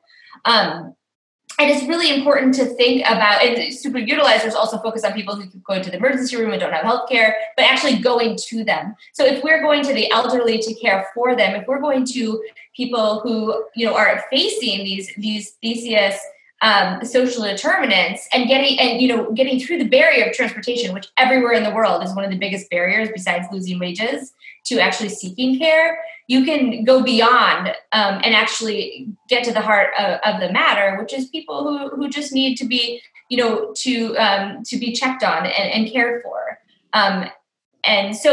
Um, 0.45 0.95
and 1.59 1.69
it's 1.69 1.87
really 1.87 2.13
important 2.13 2.55
to 2.55 2.65
think 2.65 3.01
about 3.05 3.43
and 3.43 3.73
super 3.73 3.99
utilizers 3.99 4.53
also 4.53 4.77
focus 4.79 5.03
on 5.03 5.13
people 5.13 5.35
who 5.35 5.45
go 5.59 5.81
to 5.81 5.89
the 5.89 5.97
emergency 5.97 6.35
room 6.35 6.51
and 6.51 6.59
don't 6.59 6.73
have 6.73 6.83
health 6.83 7.09
care 7.09 7.35
but 7.55 7.65
actually 7.65 7.97
going 7.99 8.35
to 8.35 8.63
them. 8.63 8.95
So 9.13 9.25
if 9.25 9.43
we're 9.43 9.61
going 9.61 9.83
to 9.83 9.93
the 9.93 10.11
elderly 10.11 10.57
to 10.59 10.73
care 10.75 11.07
for 11.13 11.35
them 11.35 11.55
if 11.55 11.67
we're 11.67 11.81
going 11.81 12.05
to 12.13 12.43
people 12.75 13.19
who 13.21 13.65
you 13.75 13.85
know 13.85 13.95
are 13.95 14.23
facing 14.29 14.79
these 14.79 15.11
these 15.17 15.51
theseus 15.61 16.19
um, 16.61 17.03
social 17.03 17.43
determinants 17.43 18.27
and 18.33 18.47
getting 18.47 18.79
and 18.79 19.01
you 19.01 19.07
know 19.07 19.31
getting 19.31 19.59
through 19.59 19.79
the 19.79 19.87
barrier 19.87 20.25
of 20.25 20.33
transportation 20.33 20.93
which 20.93 21.07
everywhere 21.17 21.53
in 21.53 21.63
the 21.63 21.71
world 21.71 22.03
is 22.03 22.13
one 22.15 22.23
of 22.23 22.31
the 22.31 22.37
biggest 22.37 22.69
barriers 22.69 23.09
besides 23.13 23.47
losing 23.51 23.79
wages 23.79 24.33
to 24.65 24.79
actually 24.79 25.09
seeking 25.09 25.57
care 25.57 25.97
you 26.31 26.45
can 26.45 26.85
go 26.85 27.03
beyond 27.03 27.67
um, 27.91 28.21
and 28.23 28.33
actually 28.33 29.07
get 29.27 29.43
to 29.43 29.51
the 29.51 29.59
heart 29.59 29.89
of, 29.99 30.19
of, 30.23 30.39
the 30.39 30.49
matter 30.51 30.97
which 30.97 31.13
is 31.13 31.25
people 31.27 31.57
who, 31.67 31.89
who 31.95 32.09
just 32.09 32.31
need 32.31 32.55
to 32.55 32.65
be 32.65 33.01
you 33.29 33.37
know 33.37 33.73
to 33.75 34.15
um, 34.17 34.63
to 34.63 34.77
be 34.77 34.93
checked 34.93 35.23
on 35.23 35.45
and, 35.45 35.67
and 35.75 35.91
cared 35.91 36.23
for 36.23 36.57
um, 36.93 37.25
and 37.83 38.15
so 38.15 38.29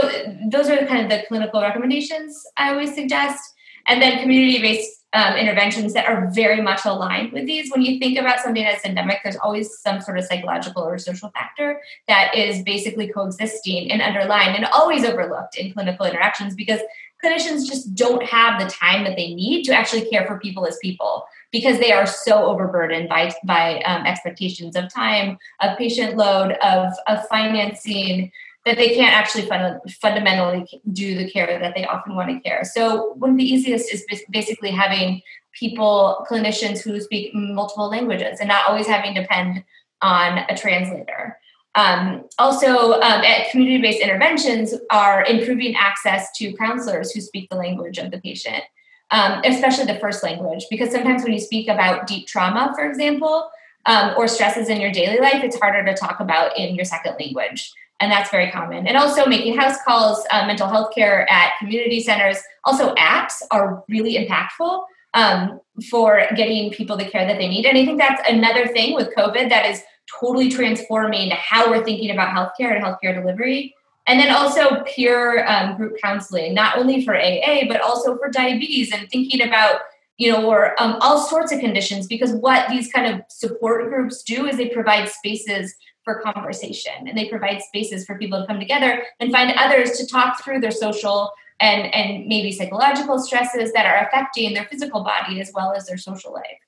those 0.52 0.68
are 0.68 0.86
kind 0.86 1.02
of 1.02 1.10
the 1.10 1.24
clinical 1.26 1.60
recommendations 1.60 2.40
i 2.56 2.70
always 2.70 2.94
suggest 2.94 3.42
and 3.88 4.00
then 4.00 4.20
community-based 4.22 4.98
um, 5.14 5.36
interventions 5.36 5.94
that 5.94 6.06
are 6.06 6.30
very 6.32 6.60
much 6.60 6.84
aligned 6.84 7.32
with 7.32 7.46
these. 7.46 7.70
When 7.70 7.80
you 7.80 7.98
think 7.98 8.18
about 8.18 8.40
something 8.40 8.62
that's 8.62 8.84
endemic, 8.84 9.20
there's 9.24 9.38
always 9.38 9.78
some 9.78 10.02
sort 10.02 10.18
of 10.18 10.26
psychological 10.26 10.82
or 10.82 10.98
social 10.98 11.30
factor 11.30 11.80
that 12.08 12.34
is 12.36 12.62
basically 12.62 13.08
coexisting 13.08 13.90
and 13.90 14.02
underlying 14.02 14.54
and 14.54 14.66
always 14.66 15.06
overlooked 15.06 15.56
in 15.56 15.72
clinical 15.72 16.04
interactions 16.04 16.54
because 16.54 16.80
clinicians 17.24 17.66
just 17.66 17.94
don't 17.94 18.22
have 18.22 18.60
the 18.60 18.68
time 18.70 19.04
that 19.04 19.16
they 19.16 19.34
need 19.34 19.64
to 19.64 19.74
actually 19.74 20.08
care 20.08 20.26
for 20.26 20.38
people 20.38 20.66
as 20.66 20.78
people 20.78 21.24
because 21.50 21.78
they 21.78 21.92
are 21.92 22.06
so 22.06 22.46
overburdened 22.46 23.08
by 23.08 23.32
by 23.44 23.80
um, 23.82 24.06
expectations 24.06 24.76
of 24.76 24.92
time, 24.92 25.38
of 25.60 25.76
patient 25.78 26.16
load, 26.16 26.52
of 26.62 26.92
of 27.06 27.26
financing, 27.28 28.30
that 28.64 28.76
they 28.76 28.94
can't 28.94 29.14
actually 29.14 29.46
fund- 29.46 29.80
fundamentally 30.00 30.66
do 30.92 31.16
the 31.16 31.30
care 31.30 31.58
that 31.58 31.74
they 31.74 31.86
often 31.86 32.14
want 32.14 32.28
to 32.28 32.40
care. 32.40 32.64
So 32.64 33.14
one 33.14 33.30
of 33.30 33.36
the 33.38 33.44
easiest 33.44 33.92
is 33.92 34.04
basically 34.30 34.70
having 34.70 35.22
people, 35.58 36.26
clinicians 36.30 36.82
who 36.82 37.00
speak 37.00 37.34
multiple 37.34 37.88
languages 37.88 38.38
and 38.40 38.48
not 38.48 38.68
always 38.68 38.86
having 38.86 39.14
to 39.14 39.22
depend 39.22 39.64
on 40.02 40.44
a 40.48 40.56
translator. 40.56 41.38
Um, 41.78 42.24
also, 42.38 42.94
um, 42.94 43.22
at 43.22 43.50
community-based 43.50 44.00
interventions 44.00 44.74
are 44.90 45.24
improving 45.24 45.76
access 45.76 46.26
to 46.38 46.52
counselors 46.54 47.12
who 47.12 47.20
speak 47.20 47.48
the 47.50 47.56
language 47.56 47.98
of 47.98 48.10
the 48.10 48.18
patient, 48.18 48.64
um, 49.12 49.40
especially 49.44 49.84
the 49.84 50.00
first 50.00 50.24
language, 50.24 50.64
because 50.70 50.90
sometimes 50.90 51.22
when 51.22 51.32
you 51.32 51.38
speak 51.38 51.68
about 51.68 52.08
deep 52.08 52.26
trauma, 52.26 52.72
for 52.74 52.84
example, 52.84 53.48
um, 53.86 54.14
or 54.18 54.26
stresses 54.26 54.68
in 54.68 54.80
your 54.80 54.90
daily 54.90 55.20
life, 55.20 55.44
it's 55.44 55.58
harder 55.60 55.84
to 55.84 55.94
talk 55.94 56.18
about 56.18 56.58
in 56.58 56.74
your 56.74 56.84
second 56.84 57.14
language 57.20 57.72
and 58.00 58.12
that's 58.12 58.30
very 58.30 58.50
common. 58.50 58.86
And 58.86 58.96
also 58.96 59.26
making 59.26 59.56
house 59.56 59.76
calls, 59.86 60.24
uh, 60.30 60.46
mental 60.46 60.68
health 60.68 60.94
care 60.94 61.30
at 61.30 61.52
community 61.58 62.00
centers, 62.00 62.38
also 62.64 62.94
apps 62.94 63.42
are 63.50 63.82
really 63.88 64.14
impactful 64.14 64.84
um, 65.14 65.60
for 65.90 66.22
getting 66.36 66.70
people 66.70 66.96
the 66.96 67.04
care 67.04 67.26
that 67.26 67.38
they 67.38 67.48
need. 67.48 67.66
And 67.66 67.76
I 67.76 67.84
think 67.84 67.98
that's 67.98 68.22
another 68.28 68.68
thing 68.68 68.94
with 68.94 69.14
COVID 69.16 69.48
that 69.48 69.66
is 69.66 69.82
totally 70.20 70.48
transforming 70.48 71.30
how 71.30 71.70
we're 71.70 71.84
thinking 71.84 72.10
about 72.10 72.34
healthcare 72.34 72.74
and 72.74 72.84
healthcare 72.84 73.14
delivery. 73.14 73.74
And 74.06 74.18
then 74.18 74.34
also 74.34 74.82
peer 74.84 75.46
um, 75.46 75.76
group 75.76 75.98
counseling, 76.02 76.54
not 76.54 76.78
only 76.78 77.04
for 77.04 77.14
AA, 77.14 77.66
but 77.68 77.82
also 77.82 78.16
for 78.16 78.30
diabetes 78.30 78.92
and 78.92 79.08
thinking 79.10 79.46
about 79.46 79.80
you 80.18 80.32
know, 80.32 80.44
or 80.46 80.80
um, 80.82 80.96
all 81.00 81.18
sorts 81.18 81.52
of 81.52 81.60
conditions, 81.60 82.08
because 82.08 82.32
what 82.32 82.68
these 82.68 82.90
kind 82.92 83.14
of 83.14 83.22
support 83.28 83.88
groups 83.88 84.24
do 84.24 84.46
is 84.46 84.56
they 84.56 84.68
provide 84.68 85.08
spaces 85.08 85.74
for 86.02 86.20
conversation 86.20 87.06
and 87.06 87.16
they 87.16 87.28
provide 87.28 87.62
spaces 87.62 88.04
for 88.04 88.18
people 88.18 88.40
to 88.40 88.46
come 88.46 88.58
together 88.58 89.04
and 89.20 89.30
find 89.30 89.52
others 89.56 89.92
to 89.92 90.06
talk 90.06 90.42
through 90.42 90.58
their 90.58 90.70
social 90.70 91.30
and 91.60 91.92
and 91.94 92.26
maybe 92.26 92.50
psychological 92.50 93.18
stresses 93.18 93.72
that 93.72 93.84
are 93.84 94.06
affecting 94.06 94.54
their 94.54 94.64
physical 94.64 95.04
body 95.04 95.40
as 95.40 95.50
well 95.54 95.72
as 95.74 95.86
their 95.86 95.98
social 95.98 96.32
life 96.32 96.58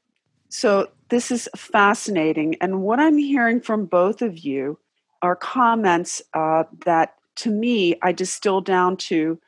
so 0.50 0.90
this 1.08 1.30
is 1.30 1.48
fascinating 1.56 2.54
and 2.60 2.82
what 2.82 3.00
i'm 3.00 3.16
hearing 3.16 3.60
from 3.60 3.86
both 3.86 4.20
of 4.20 4.38
you 4.38 4.78
are 5.22 5.36
comments 5.36 6.20
uh, 6.34 6.64
that 6.84 7.14
to 7.36 7.50
me 7.50 7.96
i 8.02 8.12
distill 8.12 8.60
down 8.60 8.96
to 8.96 9.38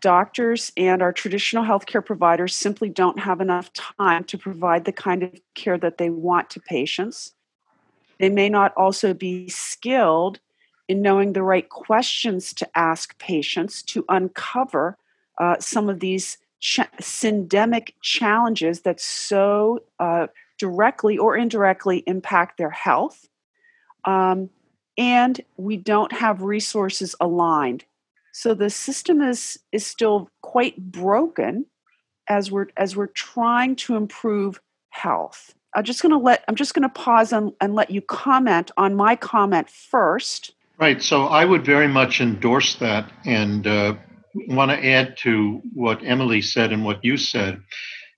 doctors 0.00 0.72
and 0.76 1.02
our 1.02 1.12
traditional 1.12 1.64
healthcare 1.64 2.04
providers 2.04 2.56
simply 2.56 2.88
don't 2.88 3.20
have 3.20 3.40
enough 3.40 3.72
time 3.72 4.24
to 4.24 4.38
provide 4.38 4.84
the 4.84 4.92
kind 4.92 5.22
of 5.22 5.32
care 5.54 5.78
that 5.78 5.98
they 5.98 6.10
want 6.10 6.50
to 6.50 6.60
patients. 6.60 7.32
They 8.18 8.28
may 8.28 8.48
not 8.48 8.72
also 8.76 9.14
be 9.14 9.48
skilled 9.48 10.40
in 10.88 11.02
knowing 11.02 11.32
the 11.32 11.42
right 11.42 11.68
questions 11.68 12.52
to 12.54 12.68
ask 12.74 13.18
patients 13.18 13.82
to 13.82 14.04
uncover 14.08 14.98
uh, 15.38 15.56
some 15.60 15.88
of 15.88 16.00
these 16.00 16.38
ch- 16.60 16.80
syndemic 17.00 17.94
challenges 18.02 18.82
that 18.82 19.00
so 19.00 19.80
uh, 19.98 20.28
directly 20.58 21.18
or 21.18 21.36
indirectly 21.36 22.04
impact 22.06 22.58
their 22.58 22.70
health. 22.70 23.28
Um, 24.04 24.50
and 24.96 25.40
we 25.56 25.76
don't 25.76 26.12
have 26.12 26.42
resources 26.42 27.14
aligned. 27.20 27.84
So 28.32 28.54
the 28.54 28.70
system 28.70 29.20
is, 29.20 29.58
is 29.72 29.86
still 29.86 30.30
quite 30.42 30.76
broken 30.92 31.66
as 32.28 32.50
we're, 32.50 32.68
as 32.76 32.96
we're 32.96 33.08
trying 33.08 33.76
to 33.76 33.96
improve 33.96 34.60
health. 34.90 35.54
I'm 35.74 35.84
just 35.84 36.02
going 36.02 36.10
to 36.10 36.18
let 36.18 36.44
I'm 36.48 36.56
just 36.56 36.74
going 36.74 36.82
to 36.82 36.88
pause 36.88 37.32
and, 37.32 37.52
and 37.60 37.74
let 37.74 37.90
you 37.90 38.00
comment 38.02 38.70
on 38.76 38.94
my 38.94 39.14
comment 39.14 39.70
first. 39.70 40.52
Right. 40.78 41.00
So 41.00 41.26
I 41.26 41.44
would 41.44 41.64
very 41.64 41.86
much 41.86 42.20
endorse 42.20 42.74
that 42.76 43.10
and 43.24 43.66
uh, 43.66 43.94
want 44.34 44.70
to 44.70 44.86
add 44.86 45.16
to 45.18 45.60
what 45.74 46.04
Emily 46.04 46.42
said 46.42 46.72
and 46.72 46.84
what 46.84 47.04
you 47.04 47.16
said. 47.16 47.60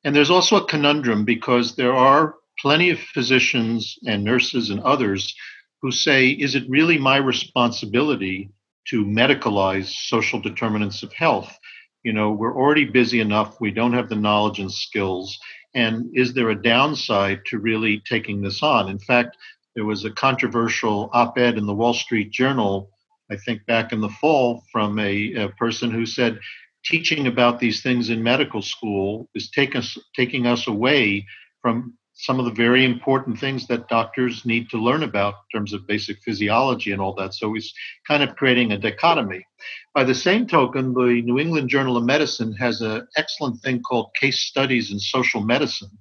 And 0.04 0.14
there's 0.14 0.30
also 0.30 0.56
a 0.56 0.66
conundrum 0.66 1.24
because 1.24 1.76
there 1.76 1.94
are 1.94 2.34
plenty 2.58 2.90
of 2.90 2.98
physicians 2.98 3.98
and 4.06 4.24
nurses 4.24 4.70
and 4.70 4.80
others 4.80 5.34
who 5.80 5.90
say, 5.90 6.28
is 6.28 6.54
it 6.54 6.68
really 6.68 6.98
my 6.98 7.16
responsibility 7.16 8.50
to 8.88 9.04
medicalize 9.04 9.86
social 9.86 10.40
determinants 10.40 11.02
of 11.02 11.12
health? 11.12 11.56
You 12.02 12.12
know, 12.12 12.32
we're 12.32 12.56
already 12.56 12.84
busy 12.84 13.20
enough, 13.20 13.60
we 13.60 13.70
don't 13.70 13.92
have 13.92 14.08
the 14.08 14.16
knowledge 14.16 14.58
and 14.58 14.72
skills. 14.72 15.38
And 15.74 16.10
is 16.14 16.34
there 16.34 16.50
a 16.50 16.62
downside 16.62 17.40
to 17.46 17.58
really 17.58 18.02
taking 18.08 18.42
this 18.42 18.62
on? 18.62 18.88
In 18.88 18.98
fact, 18.98 19.36
there 19.74 19.84
was 19.84 20.04
a 20.04 20.10
controversial 20.10 21.10
op 21.12 21.38
ed 21.38 21.56
in 21.56 21.66
the 21.66 21.74
Wall 21.74 21.94
Street 21.94 22.30
Journal, 22.30 22.90
I 23.32 23.36
think 23.36 23.64
back 23.66 23.92
in 23.92 24.00
the 24.00 24.10
fall, 24.20 24.62
from 24.70 24.98
a, 24.98 25.34
a 25.34 25.48
person 25.50 25.90
who 25.90 26.04
said, 26.04 26.38
teaching 26.84 27.26
about 27.26 27.60
these 27.60 27.82
things 27.82 28.10
in 28.10 28.22
medical 28.22 28.60
school 28.60 29.28
is 29.34 29.50
take 29.50 29.74
us, 29.74 29.96
taking 30.14 30.46
us 30.46 30.66
away 30.66 31.26
from 31.62 31.94
some 32.12 32.38
of 32.38 32.44
the 32.44 32.52
very 32.52 32.84
important 32.84 33.38
things 33.38 33.66
that 33.66 33.88
doctors 33.88 34.44
need 34.44 34.68
to 34.68 34.76
learn 34.76 35.02
about 35.02 35.34
in 35.34 35.58
terms 35.58 35.72
of 35.72 35.86
basic 35.86 36.18
physiology 36.22 36.92
and 36.92 37.00
all 37.00 37.14
that. 37.14 37.32
So 37.32 37.54
he's 37.54 37.72
kind 38.06 38.22
of 38.22 38.36
creating 38.36 38.72
a 38.72 38.78
dichotomy. 38.78 39.46
By 39.94 40.04
the 40.04 40.14
same 40.14 40.46
token, 40.46 40.92
the 40.92 41.22
New 41.22 41.38
England 41.38 41.70
Journal 41.70 41.96
of 41.96 42.04
Medicine 42.04 42.52
has 42.56 42.82
an 42.82 43.08
excellent 43.16 43.62
thing 43.62 43.80
called 43.80 44.14
Case 44.20 44.40
Studies 44.40 44.92
in 44.92 44.98
Social 44.98 45.40
Medicine, 45.40 45.96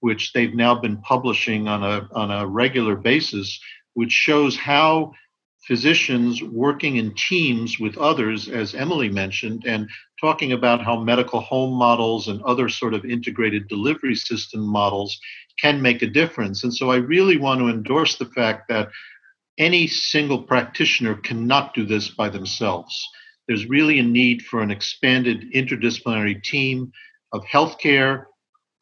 which 0.00 0.32
they've 0.32 0.54
now 0.54 0.74
been 0.80 1.00
publishing 1.02 1.68
on 1.68 1.84
a, 1.84 2.08
on 2.12 2.30
a 2.30 2.46
regular 2.46 2.96
basis, 2.96 3.60
which 3.92 4.12
shows 4.12 4.56
how 4.56 5.12
physicians 5.70 6.42
working 6.42 6.96
in 6.96 7.14
teams 7.14 7.78
with 7.78 7.96
others, 7.96 8.48
as 8.48 8.74
Emily 8.74 9.08
mentioned, 9.08 9.62
and 9.64 9.88
talking 10.20 10.50
about 10.50 10.82
how 10.82 10.98
medical 10.98 11.38
home 11.38 11.72
models 11.72 12.26
and 12.26 12.42
other 12.42 12.68
sort 12.68 12.92
of 12.92 13.04
integrated 13.04 13.68
delivery 13.68 14.16
system 14.16 14.62
models 14.62 15.16
can 15.62 15.80
make 15.80 16.02
a 16.02 16.08
difference. 16.08 16.64
And 16.64 16.74
so 16.74 16.90
I 16.90 16.96
really 16.96 17.36
want 17.36 17.60
to 17.60 17.68
endorse 17.68 18.16
the 18.16 18.26
fact 18.26 18.68
that 18.68 18.88
any 19.58 19.86
single 19.86 20.42
practitioner 20.42 21.14
cannot 21.14 21.72
do 21.72 21.86
this 21.86 22.08
by 22.08 22.28
themselves. 22.30 23.00
There's 23.46 23.66
really 23.66 24.00
a 24.00 24.02
need 24.02 24.42
for 24.42 24.62
an 24.62 24.72
expanded 24.72 25.52
interdisciplinary 25.54 26.42
team 26.42 26.90
of 27.32 27.44
healthcare. 27.44 28.24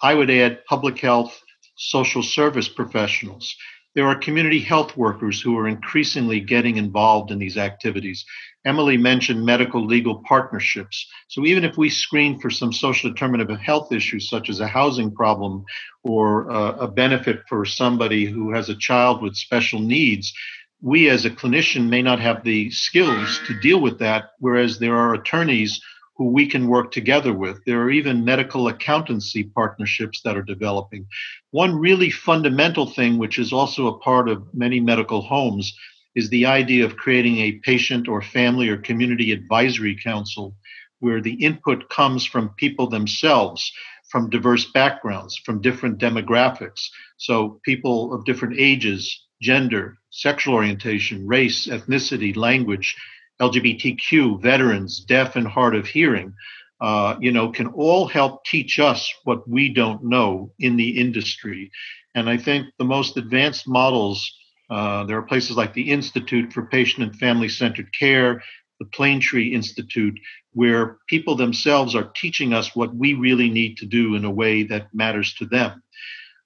I 0.01 0.15
would 0.15 0.31
add 0.31 0.65
public 0.65 0.99
health, 1.01 1.39
social 1.77 2.23
service 2.23 2.71
professionals. 2.71 3.55
There 3.99 4.07
are 4.07 4.15
community 4.15 4.61
health 4.61 4.97
workers 4.97 5.41
who 5.41 5.59
are 5.59 5.67
increasingly 5.67 6.39
getting 6.39 6.77
involved 6.77 7.33
in 7.33 7.41
these 7.41 7.57
activities. 7.57 8.25
Emily 8.65 8.97
mentioned 8.97 9.45
medical 9.45 9.85
legal 9.85 10.23
partnerships. 10.23 11.05
So 11.27 11.45
even 11.45 11.65
if 11.65 11.77
we 11.77 11.91
screen 11.91 12.39
for 12.39 12.49
some 12.49 12.73
social 12.73 13.11
determinant 13.11 13.51
of 13.51 13.59
health 13.59 13.91
issues, 13.91 14.31
such 14.31 14.51
as 14.51 14.61
a 14.61 14.69
housing 14.69 15.13
problem 15.13 15.65
or 16.05 16.49
uh, 16.49 16.77
a 16.77 16.87
benefit 16.87 17.41
for 17.49 17.65
somebody 17.65 18.25
who 18.25 18.53
has 18.53 18.69
a 18.69 18.77
child 18.77 19.21
with 19.21 19.35
special 19.35 19.81
needs, 19.81 20.33
we 20.81 21.09
as 21.09 21.25
a 21.25 21.31
clinician 21.31 21.89
may 21.89 22.01
not 22.01 22.21
have 22.21 22.45
the 22.45 22.71
skills 22.71 23.41
to 23.49 23.59
deal 23.59 23.81
with 23.81 23.99
that, 23.99 24.27
whereas 24.39 24.79
there 24.79 24.95
are 24.95 25.15
attorneys 25.15 25.81
who 26.19 26.31
we 26.33 26.49
can 26.49 26.69
work 26.69 26.91
together 26.91 27.33
with. 27.33 27.65
There 27.65 27.81
are 27.81 27.91
even 27.91 28.25
medical 28.25 28.67
accountancy 28.67 29.45
partnerships 29.45 30.21
that 30.23 30.37
are 30.37 30.43
developing. 30.43 31.07
One 31.53 31.77
really 31.77 32.11
fundamental 32.11 32.87
thing, 32.87 33.19
which 33.19 33.39
is 33.39 33.53
also 33.53 33.87
a 33.87 33.99
part 33.99 34.29
of 34.29 34.53
many 34.53 34.81
medical 34.81 35.23
homes, 35.23 35.73
is 36.17 36.29
the 36.29 36.47
idea 36.47 36.85
of 36.85 36.97
creating 36.97 37.39
a 37.39 37.61
patient 37.63 38.09
or 38.09 38.21
family 38.21 38.69
or 38.69 38.77
community 38.77 39.31
advisory 39.31 39.97
council 40.03 40.57
where 40.99 41.21
the 41.21 41.35
input 41.35 41.89
comes 41.89 42.27
from 42.27 42.49
people 42.57 42.89
themselves 42.89 43.73
from 44.11 44.31
diverse 44.31 44.65
backgrounds, 44.73 45.37
from 45.45 45.61
different 45.61 45.99
demographics. 45.99 46.89
So, 47.19 47.61
people 47.65 48.13
of 48.13 48.25
different 48.25 48.59
ages, 48.59 49.27
gender, 49.41 49.99
sexual 50.11 50.55
orientation, 50.55 51.27
race, 51.27 51.69
ethnicity, 51.69 52.35
language, 52.35 52.97
LGBTQ, 53.41 54.41
veterans, 54.43 55.01
deaf 55.01 55.37
and 55.37 55.47
hard 55.47 55.75
of 55.75 55.87
hearing, 55.87 56.35
uh, 56.81 57.17
you 57.21 57.33
know, 57.33 57.51
can 57.51 57.69
all 57.69 58.07
help 58.07 58.45
teach 58.45 58.79
us 58.79 59.13
what 59.25 59.49
we 59.49 59.73
don't 59.73 60.05
know 60.05 60.53
in 60.59 60.77
the 60.77 60.99
industry. 61.01 61.71
And 62.15 62.29
I 62.29 62.37
think 62.37 62.67
the 62.79 62.85
most 62.85 63.17
advanced 63.17 63.69
models, 63.69 64.33
uh, 64.71 65.05
there 65.05 65.19
are 65.19 65.23
places 65.23 65.57
like 65.57 65.75
the 65.75 65.91
Institute 65.91 66.53
for 66.53 66.67
Patient 66.67 67.03
and 67.05 67.17
Family 67.17 67.49
Centered 67.49 67.93
Care, 67.99 68.43
the 68.79 68.87
Planetree 68.87 69.53
Institute, 69.53 70.19
where 70.53 70.99
people 71.09 71.35
themselves 71.35 71.95
are 71.95 72.13
teaching 72.17 72.53
us 72.53 72.75
what 72.75 72.95
we 72.95 73.15
really 73.15 73.51
need 73.51 73.77
to 73.79 73.87
do 73.87 74.15
in 74.15 74.25
a 74.25 74.31
way 74.31 74.63
that 74.65 74.95
matters 74.95 75.35
to 75.35 75.47
them. 75.47 75.83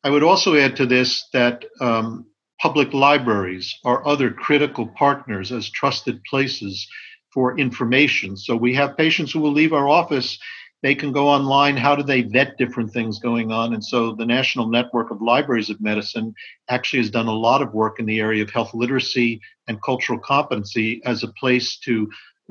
I 0.04 0.10
would 0.10 0.22
also 0.22 0.56
add 0.56 0.76
to 0.76 0.86
this 0.86 1.28
that 1.32 1.64
um, 1.80 2.26
public 2.62 2.94
libraries 2.94 3.76
are 3.84 4.06
other 4.06 4.30
critical 4.30 4.86
partners 4.86 5.50
as 5.50 5.68
trusted 5.68 6.22
places 6.22 6.86
for 7.34 7.58
information. 7.58 8.36
So 8.36 8.54
we 8.54 8.72
have 8.74 8.96
patients 8.96 9.32
who 9.32 9.40
will 9.40 9.50
leave 9.50 9.72
our 9.72 9.88
office. 9.88 10.38
They 10.84 10.94
can 10.94 11.10
go 11.10 11.26
online. 11.28 11.76
How 11.76 11.96
do 11.96 12.04
they 12.04 12.22
vet 12.22 12.56
different 12.58 12.92
things 12.92 13.18
going 13.18 13.50
on? 13.50 13.74
And 13.74 13.84
so 13.84 14.12
the 14.12 14.26
National 14.26 14.68
Network 14.68 15.10
of 15.10 15.20
Libraries 15.20 15.70
of 15.70 15.80
Medicine 15.80 16.34
actually 16.68 17.00
has 17.00 17.10
done 17.10 17.26
a 17.26 17.34
lot 17.34 17.62
of 17.62 17.74
work 17.74 17.98
in 17.98 18.06
the 18.06 18.20
area 18.20 18.44
of 18.44 18.50
health 18.50 18.72
literacy 18.74 19.40
and 19.66 19.82
cultural 19.82 20.20
competency 20.20 21.02
as 21.04 21.24
a 21.24 21.32
place 21.40 21.78
to 21.78 22.08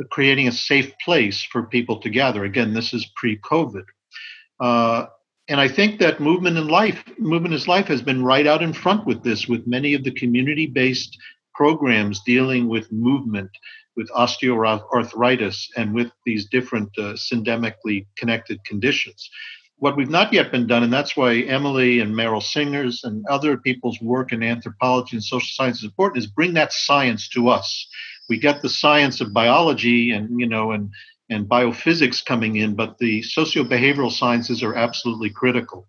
creating 0.10 0.50
a 0.50 0.52
safe 0.52 0.92
place 1.06 1.42
for 1.42 1.64
people 1.64 2.00
to 2.02 2.10
gather. 2.10 2.44
Again, 2.44 2.74
this 2.74 2.94
is 2.94 3.10
pre-COVID. 3.16 3.86
Uh, 4.60 5.06
and 5.52 5.60
I 5.60 5.68
think 5.68 6.00
that 6.00 6.22
movement 6.22 6.58
in 6.58 6.70
life, 6.70 7.04
movement 7.18 7.54
is 7.54 7.68
life, 7.68 7.88
has 7.88 8.02
been 8.02 8.24
right 8.24 8.48
out 8.48 8.64
in 8.64 8.72
front 8.72 9.06
with 9.06 9.22
this, 9.22 9.50
with 9.50 9.68
many 9.68 9.94
of 9.94 10.06
the 10.06 10.12
community-based 10.12 11.18
programs 11.54 12.22
dealing 12.26 12.70
with 12.70 12.90
movement, 12.90 13.50
with 13.98 14.10
osteoarthritis, 14.12 15.68
and 15.76 15.94
with 15.94 16.10
these 16.26 16.48
different 16.48 16.88
uh, 16.98 17.16
syndemically 17.16 18.06
connected 18.16 18.64
conditions. 18.64 19.30
What 19.76 19.98
we've 19.98 20.10
not 20.10 20.32
yet 20.32 20.54
been 20.54 20.68
done, 20.68 20.84
and 20.84 20.94
that's 20.94 21.18
why 21.18 21.40
Emily 21.40 22.00
and 22.00 22.16
Merrill 22.16 22.40
Singer's 22.40 23.04
and 23.04 23.26
other 23.28 23.58
people's 23.58 24.00
work 24.00 24.32
in 24.32 24.44
anthropology 24.44 25.18
and 25.18 25.24
social 25.24 25.50
science 25.52 25.80
is 25.80 25.84
important, 25.84 26.24
is 26.24 26.32
bring 26.32 26.54
that 26.54 26.72
science 26.72 27.28
to 27.30 27.50
us. 27.50 27.88
We 28.30 28.40
get 28.40 28.62
the 28.62 28.70
science 28.70 29.20
of 29.20 29.34
biology 29.34 30.12
and 30.12 30.40
you 30.40 30.48
know 30.48 30.72
and 30.72 30.92
and 31.32 31.48
biophysics 31.48 32.24
coming 32.24 32.58
in, 32.58 32.76
but 32.76 32.98
the 33.00 33.24
socio-behavioral 33.24 34.12
sciences 34.12 34.62
are 34.62 34.76
absolutely 34.76 35.30
critical. 35.30 35.88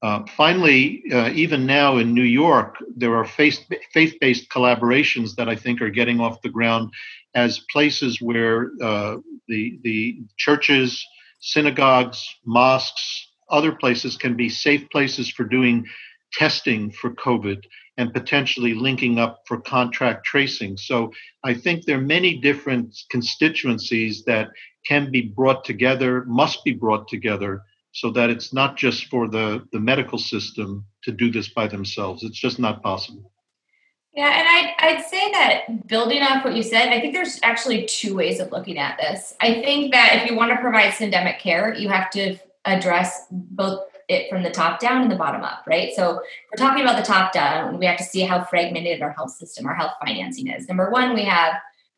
Uh, 0.00 0.22
finally, 0.36 1.02
uh, 1.12 1.30
even 1.34 1.66
now 1.66 1.96
in 1.96 2.14
New 2.14 2.22
York, 2.22 2.76
there 2.96 3.16
are 3.16 3.24
faith 3.24 3.66
based 3.92 4.48
collaborations 4.48 5.34
that 5.34 5.48
I 5.48 5.56
think 5.56 5.82
are 5.82 5.90
getting 5.90 6.20
off 6.20 6.40
the 6.42 6.48
ground 6.48 6.92
as 7.34 7.64
places 7.72 8.22
where 8.22 8.70
uh, 8.80 9.16
the, 9.48 9.80
the 9.82 10.20
churches, 10.36 11.04
synagogues, 11.40 12.24
mosques, 12.46 13.28
other 13.50 13.72
places 13.72 14.16
can 14.16 14.36
be 14.36 14.48
safe 14.48 14.88
places 14.90 15.28
for 15.28 15.44
doing 15.44 15.84
testing 16.32 16.90
for 16.90 17.14
COVID 17.14 17.64
and 17.96 18.12
potentially 18.12 18.74
linking 18.74 19.18
up 19.18 19.42
for 19.46 19.60
contract 19.60 20.24
tracing. 20.24 20.76
So 20.76 21.12
I 21.44 21.54
think 21.54 21.84
there 21.84 21.98
are 21.98 22.00
many 22.00 22.38
different 22.38 22.96
constituencies 23.10 24.24
that 24.24 24.50
can 24.86 25.10
be 25.10 25.22
brought 25.22 25.64
together, 25.64 26.24
must 26.26 26.64
be 26.64 26.72
brought 26.72 27.08
together, 27.08 27.62
so 27.92 28.10
that 28.12 28.30
it's 28.30 28.52
not 28.52 28.76
just 28.76 29.06
for 29.06 29.28
the, 29.28 29.66
the 29.72 29.80
medical 29.80 30.18
system 30.18 30.84
to 31.02 31.12
do 31.12 31.30
this 31.30 31.48
by 31.48 31.66
themselves. 31.66 32.22
It's 32.22 32.38
just 32.38 32.58
not 32.58 32.82
possible. 32.82 33.32
Yeah, 34.14 34.30
and 34.30 34.48
I'd, 34.48 34.74
I'd 34.78 35.04
say 35.04 35.30
that 35.32 35.86
building 35.86 36.22
off 36.22 36.44
what 36.44 36.54
you 36.54 36.62
said, 36.62 36.88
I 36.88 37.00
think 37.00 37.14
there's 37.14 37.38
actually 37.42 37.86
two 37.86 38.16
ways 38.16 38.40
of 38.40 38.50
looking 38.50 38.78
at 38.78 38.98
this. 38.98 39.34
I 39.40 39.54
think 39.62 39.92
that 39.92 40.16
if 40.16 40.30
you 40.30 40.36
want 40.36 40.50
to 40.50 40.56
provide 40.56 40.92
syndemic 40.92 41.38
care, 41.38 41.74
you 41.74 41.88
have 41.88 42.10
to 42.10 42.36
address 42.64 43.26
both 43.30 43.87
it 44.08 44.30
from 44.30 44.42
the 44.42 44.50
top 44.50 44.80
down 44.80 45.02
and 45.02 45.10
the 45.10 45.16
bottom 45.16 45.42
up, 45.42 45.64
right? 45.66 45.92
So 45.94 46.14
we're 46.14 46.56
talking 46.56 46.82
about 46.82 46.96
the 46.96 47.06
top 47.06 47.32
down. 47.32 47.78
We 47.78 47.86
have 47.86 47.98
to 47.98 48.04
see 48.04 48.22
how 48.22 48.42
fragmented 48.42 49.02
our 49.02 49.12
health 49.12 49.32
system, 49.32 49.66
our 49.66 49.74
health 49.74 49.92
financing 50.04 50.48
is. 50.48 50.66
Number 50.66 50.90
one, 50.90 51.14
we 51.14 51.24
have 51.24 51.54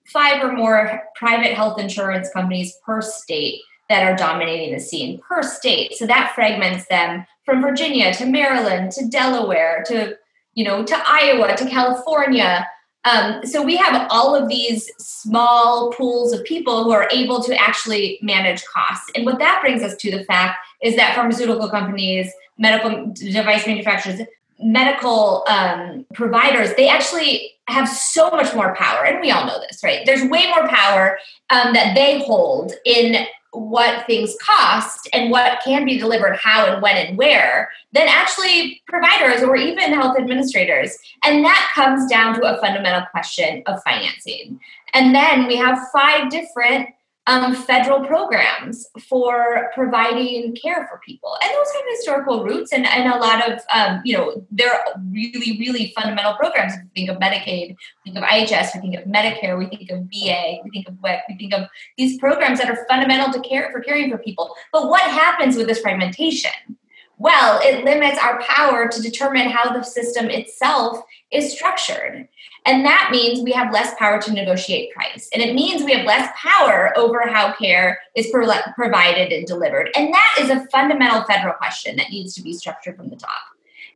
five 0.06 0.42
or 0.42 0.52
more 0.52 1.02
private 1.14 1.54
health 1.54 1.78
insurance 1.78 2.28
companies 2.32 2.76
per 2.84 3.00
state 3.00 3.60
that 3.88 4.04
are 4.04 4.16
dominating 4.16 4.72
the 4.72 4.80
scene 4.80 5.20
per 5.28 5.42
state. 5.42 5.94
So 5.94 6.06
that 6.06 6.32
fragments 6.34 6.86
them 6.86 7.26
from 7.44 7.60
Virginia 7.60 8.12
to 8.14 8.26
Maryland 8.26 8.92
to 8.92 9.06
Delaware 9.06 9.84
to 9.86 10.16
you 10.54 10.64
know 10.64 10.84
to 10.84 11.02
Iowa 11.06 11.56
to 11.56 11.68
California. 11.68 12.66
Um, 13.04 13.44
so 13.44 13.62
we 13.62 13.76
have 13.76 14.06
all 14.10 14.34
of 14.34 14.48
these 14.48 14.90
small 14.98 15.90
pools 15.92 16.32
of 16.32 16.44
people 16.44 16.84
who 16.84 16.90
are 16.90 17.08
able 17.10 17.42
to 17.42 17.56
actually 17.56 18.18
manage 18.20 18.64
costs. 18.64 19.10
And 19.14 19.24
what 19.24 19.38
that 19.38 19.60
brings 19.62 19.82
us 19.82 19.96
to 19.96 20.10
the 20.10 20.24
fact 20.24 20.58
is 20.82 20.96
that 20.96 21.14
pharmaceutical 21.14 21.68
companies, 21.70 22.30
medical 22.58 23.12
device 23.14 23.66
manufacturers, 23.66 24.20
medical 24.58 25.44
um, 25.48 26.04
providers, 26.12 26.74
they 26.76 26.88
actually 26.88 27.52
have 27.68 27.88
so 27.88 28.30
much 28.30 28.54
more 28.54 28.74
power. 28.74 29.04
And 29.04 29.20
we 29.20 29.30
all 29.30 29.46
know 29.46 29.58
this, 29.60 29.82
right? 29.82 30.04
There's 30.04 30.28
way 30.28 30.46
more 30.48 30.68
power 30.68 31.18
um, 31.48 31.72
that 31.72 31.94
they 31.94 32.22
hold 32.24 32.72
in 32.84 33.26
what 33.52 34.06
things 34.06 34.36
cost 34.40 35.08
and 35.12 35.30
what 35.30 35.60
can 35.64 35.84
be 35.84 35.98
delivered 35.98 36.36
how 36.36 36.66
and 36.66 36.80
when 36.80 36.96
and 36.96 37.18
where 37.18 37.70
than 37.92 38.06
actually 38.08 38.80
providers 38.86 39.42
or 39.42 39.56
even 39.56 39.92
health 39.92 40.16
administrators. 40.18 40.96
And 41.24 41.44
that 41.44 41.70
comes 41.74 42.08
down 42.08 42.34
to 42.34 42.42
a 42.46 42.60
fundamental 42.60 43.06
question 43.10 43.62
of 43.66 43.82
financing. 43.82 44.60
And 44.94 45.14
then 45.14 45.46
we 45.46 45.56
have 45.56 45.78
five 45.92 46.30
different 46.30 46.90
um, 47.26 47.54
federal 47.54 48.04
programs 48.06 48.86
for 49.08 49.70
providing 49.74 50.56
care 50.56 50.88
for 50.88 51.00
people. 51.06 51.36
And 51.42 51.50
those 51.54 51.72
have 51.72 51.82
historical 51.90 52.44
roots 52.44 52.72
and, 52.72 52.86
and 52.86 53.12
a 53.12 53.18
lot 53.18 53.48
of, 53.48 53.60
um, 53.72 54.00
you 54.04 54.16
know, 54.16 54.46
they're 54.50 54.84
really, 55.10 55.58
really 55.58 55.92
fundamental 55.94 56.34
programs. 56.34 56.72
We 56.94 57.06
think 57.06 57.10
of 57.10 57.22
Medicaid, 57.22 57.76
we 58.04 58.12
think 58.12 58.16
of 58.16 58.24
IHS, 58.24 58.74
we 58.74 58.80
think 58.80 58.94
of 58.96 59.04
Medicare, 59.04 59.58
we 59.58 59.66
think 59.66 59.90
of 59.90 60.00
VA, 60.04 60.58
we 60.64 60.70
think 60.72 60.88
of 60.88 60.94
WIC, 61.02 61.20
we 61.28 61.36
think 61.36 61.54
of 61.54 61.68
these 61.98 62.18
programs 62.18 62.58
that 62.58 62.70
are 62.70 62.86
fundamental 62.88 63.32
to 63.32 63.48
care 63.48 63.70
for 63.70 63.80
caring 63.80 64.10
for 64.10 64.18
people. 64.18 64.54
But 64.72 64.88
what 64.88 65.02
happens 65.02 65.56
with 65.56 65.66
this 65.66 65.80
fragmentation? 65.80 66.78
Well, 67.20 67.60
it 67.62 67.84
limits 67.84 68.18
our 68.18 68.40
power 68.40 68.88
to 68.88 69.02
determine 69.02 69.50
how 69.50 69.74
the 69.74 69.82
system 69.82 70.30
itself 70.30 71.04
is 71.30 71.52
structured. 71.52 72.26
And 72.64 72.86
that 72.86 73.10
means 73.12 73.44
we 73.44 73.52
have 73.52 73.74
less 73.74 73.94
power 73.98 74.18
to 74.22 74.32
negotiate 74.32 74.94
price. 74.94 75.28
And 75.34 75.42
it 75.42 75.54
means 75.54 75.82
we 75.82 75.92
have 75.92 76.06
less 76.06 76.32
power 76.34 76.94
over 76.96 77.28
how 77.28 77.52
care 77.52 78.00
is 78.16 78.30
pro- 78.30 78.50
provided 78.74 79.32
and 79.32 79.46
delivered. 79.46 79.90
And 79.94 80.14
that 80.14 80.36
is 80.40 80.48
a 80.48 80.66
fundamental 80.68 81.24
federal 81.24 81.52
question 81.52 81.96
that 81.96 82.08
needs 82.08 82.34
to 82.36 82.42
be 82.42 82.54
structured 82.54 82.96
from 82.96 83.10
the 83.10 83.16
top. 83.16 83.30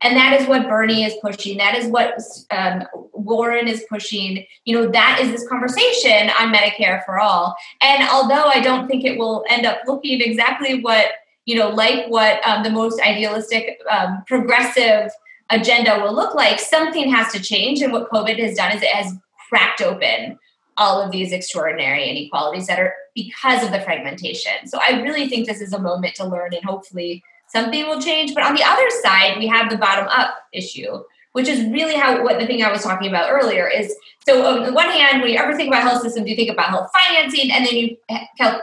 And 0.03 0.15
that 0.15 0.39
is 0.39 0.47
what 0.47 0.69
Bernie 0.69 1.03
is 1.03 1.15
pushing. 1.19 1.57
That 1.57 1.75
is 1.75 1.87
what 1.87 2.21
um, 2.51 2.83
Warren 3.11 3.67
is 3.67 3.85
pushing. 3.89 4.45
You 4.65 4.75
know, 4.75 4.91
that 4.91 5.19
is 5.19 5.31
this 5.31 5.47
conversation 5.47 6.29
on 6.39 6.53
Medicare 6.53 7.03
for 7.05 7.19
all. 7.19 7.55
And 7.81 8.07
although 8.07 8.45
I 8.45 8.59
don't 8.59 8.87
think 8.87 9.03
it 9.03 9.17
will 9.17 9.43
end 9.49 9.65
up 9.65 9.79
looking 9.87 10.21
exactly 10.21 10.81
what, 10.81 11.07
you 11.45 11.55
know, 11.55 11.69
like 11.69 12.07
what 12.07 12.45
um, 12.45 12.63
the 12.63 12.71
most 12.71 12.99
idealistic, 13.01 13.79
um, 13.89 14.23
progressive 14.27 15.11
agenda 15.49 15.99
will 16.01 16.13
look 16.13 16.35
like, 16.35 16.59
something 16.59 17.09
has 17.11 17.31
to 17.31 17.41
change. 17.41 17.81
And 17.81 17.93
what 17.93 18.09
COVID 18.09 18.39
has 18.39 18.57
done 18.57 18.75
is 18.75 18.81
it 18.81 18.89
has 18.89 19.13
cracked 19.49 19.81
open 19.81 20.39
all 20.77 21.01
of 21.01 21.11
these 21.11 21.31
extraordinary 21.31 22.09
inequalities 22.09 22.67
that 22.67 22.79
are 22.79 22.93
because 23.13 23.63
of 23.63 23.71
the 23.71 23.79
fragmentation. 23.79 24.67
So 24.67 24.79
I 24.81 25.01
really 25.01 25.29
think 25.29 25.47
this 25.47 25.61
is 25.61 25.71
a 25.71 25.79
moment 25.79 26.15
to 26.15 26.25
learn 26.25 26.53
and 26.53 26.65
hopefully 26.65 27.23
something 27.47 27.85
will 27.87 28.01
change. 28.01 28.33
But 28.33 28.43
on 28.43 28.55
the 28.55 28.63
other 28.63 28.89
side, 29.01 29.37
we 29.37 29.47
have 29.47 29.69
the 29.69 29.77
bottom 29.77 30.07
up 30.09 30.35
issue, 30.51 31.03
which 31.35 31.49
is 31.49 31.65
really 31.69 31.95
how 31.95 32.23
what 32.23 32.39
the 32.39 32.47
thing 32.47 32.63
I 32.63 32.71
was 32.71 32.81
talking 32.81 33.09
about 33.09 33.29
earlier 33.29 33.67
is. 33.67 33.93
So 34.25 34.45
on 34.45 34.63
the 34.63 34.71
one 34.71 34.89
hand, 34.89 35.21
when 35.21 35.31
you 35.31 35.37
ever 35.37 35.53
think 35.53 35.67
about 35.67 35.81
health 35.81 36.01
systems, 36.01 36.29
you 36.29 36.35
think 36.35 36.49
about 36.49 36.69
health 36.69 36.89
financing, 36.93 37.51
and 37.51 37.65
then 37.65 37.75
you 37.75 37.97
uh, 38.07 38.59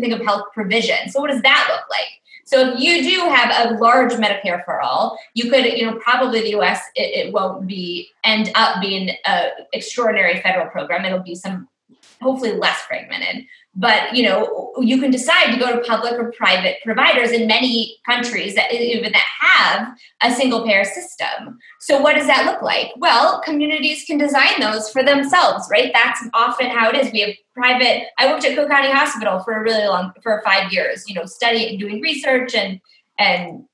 think 0.00 0.12
of 0.12 0.26
health 0.26 0.46
provision. 0.52 1.10
So 1.10 1.20
what 1.20 1.30
does 1.30 1.42
that 1.42 1.68
look 1.70 1.88
like? 1.88 2.08
So 2.44 2.72
if 2.72 2.80
you 2.80 3.08
do 3.08 3.30
have 3.32 3.70
a 3.70 3.74
large 3.74 4.10
Medicare 4.14 4.64
for 4.64 4.80
all, 4.80 5.16
you 5.34 5.48
could, 5.48 5.64
you 5.64 5.86
know, 5.86 5.94
probably 6.00 6.40
the 6.40 6.50
U.S. 6.50 6.82
it, 6.96 7.26
it 7.28 7.32
won't 7.32 7.68
be 7.68 8.08
end 8.24 8.50
up 8.56 8.80
being 8.80 9.10
an 9.24 9.50
extraordinary 9.72 10.40
federal 10.40 10.66
program. 10.70 11.04
It'll 11.04 11.20
be 11.20 11.36
some 11.36 11.68
hopefully 12.20 12.54
less 12.54 12.80
fragmented 12.80 13.44
but 13.74 14.14
you 14.14 14.22
know 14.22 14.72
you 14.80 15.00
can 15.00 15.10
decide 15.10 15.52
to 15.52 15.58
go 15.58 15.72
to 15.72 15.86
public 15.86 16.14
or 16.14 16.32
private 16.32 16.76
providers 16.84 17.30
in 17.30 17.46
many 17.46 17.96
countries 18.06 18.54
that 18.54 18.72
even 18.72 19.12
that 19.12 19.26
have 19.40 19.88
a 20.22 20.34
single 20.34 20.64
payer 20.64 20.84
system 20.84 21.58
so 21.80 22.00
what 22.00 22.14
does 22.16 22.26
that 22.26 22.46
look 22.46 22.62
like 22.62 22.90
well 22.96 23.40
communities 23.42 24.04
can 24.04 24.18
design 24.18 24.60
those 24.60 24.90
for 24.90 25.02
themselves 25.02 25.68
right 25.70 25.92
that's 25.92 26.20
often 26.34 26.68
how 26.68 26.88
it 26.88 26.96
is 26.96 27.12
we 27.12 27.20
have 27.20 27.34
private 27.54 28.04
i 28.18 28.26
worked 28.26 28.44
at 28.44 28.56
cook 28.56 28.68
county 28.68 28.90
hospital 28.90 29.40
for 29.40 29.52
a 29.54 29.62
really 29.62 29.86
long 29.86 30.12
for 30.22 30.42
five 30.44 30.72
years 30.72 31.08
you 31.08 31.14
know 31.14 31.24
studying 31.24 31.78
doing 31.78 32.00
research 32.00 32.54
and 32.54 32.80
and 33.18 33.64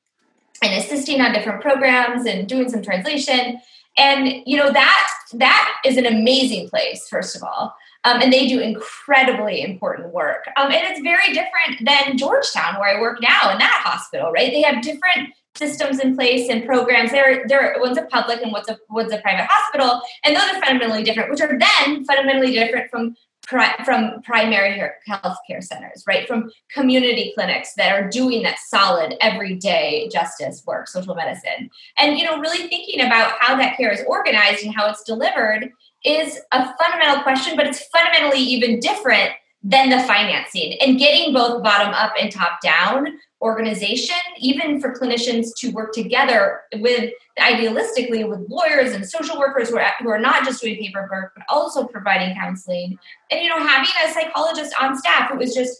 and 0.64 0.82
assisting 0.82 1.20
on 1.20 1.32
different 1.32 1.60
programs 1.60 2.26
and 2.26 2.48
doing 2.48 2.68
some 2.68 2.82
translation. 2.82 3.60
And 3.96 4.42
you 4.46 4.56
know 4.56 4.72
that 4.72 5.08
that 5.34 5.76
is 5.84 5.96
an 5.96 6.06
amazing 6.06 6.68
place, 6.68 7.06
first 7.08 7.36
of 7.36 7.42
all. 7.42 7.74
Um, 8.04 8.20
and 8.20 8.32
they 8.32 8.46
do 8.46 8.60
incredibly 8.60 9.62
important 9.62 10.12
work. 10.12 10.46
Um, 10.56 10.70
and 10.70 10.82
it's 10.84 11.00
very 11.00 11.32
different 11.32 11.84
than 11.84 12.18
Georgetown, 12.18 12.78
where 12.78 12.96
I 12.96 13.00
work 13.00 13.20
now 13.20 13.50
in 13.50 13.58
that 13.58 13.82
hospital, 13.84 14.30
right? 14.30 14.50
They 14.50 14.62
have 14.62 14.82
different 14.82 15.30
systems 15.54 16.00
in 16.00 16.14
place 16.14 16.50
and 16.50 16.66
programs. 16.66 17.12
There, 17.12 17.44
there 17.46 17.76
one's 17.78 17.98
a 17.98 18.02
public 18.02 18.42
and 18.42 18.52
what's 18.52 18.68
a 18.68 18.78
what's 18.88 19.12
a 19.12 19.18
private 19.18 19.46
hospital, 19.48 20.02
and 20.24 20.36
those 20.36 20.42
are 20.44 20.60
fundamentally 20.60 21.02
different, 21.02 21.30
which 21.30 21.40
are 21.40 21.58
then 21.58 22.04
fundamentally 22.04 22.52
different 22.52 22.90
from 22.90 23.16
from 23.46 24.22
primary 24.22 24.80
health 25.06 25.36
care 25.46 25.60
centers, 25.60 26.02
right? 26.06 26.26
From 26.26 26.50
community 26.72 27.32
clinics 27.34 27.74
that 27.74 27.92
are 27.92 28.08
doing 28.08 28.42
that 28.42 28.58
solid 28.58 29.16
everyday 29.20 30.08
justice 30.10 30.62
work, 30.66 30.88
social 30.88 31.14
medicine. 31.14 31.70
And, 31.98 32.18
you 32.18 32.24
know, 32.24 32.38
really 32.38 32.68
thinking 32.68 33.02
about 33.02 33.32
how 33.40 33.56
that 33.56 33.76
care 33.76 33.92
is 33.92 34.02
organized 34.06 34.64
and 34.64 34.74
how 34.74 34.88
it's 34.88 35.02
delivered 35.02 35.70
is 36.04 36.38
a 36.52 36.74
fundamental 36.76 37.22
question, 37.22 37.56
but 37.56 37.66
it's 37.66 37.84
fundamentally 37.86 38.40
even 38.40 38.80
different 38.80 39.30
than 39.62 39.88
the 39.88 39.98
financing 40.00 40.76
and 40.80 40.98
getting 40.98 41.32
both 41.32 41.62
bottom 41.62 41.94
up 41.94 42.12
and 42.20 42.30
top 42.30 42.60
down 42.60 43.18
organization, 43.40 44.16
even 44.38 44.80
for 44.80 44.94
clinicians 44.94 45.48
to 45.56 45.70
work 45.70 45.92
together 45.92 46.60
with 46.74 47.10
idealistically 47.38 48.28
with 48.28 48.40
lawyers 48.48 48.92
and 48.92 49.06
social 49.06 49.38
workers 49.38 49.70
who 49.70 49.78
are, 49.78 49.92
who 50.00 50.08
are 50.08 50.18
not 50.18 50.44
just 50.44 50.62
doing 50.62 50.76
paperwork, 50.76 51.32
but 51.34 51.44
also 51.48 51.84
providing 51.86 52.34
counseling. 52.34 52.98
And, 53.30 53.40
you 53.42 53.48
know, 53.48 53.58
having 53.58 53.90
a 54.04 54.12
psychologist 54.12 54.74
on 54.80 54.96
staff 54.96 55.30
who 55.30 55.40
is 55.40 55.54
just 55.54 55.78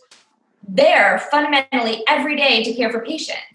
there 0.67 1.19
fundamentally 1.31 2.03
every 2.09 2.37
day 2.37 2.65
to 2.65 2.75
care 2.75 2.91
for 2.91 3.05
patients. 3.05 3.54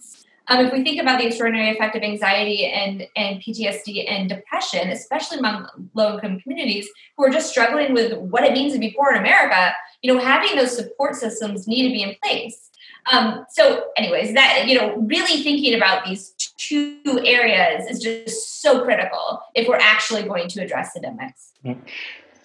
Um, 0.50 0.66
if 0.66 0.74
we 0.74 0.84
think 0.84 1.00
about 1.00 1.20
the 1.20 1.28
extraordinary 1.28 1.70
effect 1.70 1.95
of 1.95 2.02
anxiety 2.02 2.66
and, 2.66 3.08
and 3.16 3.39
PTSD 3.39 4.12
and 4.12 4.28
depression, 4.28 4.89
especially 4.89 5.38
among 5.38 5.68
low 5.93 6.16
income 6.16 6.39
communities 6.39 6.89
who 7.16 7.24
are 7.24 7.30
just 7.30 7.50
struggling 7.50 7.93
with 7.93 8.18
what 8.18 8.43
it 8.43 8.54
means 8.54 8.74
to 8.74 8.80
be 8.80 8.95
poor 8.97 9.12
in 9.12 9.20
America, 9.20 9.74
you 10.02 10.12
know, 10.12 10.20
having 10.20 10.56
those 10.56 10.76
support 10.76 11.16
systems 11.16 11.68
need 11.68 11.88
to 11.88 11.93
be 11.93 12.02
in 12.02 12.16
place. 12.24 12.72
Um, 13.12 13.45
so, 13.50 13.86
anyways, 13.95 14.34
that 14.34 14.68
you 14.68 14.76
know, 14.76 14.97
really 14.97 15.41
thinking 15.41 15.76
about 15.76 16.06
these 16.06 16.32
two 16.58 17.00
areas 17.24 17.88
is 17.88 18.00
just 18.00 18.62
so 18.62 18.84
critical 18.84 19.39
if 19.56 19.68
we're 19.68 19.78
actually 19.78 20.24
going 20.24 20.47
to 20.50 20.62
address 20.62 20.97
endemics. 20.97 21.52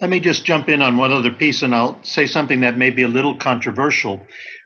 Let 0.01 0.11
me 0.11 0.19
just 0.19 0.45
jump 0.45 0.69
in 0.69 0.83
on 0.83 0.97
one 0.97 1.13
other 1.13 1.31
piece, 1.31 1.63
and 1.63 1.73
I'll 1.73 2.03
say 2.03 2.27
something 2.27 2.61
that 2.61 2.77
may 2.77 2.91
be 2.91 3.03
a 3.03 3.09
little 3.09 3.37
controversial, 3.37 4.21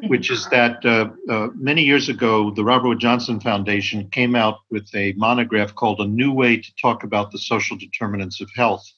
which 0.07 0.31
is 0.31 0.49
that 0.51 0.85
uh, 0.87 1.11
uh, 1.31 1.49
many 1.55 1.83
years 1.83 2.09
ago, 2.09 2.51
the 2.51 2.65
Robert 2.65 2.89
Wood 2.89 2.99
Johnson 2.99 3.39
Foundation 3.39 4.09
came 4.09 4.35
out 4.35 4.61
with 4.71 4.89
a 4.95 5.13
monograph 5.19 5.75
called 5.75 6.01
A 6.01 6.07
New 6.07 6.33
Way 6.33 6.57
to 6.57 6.75
Talk 6.81 7.05
About 7.05 7.31
the 7.31 7.39
Social 7.39 7.77
Determinants 7.77 8.41
of 8.41 8.49
Health. 8.57 8.91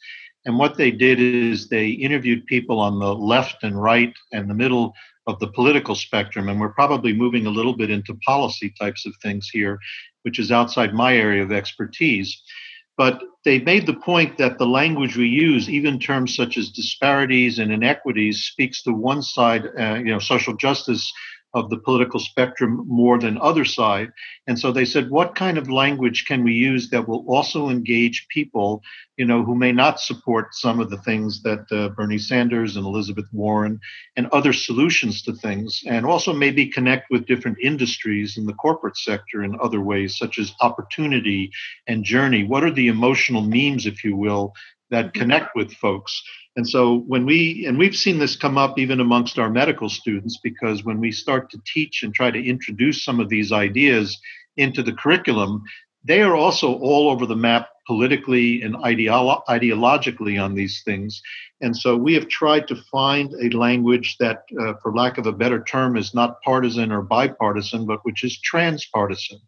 And 0.47 0.57
what 0.57 0.77
they 0.77 0.93
did 0.93 1.21
is 1.21 1.69
they 1.69 1.91
interviewed 1.91 2.47
people 2.47 2.79
on 2.79 3.01
the 3.01 3.13
left 3.13 3.63
and 3.65 3.81
right 3.81 4.15
and 4.33 4.49
the 4.49 4.55
middle 4.55 4.95
of 5.27 5.39
the 5.41 5.49
political 5.49 5.97
spectrum. 5.97 6.49
And 6.49 6.61
we're 6.61 6.73
probably 6.73 7.13
moving 7.13 7.47
a 7.47 7.51
little 7.51 7.77
bit 7.77 7.91
into 7.91 8.15
policy 8.25 8.73
types 8.79 9.05
of 9.05 9.15
things 9.21 9.49
here, 9.53 9.81
which 10.23 10.39
is 10.39 10.53
outside 10.53 10.95
my 10.95 11.15
area 11.15 11.43
of 11.43 11.53
expertise. 11.53 12.41
But 13.01 13.23
they 13.47 13.61
made 13.61 13.87
the 13.87 13.95
point 13.95 14.37
that 14.37 14.59
the 14.59 14.67
language 14.67 15.17
we 15.17 15.27
use, 15.27 15.71
even 15.71 15.99
terms 15.99 16.37
such 16.37 16.59
as 16.59 16.69
disparities 16.69 17.59
and 17.59 17.73
inequities, 17.73 18.43
speaks 18.43 18.83
to 18.83 18.93
one 18.93 19.23
side, 19.23 19.63
uh, 19.79 19.95
you 19.95 20.13
know, 20.13 20.19
social 20.19 20.55
justice 20.55 21.11
of 21.53 21.69
the 21.69 21.79
political 21.79 22.21
spectrum 22.21 22.85
more 22.87 23.19
than 23.19 23.39
other 23.39 23.65
side. 23.65 24.11
And 24.47 24.59
so 24.59 24.71
they 24.71 24.85
said, 24.85 25.11
what 25.11 25.35
kind 25.35 25.59
of 25.59 25.69
language 25.69 26.25
can 26.27 26.45
we 26.45 26.53
use 26.53 26.91
that 26.91 27.09
will 27.09 27.25
also 27.27 27.69
engage 27.69 28.27
people, 28.29 28.83
you 29.17 29.25
know, 29.25 29.43
who 29.43 29.55
may 29.55 29.73
not 29.73 30.01
support 30.01 30.55
some 30.55 30.79
of 30.79 30.91
the 30.91 30.99
things 30.99 31.43
that 31.43 31.67
uh, 31.73 31.89
Bernie 31.91 32.19
Sanders 32.19 32.77
and 32.77 32.87
Elizabeth 32.87 33.27
Warren 33.33 33.81
and 34.17 34.27
other 34.29 34.53
solutions 34.53 35.23
to 35.23 35.33
things, 35.33 35.83
and 35.87 36.07
also 36.07 36.33
maybe 36.33 36.67
connect 36.67 37.11
with 37.11 37.27
different 37.27 37.59
industries 37.61 38.39
in 38.39 38.47
the 38.47 38.55
corporate 38.55 38.97
sector 38.97 39.43
in 39.43 39.59
other 39.61 39.81
ways, 39.81 40.17
such 40.17 40.39
as 40.39 40.55
opportunity 40.61 41.51
and 41.87 42.05
journey. 42.05 42.45
What 42.45 42.65
are 42.65 42.73
the 42.73 42.89
emotional 42.89 43.43
memes, 43.43 43.87
if 43.87 44.05
you 44.05 44.17
will, 44.17 44.55
that 44.91 45.07
mm-hmm. 45.07 45.21
connect 45.21 45.55
with 45.55 45.73
folks? 45.75 46.23
And 46.57 46.69
so 46.69 46.99
when 47.07 47.27
we, 47.27 47.65
and 47.67 47.79
we've 47.79 47.97
seen 47.97 48.19
this 48.19 48.37
come 48.37 48.59
up 48.59 48.79
even 48.79 49.01
amongst 49.01 49.39
our 49.39 49.51
medical 49.51 49.89
students, 49.89 50.39
because 50.43 50.85
when 50.85 51.01
we 51.01 51.13
start 51.13 51.51
to 51.51 51.61
teach 51.65 52.03
and 52.03 52.13
try 52.13 52.31
to 52.31 52.45
introduce 52.45 53.05
some 53.05 53.21
of 53.21 53.29
these 53.29 53.53
ideas 53.53 54.19
into 54.57 54.83
the 54.83 54.93
curriculum, 54.93 55.63
they 56.05 56.23
are 56.23 56.35
also 56.35 56.75
all 56.79 57.11
over 57.11 57.27
the 57.27 57.37
map 57.37 57.69
politically 57.87 58.63
and 58.63 58.75
ideolo- 58.77 59.43
ideologically 59.49 60.43
on 60.43 60.55
these 60.55 60.83
things. 60.85 61.21
And 61.61 61.77
so 61.77 61.97
we 61.97 62.15
have 62.15 62.29
tried 62.29 62.67
to 62.69 62.83
find 62.91 63.33
a 63.35 63.57
language 63.57 64.17
that, 64.19 64.45
uh, 64.61 64.75
for 64.83 64.95
lack 64.95 65.19
of 65.19 65.27
a 65.27 65.33
better 65.33 65.63
term, 65.63 65.97
is 65.97 66.15
not 66.15 66.41
partisan 66.43 66.91
or 66.91 67.03
bipartisan, 67.03 67.87
but 67.87 68.05
which 68.05 68.25
is 68.25 68.41
transpartisan, 68.41 69.39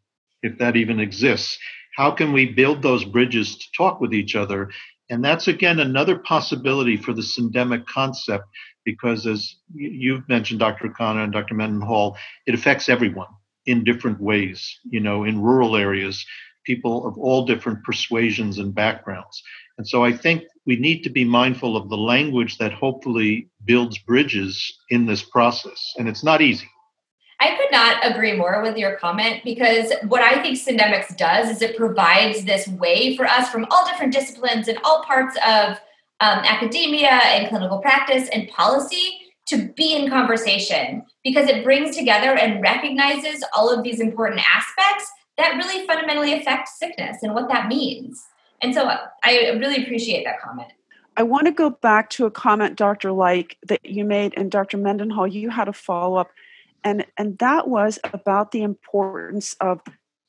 if 0.43 0.59
that 0.59 0.77
even 0.77 1.01
exists. 1.01 1.59
How 1.97 2.11
can 2.11 2.33
we 2.33 2.47
build 2.47 2.83
those 2.83 3.05
bridges 3.05 3.57
to 3.57 3.67
talk 3.77 4.01
with 4.01 4.15
each 4.15 4.35
other 4.35 4.71
and 5.13 5.23
that's 5.23 5.47
again 5.47 5.79
another 5.79 6.17
possibility 6.17 6.97
for 6.97 7.13
the 7.13 7.21
syndemic 7.21 7.85
concept, 7.85 8.45
because 8.83 9.27
as 9.27 9.57
you've 9.75 10.27
mentioned, 10.27 10.61
Dr. 10.61 10.87
O'Connor 10.87 11.23
and 11.23 11.33
Dr. 11.33 11.55
Mendenhall, 11.55 12.17
it 12.47 12.55
affects 12.55 12.89
everyone 12.89 13.29
in 13.67 13.85
different 13.85 14.23
ways. 14.23 14.79
You 14.85 15.01
know, 15.01 15.25
in 15.25 15.43
rural 15.43 15.77
areas, 15.77 16.25
people 16.65 17.07
of 17.07 17.19
all 17.19 17.45
different 17.45 17.85
persuasions 17.85 18.59
and 18.59 18.75
backgrounds. 18.75 19.43
And 19.77 19.87
so 19.87 20.03
I 20.03 20.17
think 20.17 20.45
we 20.65 20.77
need 20.77 21.03
to 21.03 21.11
be 21.11 21.25
mindful 21.25 21.77
of 21.77 21.91
the 21.91 21.97
language 21.97 22.57
that 22.57 22.73
hopefully 22.73 23.51
builds 23.67 23.99
bridges 23.99 24.79
in 24.89 25.05
this 25.05 25.23
process. 25.23 25.93
And 25.99 26.09
it's 26.09 26.25
not 26.25 26.41
easy. 26.41 26.69
I 27.43 27.57
could 27.57 27.73
not 27.73 28.09
agree 28.09 28.37
more 28.37 28.63
with 28.63 28.77
your 28.77 28.95
comment 28.97 29.43
because 29.43 29.93
what 30.07 30.23
I 30.23 30.41
think 30.41 30.57
Syndemics 30.57 31.17
does 31.17 31.51
is 31.51 31.61
it 31.61 31.77
provides 31.77 32.45
this 32.45 32.69
way 32.69 33.17
for 33.17 33.27
us 33.27 33.51
from 33.51 33.67
all 33.69 33.85
different 33.85 34.13
disciplines 34.13 34.69
and 34.69 34.79
all 34.85 35.03
parts 35.03 35.37
of 35.45 35.77
um, 36.21 36.39
academia 36.45 37.09
and 37.11 37.49
clinical 37.49 37.79
practice 37.81 38.29
and 38.29 38.49
policy 38.49 39.19
to 39.47 39.73
be 39.77 39.97
in 39.97 40.09
conversation 40.09 41.05
because 41.25 41.49
it 41.49 41.65
brings 41.65 41.97
together 41.97 42.37
and 42.37 42.63
recognizes 42.63 43.43
all 43.57 43.77
of 43.77 43.83
these 43.83 43.99
important 43.99 44.41
aspects 44.49 45.11
that 45.37 45.57
really 45.57 45.85
fundamentally 45.85 46.35
affect 46.35 46.69
sickness 46.69 47.25
and 47.25 47.35
what 47.35 47.49
that 47.49 47.67
means. 47.67 48.25
And 48.63 48.73
so 48.73 48.89
I 49.25 49.51
really 49.59 49.83
appreciate 49.83 50.25
that 50.27 50.41
comment. 50.41 50.69
I 51.17 51.25
want 51.25 51.47
to 51.47 51.53
go 51.53 51.71
back 51.71 52.09
to 52.11 52.25
a 52.25 52.31
comment, 52.31 52.77
Dr. 52.77 53.11
Like, 53.11 53.57
that 53.67 53.85
you 53.85 54.05
made, 54.05 54.33
and 54.37 54.49
Dr. 54.49 54.79
Mendenhall, 54.79 55.27
you 55.27 55.51
had 55.51 55.67
a 55.67 55.73
follow 55.73 56.17
up 56.17 56.31
and 56.85 57.07
and 57.17 57.39
that 57.39 57.69
was 57.69 57.99
about 58.13 58.53
the 58.53 58.63
importance 58.63 59.55
of 59.61 59.81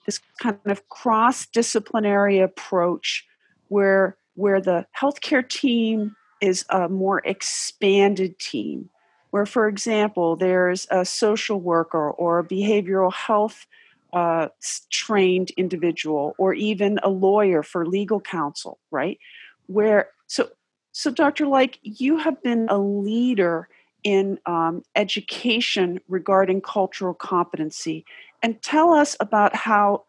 this 0.06 0.20
kind 0.42 0.60
of 0.66 0.88
cross-disciplinary 0.90 2.40
approach 2.40 3.26
where 3.70 4.18
where 4.36 4.62
the 4.62 4.86
healthcare 5.00 5.48
team 5.48 6.16
is 6.42 6.66
a 6.70 6.90
more 6.90 7.22
expanded 7.26 8.38
team 8.40 8.90
where 9.32 9.46
for 9.46 9.68
example 9.68 10.36
there's 10.36 10.88
a 10.92 11.06
social 11.06 11.60
worker 11.60 12.12
or 12.12 12.40
a 12.40 12.44
behavioral 12.44 13.14
health 13.14 13.66
uh, 14.14 14.48
trained 14.92 15.50
individual 15.52 16.36
or 16.38 16.54
even 16.54 17.00
a 17.02 17.10
lawyer 17.10 17.64
for 17.64 17.86
legal 17.86 18.20
counsel 18.20 18.80
right? 18.92 19.18
Where 19.68 20.10
so 20.28 20.50
so 20.92 21.10
dr 21.10 21.48
like 21.48 21.80
you 21.82 22.18
have 22.18 22.42
been 22.44 22.68
a 22.70 22.78
leader 22.78 23.68
in 24.04 24.40
um, 24.46 24.84
education 24.96 26.00
regarding 26.08 26.62
cultural 26.62 27.14
competency. 27.14 28.06
And 28.42 28.62
tell 28.62 28.94
us 28.94 29.16
about 29.20 29.56
how 29.56 30.04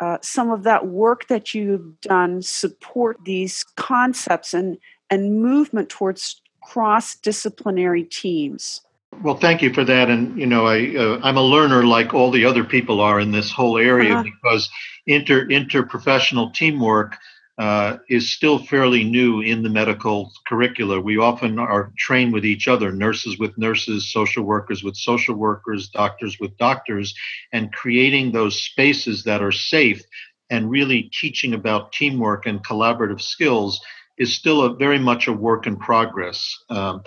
uh, 0.00 0.18
some 0.22 0.50
of 0.50 0.64
that 0.64 0.88
work 0.88 1.28
that 1.28 1.54
you've 1.54 2.00
done 2.00 2.42
support 2.42 3.18
these 3.24 3.64
concepts 3.76 4.54
and, 4.54 4.78
and 5.10 5.40
movement 5.40 5.88
towards 5.88 6.40
cross-disciplinary 6.62 8.04
teams. 8.04 8.80
Well 9.22 9.36
thank 9.36 9.62
you 9.62 9.72
for 9.72 9.84
that. 9.84 10.10
And 10.10 10.36
you 10.38 10.46
know 10.46 10.66
i 10.66 10.94
uh, 10.96 11.20
i'm 11.22 11.36
a 11.36 11.42
learner 11.42 11.84
like 11.84 12.14
all 12.14 12.30
the 12.32 12.44
other 12.44 12.64
people 12.64 13.00
are 13.00 13.20
in 13.20 13.30
this 13.30 13.52
whole 13.52 13.78
area 13.78 14.14
uh-huh. 14.14 14.24
because 14.24 14.68
inter 15.06 15.46
interprofessional 15.46 16.52
teamwork 16.52 17.16
uh, 17.58 17.98
is 18.08 18.34
still 18.34 18.58
fairly 18.58 19.04
new 19.04 19.40
in 19.40 19.62
the 19.62 19.68
medical 19.68 20.32
curricula. 20.46 21.00
We 21.00 21.18
often 21.18 21.58
are 21.58 21.92
trained 21.96 22.32
with 22.32 22.44
each 22.44 22.66
other 22.68 22.90
nurses 22.90 23.38
with 23.38 23.56
nurses, 23.56 24.10
social 24.10 24.42
workers 24.42 24.82
with 24.82 24.96
social 24.96 25.36
workers, 25.36 25.88
doctors 25.88 26.38
with 26.40 26.56
doctors, 26.58 27.14
and 27.52 27.72
creating 27.72 28.32
those 28.32 28.60
spaces 28.60 29.24
that 29.24 29.40
are 29.42 29.52
safe 29.52 30.02
and 30.50 30.70
really 30.70 31.10
teaching 31.20 31.54
about 31.54 31.92
teamwork 31.92 32.46
and 32.46 32.66
collaborative 32.66 33.20
skills 33.20 33.80
is 34.18 34.34
still 34.34 34.62
a 34.62 34.74
very 34.74 34.98
much 34.98 35.28
a 35.28 35.32
work 35.32 35.66
in 35.66 35.76
progress. 35.76 36.56
Um, 36.70 37.02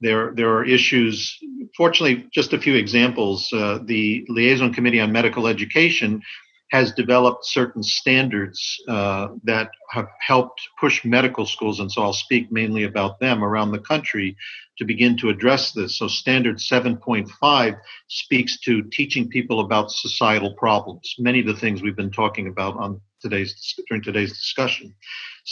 There, 0.00 0.32
there 0.36 0.50
are 0.54 0.64
issues. 0.64 1.36
Fortunately, 1.76 2.28
just 2.32 2.52
a 2.52 2.58
few 2.58 2.76
examples. 2.76 3.52
Uh, 3.52 3.80
the 3.84 4.24
Liaison 4.28 4.72
Committee 4.72 5.02
on 5.02 5.10
Medical 5.10 5.48
Education 5.48 6.22
has 6.70 6.92
developed 6.92 7.46
certain 7.46 7.82
standards 7.82 8.78
uh, 8.88 9.28
that 9.44 9.70
have 9.90 10.08
helped 10.20 10.60
push 10.78 11.04
medical 11.04 11.46
schools, 11.46 11.80
and 11.80 11.90
so 11.90 12.02
I'll 12.02 12.12
speak 12.12 12.52
mainly 12.52 12.84
about 12.84 13.20
them 13.20 13.42
around 13.42 13.72
the 13.72 13.78
country 13.78 14.36
to 14.76 14.84
begin 14.84 15.16
to 15.18 15.30
address 15.30 15.72
this. 15.72 15.98
So, 15.98 16.08
Standard 16.08 16.58
7.5 16.58 17.78
speaks 18.08 18.60
to 18.60 18.82
teaching 18.92 19.28
people 19.28 19.60
about 19.60 19.90
societal 19.90 20.54
problems, 20.54 21.14
many 21.18 21.40
of 21.40 21.46
the 21.46 21.56
things 21.56 21.82
we've 21.82 21.96
been 21.96 22.10
talking 22.10 22.48
about 22.48 22.76
on 22.76 23.00
today's 23.20 23.74
during 23.88 24.02
today's 24.02 24.32
discussion. 24.32 24.94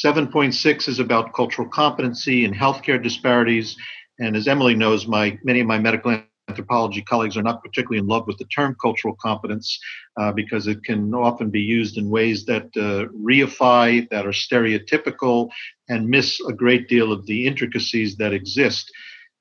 7.6 0.05 0.89
is 0.89 0.99
about 0.99 1.35
cultural 1.35 1.69
competency 1.69 2.45
and 2.45 2.55
healthcare 2.55 3.03
disparities. 3.03 3.77
And 4.19 4.37
as 4.37 4.47
Emily 4.47 4.75
knows, 4.75 5.07
my 5.07 5.39
many 5.43 5.61
of 5.61 5.67
my 5.67 5.79
medical 5.79 6.23
anthropology 6.49 7.03
colleagues 7.03 7.37
are 7.37 7.43
not 7.43 7.63
particularly 7.63 7.99
in 7.99 8.07
love 8.07 8.27
with 8.27 8.39
the 8.39 8.45
term 8.47 8.77
cultural 8.81 9.17
competence 9.21 9.79
uh, 10.17 10.33
because 10.33 10.67
it 10.67 10.83
can 10.85 11.13
often 11.15 11.51
be 11.51 11.61
used 11.61 11.99
in 11.99 12.09
ways 12.09 12.45
that 12.45 12.65
uh, 12.77 13.11
reify, 13.21 14.09
that 14.11 14.27
are 14.27 14.31
stereotypical, 14.31 15.51
and 15.89 16.09
miss 16.09 16.41
a 16.49 16.53
great 16.53 16.89
deal 16.89 17.13
of 17.13 17.27
the 17.27 17.47
intricacies 17.47 18.17
that 18.17 18.33
exist. 18.33 18.91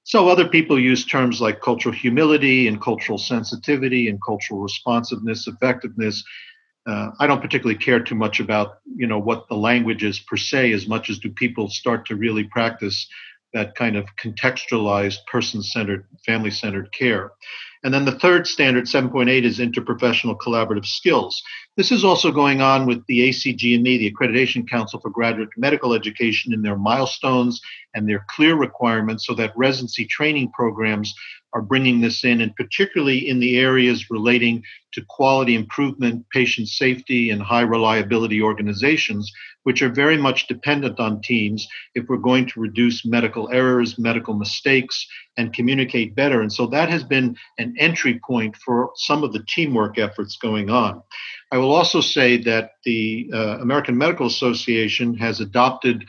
So 0.03 0.27
other 0.27 0.47
people 0.47 0.79
use 0.79 1.05
terms 1.05 1.41
like 1.41 1.61
cultural 1.61 1.93
humility 1.93 2.67
and 2.67 2.81
cultural 2.81 3.17
sensitivity 3.17 4.07
and 4.07 4.19
cultural 4.23 4.59
responsiveness, 4.59 5.47
effectiveness. 5.47 6.23
Uh, 6.87 7.09
I 7.19 7.25
don't 7.25 7.41
particularly 7.41 7.79
care 7.79 7.99
too 7.99 8.13
much 8.13 8.39
about 8.39 8.77
you 8.95 9.07
know 9.07 9.17
what 9.19 9.47
the 9.47 9.55
language 9.55 10.03
is 10.03 10.19
per 10.19 10.37
se, 10.37 10.73
as 10.73 10.87
much 10.87 11.09
as 11.09 11.17
do 11.19 11.31
people 11.31 11.69
start 11.69 12.05
to 12.07 12.15
really 12.15 12.43
practice 12.43 13.07
that 13.53 13.75
kind 13.75 13.95
of 13.95 14.05
contextualized, 14.21 15.25
person 15.31 15.61
centered, 15.61 16.07
family 16.25 16.51
centered 16.51 16.91
care. 16.91 17.31
And 17.83 17.93
then 17.93 18.05
the 18.05 18.19
third 18.19 18.47
standard, 18.47 18.85
7.8, 18.85 19.43
is 19.43 19.59
interprofessional 19.59 20.37
collaborative 20.37 20.85
skills. 20.85 21.41
This 21.77 21.91
is 21.91 22.05
also 22.05 22.31
going 22.31 22.61
on 22.61 22.85
with 22.85 23.05
the 23.07 23.27
ACGME, 23.27 23.83
the 23.83 24.09
Accreditation 24.09 24.69
Council 24.69 24.97
for 25.01 25.09
Graduate 25.09 25.49
Medical 25.57 25.93
Education, 25.93 26.53
in 26.53 26.61
their 26.61 26.77
milestones 26.77 27.59
and 27.93 28.07
their 28.07 28.25
clear 28.29 28.55
requirements 28.55 29.27
so 29.27 29.33
that 29.33 29.51
residency 29.57 30.05
training 30.05 30.53
programs 30.53 31.13
are 31.51 31.61
bringing 31.61 31.99
this 31.99 32.23
in, 32.23 32.39
and 32.39 32.55
particularly 32.55 33.27
in 33.27 33.39
the 33.39 33.57
areas 33.57 34.09
relating 34.09 34.63
to 34.93 35.01
quality 35.09 35.55
improvement, 35.55 36.25
patient 36.31 36.69
safety, 36.69 37.29
and 37.29 37.41
high 37.41 37.61
reliability 37.61 38.41
organizations, 38.41 39.31
which 39.63 39.81
are 39.81 39.89
very 39.89 40.17
much 40.17 40.47
dependent 40.47 40.99
on 40.99 41.21
teams 41.21 41.67
if 41.93 42.05
we're 42.07 42.17
going 42.17 42.45
to 42.45 42.59
reduce 42.59 43.05
medical 43.05 43.49
errors, 43.51 43.97
medical 43.97 44.33
mistakes, 44.33 45.07
and 45.37 45.53
communicate 45.53 46.15
better. 46.15 46.41
And 46.41 46.51
so 46.51 46.67
that 46.67 46.89
has 46.89 47.03
been 47.03 47.35
an 47.57 47.73
entry 47.77 48.19
point 48.25 48.55
for 48.55 48.91
some 48.95 49.23
of 49.23 49.33
the 49.33 49.43
teamwork 49.47 49.97
efforts 49.97 50.37
going 50.37 50.69
on. 50.69 51.01
I 51.51 51.57
will 51.57 51.73
also 51.73 52.01
say 52.01 52.37
that 52.43 52.71
the 52.83 53.29
uh, 53.33 53.57
American 53.59 53.97
Medical 53.97 54.27
Association 54.27 55.15
has 55.17 55.39
adopted 55.39 56.05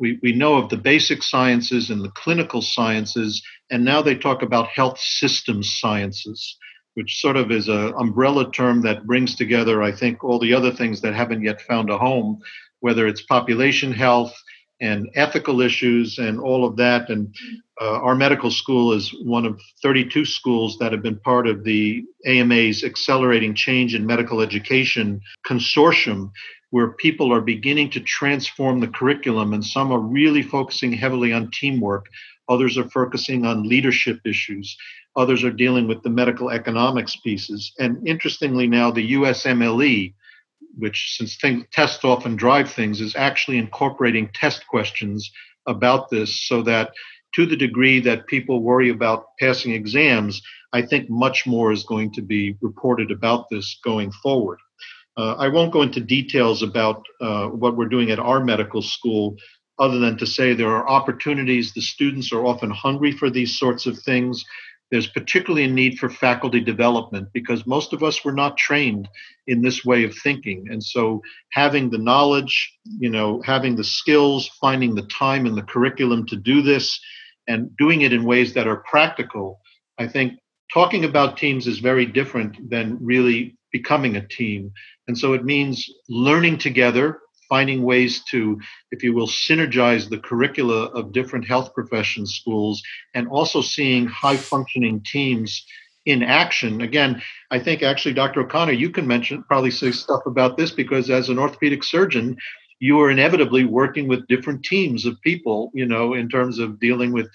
we, 0.00 0.18
we 0.22 0.32
know 0.32 0.54
of 0.54 0.70
the 0.70 0.78
basic 0.78 1.22
sciences 1.22 1.90
and 1.90 2.02
the 2.02 2.10
clinical 2.10 2.62
sciences, 2.62 3.42
and 3.70 3.84
now 3.84 4.00
they 4.00 4.14
talk 4.14 4.42
about 4.42 4.68
health 4.68 4.98
systems 4.98 5.76
sciences, 5.78 6.56
which 6.94 7.20
sort 7.20 7.36
of 7.36 7.52
is 7.52 7.68
an 7.68 7.92
umbrella 7.98 8.50
term 8.50 8.80
that 8.82 9.06
brings 9.06 9.36
together, 9.36 9.82
I 9.82 9.92
think, 9.92 10.24
all 10.24 10.38
the 10.38 10.54
other 10.54 10.72
things 10.72 11.02
that 11.02 11.14
haven't 11.14 11.42
yet 11.42 11.60
found 11.60 11.90
a 11.90 11.98
home, 11.98 12.40
whether 12.80 13.06
it's 13.06 13.20
population 13.20 13.92
health 13.92 14.34
and 14.80 15.10
ethical 15.14 15.60
issues 15.60 16.18
and 16.18 16.40
all 16.40 16.64
of 16.64 16.76
that. 16.76 17.10
And 17.10 17.34
uh, 17.80 18.00
our 18.00 18.14
medical 18.14 18.50
school 18.50 18.92
is 18.92 19.14
one 19.22 19.44
of 19.44 19.60
32 19.82 20.24
schools 20.24 20.78
that 20.78 20.92
have 20.92 21.02
been 21.02 21.18
part 21.18 21.46
of 21.46 21.64
the 21.64 22.04
AMA's 22.26 22.82
Accelerating 22.82 23.54
Change 23.54 23.94
in 23.94 24.06
Medical 24.06 24.40
Education 24.40 25.20
Consortium, 25.46 26.30
where 26.70 26.92
people 26.92 27.32
are 27.32 27.40
beginning 27.40 27.90
to 27.90 28.00
transform 28.00 28.80
the 28.80 28.88
curriculum, 28.88 29.52
and 29.52 29.64
some 29.64 29.92
are 29.92 30.00
really 30.00 30.42
focusing 30.42 30.92
heavily 30.92 31.32
on 31.32 31.50
teamwork. 31.52 32.06
Others 32.48 32.78
are 32.78 32.88
focusing 32.88 33.44
on 33.44 33.68
leadership 33.68 34.20
issues. 34.24 34.76
Others 35.16 35.44
are 35.44 35.52
dealing 35.52 35.88
with 35.88 36.02
the 36.02 36.10
medical 36.10 36.50
economics 36.50 37.16
pieces. 37.16 37.72
And 37.78 38.06
interestingly, 38.06 38.66
now 38.66 38.90
the 38.90 39.12
USMLE, 39.12 40.14
which 40.78 41.14
since 41.16 41.36
things, 41.36 41.64
tests 41.72 42.04
often 42.04 42.36
drive 42.36 42.70
things, 42.70 43.00
is 43.00 43.16
actually 43.16 43.58
incorporating 43.58 44.30
test 44.34 44.66
questions 44.68 45.30
about 45.66 46.10
this 46.10 46.46
so 46.46 46.62
that 46.62 46.92
to 47.34 47.46
the 47.46 47.56
degree 47.56 48.00
that 48.00 48.26
people 48.26 48.62
worry 48.62 48.90
about 48.90 49.26
passing 49.38 49.72
exams, 49.72 50.42
I 50.72 50.82
think 50.82 51.08
much 51.08 51.46
more 51.46 51.72
is 51.72 51.84
going 51.84 52.12
to 52.14 52.22
be 52.22 52.56
reported 52.60 53.10
about 53.10 53.46
this 53.50 53.78
going 53.84 54.12
forward. 54.22 54.58
Uh, 55.16 55.34
I 55.34 55.48
won't 55.48 55.72
go 55.72 55.82
into 55.82 56.00
details 56.00 56.62
about 56.62 57.04
uh, 57.20 57.46
what 57.48 57.76
we're 57.76 57.88
doing 57.88 58.10
at 58.10 58.18
our 58.18 58.42
medical 58.42 58.82
school, 58.82 59.36
other 59.78 59.98
than 59.98 60.16
to 60.18 60.26
say 60.26 60.54
there 60.54 60.74
are 60.74 60.88
opportunities. 60.88 61.72
The 61.72 61.80
students 61.80 62.32
are 62.32 62.44
often 62.44 62.70
hungry 62.70 63.12
for 63.12 63.30
these 63.30 63.58
sorts 63.58 63.86
of 63.86 63.98
things. 63.98 64.44
There's 64.90 65.06
particularly 65.06 65.64
a 65.64 65.68
need 65.68 65.98
for 65.98 66.08
faculty 66.08 66.60
development 66.60 67.28
because 67.32 67.66
most 67.66 67.92
of 67.92 68.02
us 68.02 68.24
were 68.24 68.32
not 68.32 68.56
trained 68.56 69.08
in 69.46 69.62
this 69.62 69.84
way 69.84 70.04
of 70.04 70.16
thinking. 70.16 70.66
And 70.70 70.82
so 70.82 71.22
having 71.52 71.90
the 71.90 71.98
knowledge, 71.98 72.72
you 72.98 73.10
know, 73.10 73.40
having 73.44 73.76
the 73.76 73.84
skills, 73.84 74.48
finding 74.60 74.94
the 74.94 75.06
time 75.06 75.46
in 75.46 75.54
the 75.54 75.62
curriculum 75.62 76.26
to 76.26 76.36
do 76.36 76.60
this, 76.60 77.00
and 77.46 77.76
doing 77.76 78.02
it 78.02 78.12
in 78.12 78.24
ways 78.24 78.54
that 78.54 78.66
are 78.66 78.84
practical, 78.88 79.60
I 79.98 80.06
think 80.06 80.34
talking 80.72 81.04
about 81.04 81.36
teams 81.36 81.66
is 81.66 81.78
very 81.78 82.06
different 82.06 82.70
than 82.70 82.98
really 83.00 83.56
becoming 83.72 84.16
a 84.16 84.26
team. 84.26 84.72
And 85.08 85.16
so 85.16 85.32
it 85.32 85.44
means 85.44 85.88
learning 86.08 86.58
together, 86.58 87.20
finding 87.50 87.82
ways 87.82 88.24
to, 88.30 88.58
if 88.92 89.02
you 89.02 89.12
will, 89.12 89.26
synergize 89.26 90.08
the 90.08 90.18
curricula 90.18 90.84
of 90.92 91.12
different 91.12 91.46
health 91.46 91.74
profession 91.74 92.26
schools, 92.26 92.82
and 93.12 93.28
also 93.28 93.60
seeing 93.60 94.06
high 94.06 94.38
functioning 94.38 95.02
teams 95.04 95.66
in 96.06 96.22
action. 96.22 96.80
Again, 96.80 97.20
I 97.50 97.58
think 97.58 97.82
actually, 97.82 98.14
Dr. 98.14 98.40
O'Connor, 98.40 98.72
you 98.72 98.88
can 98.88 99.06
mention, 99.06 99.42
probably 99.42 99.70
say 99.70 99.90
stuff 99.90 100.24
about 100.24 100.56
this 100.56 100.70
because 100.70 101.10
as 101.10 101.28
an 101.28 101.38
orthopedic 101.38 101.84
surgeon, 101.84 102.38
you 102.78 102.98
are 103.00 103.10
inevitably 103.10 103.64
working 103.64 104.08
with 104.08 104.26
different 104.26 104.64
teams 104.64 105.04
of 105.04 105.20
people, 105.20 105.70
you 105.74 105.84
know, 105.84 106.14
in 106.14 106.30
terms 106.30 106.58
of 106.58 106.80
dealing 106.80 107.12
with 107.12 107.28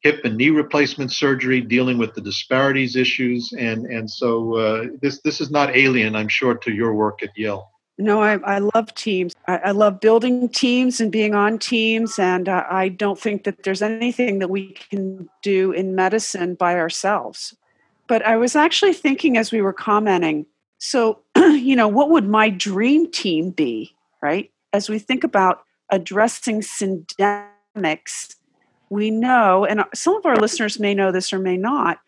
hip 0.00 0.24
and 0.24 0.36
knee 0.36 0.50
replacement 0.50 1.12
surgery, 1.12 1.60
dealing 1.60 1.98
with 1.98 2.14
the 2.14 2.20
disparities 2.20 2.96
issues, 2.96 3.52
and 3.56 3.86
and 3.86 4.10
so 4.10 4.56
uh, 4.56 4.84
this 5.00 5.20
this 5.22 5.40
is 5.40 5.50
not 5.50 5.76
alien, 5.76 6.16
I'm 6.16 6.28
sure, 6.28 6.56
to 6.56 6.72
your 6.72 6.94
work 6.94 7.22
at 7.22 7.30
Yale. 7.36 7.70
No, 8.00 8.22
I, 8.22 8.34
I 8.44 8.58
love 8.58 8.94
teams. 8.94 9.34
I, 9.48 9.56
I, 9.56 9.70
love 9.72 9.98
building 9.98 10.48
teams 10.48 11.00
and 11.00 11.10
being 11.10 11.34
on 11.34 11.58
teams, 11.58 12.16
and 12.16 12.48
uh, 12.48 12.64
I 12.70 12.88
don't 12.88 13.18
think 13.18 13.42
that 13.42 13.64
there's 13.64 13.82
anything 13.82 14.38
that 14.38 14.50
we 14.50 14.72
can 14.72 15.28
do 15.42 15.72
in 15.72 15.96
medicine 15.96 16.54
by 16.54 16.76
ourselves. 16.76 17.56
But 18.06 18.24
I 18.24 18.36
was 18.36 18.54
actually 18.54 18.92
thinking 18.92 19.36
as 19.36 19.50
we 19.50 19.60
were 19.60 19.72
commenting. 19.72 20.46
So, 20.78 21.22
you 21.36 21.74
know, 21.74 21.88
what 21.88 22.10
would 22.10 22.28
my 22.28 22.50
dream 22.50 23.10
team 23.10 23.50
be, 23.50 23.96
right? 24.22 24.50
As 24.72 24.88
we 24.88 25.00
think 25.00 25.24
about 25.24 25.64
addressing 25.90 26.60
syndemics 26.60 28.36
we 28.90 29.10
know, 29.10 29.64
and 29.64 29.84
some 29.94 30.16
of 30.16 30.24
our 30.24 30.36
listeners 30.36 30.78
may 30.78 30.94
know 30.94 31.12
this 31.12 31.32
or 31.32 31.38
may 31.38 31.56
not, 31.56 31.98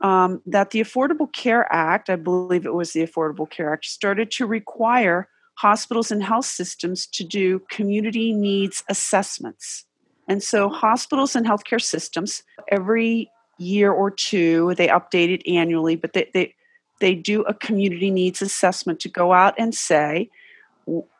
um, 0.00 0.40
that 0.46 0.70
the 0.70 0.80
Affordable 0.80 1.30
Care 1.32 1.70
Act, 1.70 2.08
I 2.08 2.16
believe 2.16 2.64
it 2.64 2.72
was 2.72 2.92
the 2.92 3.06
Affordable 3.06 3.48
Care 3.48 3.72
Act, 3.72 3.84
started 3.84 4.30
to 4.32 4.46
require 4.46 5.28
hospitals 5.60 6.10
and 6.10 6.22
health 6.22 6.46
systems 6.46 7.06
to 7.06 7.22
do 7.22 7.58
community 7.68 8.32
needs 8.32 8.82
assessments. 8.88 9.84
And 10.26 10.42
so, 10.42 10.70
hospitals 10.70 11.36
and 11.36 11.46
healthcare 11.46 11.82
systems, 11.82 12.42
every 12.68 13.30
year 13.58 13.92
or 13.92 14.10
two, 14.10 14.74
they 14.76 14.88
update 14.88 15.28
it 15.34 15.46
annually, 15.46 15.96
but 15.96 16.14
they, 16.14 16.30
they, 16.32 16.54
they 17.00 17.14
do 17.14 17.42
a 17.42 17.52
community 17.52 18.10
needs 18.10 18.40
assessment 18.40 19.00
to 19.00 19.10
go 19.10 19.34
out 19.34 19.54
and 19.58 19.74
say, 19.74 20.30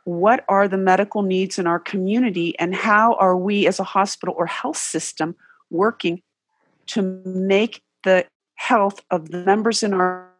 what 0.05 0.43
are 0.49 0.67
the 0.69 0.79
medical 0.79 1.21
needs 1.21 1.59
in 1.59 1.67
our 1.67 1.79
community 1.79 2.59
and 2.59 2.75
how 2.75 3.15
are 3.17 3.37
we 3.37 3.67
as 3.67 3.79
a 3.79 3.85
hospital 3.85 4.35
or 4.39 4.47
health 4.47 4.79
system 4.79 5.37
working 5.71 6.23
to 6.87 7.03
make 7.27 7.83
the 8.05 8.25
health 8.55 9.03
of 9.11 9.29
the 9.31 9.45
members 9.45 9.83
in 9.83 9.93
our, 9.93 10.31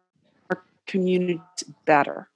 community 0.87 1.39
better 1.85 2.30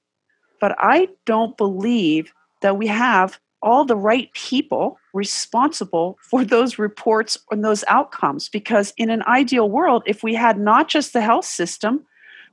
but 0.59 0.75
i 0.79 1.07
don't 1.25 1.57
believe 1.57 2.33
that 2.61 2.77
we 2.77 2.87
have 2.87 3.39
all 3.65 3.83
the 3.83 3.95
right 3.95 4.31
people 4.33 4.99
responsible 5.13 6.19
for 6.21 6.45
those 6.45 6.77
reports 6.77 7.35
and 7.49 7.65
those 7.65 7.83
outcomes. 7.87 8.47
Because 8.47 8.93
in 8.95 9.09
an 9.09 9.23
ideal 9.23 9.69
world 9.69 10.03
if 10.05 10.23
we 10.23 10.35
had 10.35 10.59
not 10.59 10.87
just 10.87 11.13
the 11.13 11.21
health 11.21 11.45
system 11.45 12.05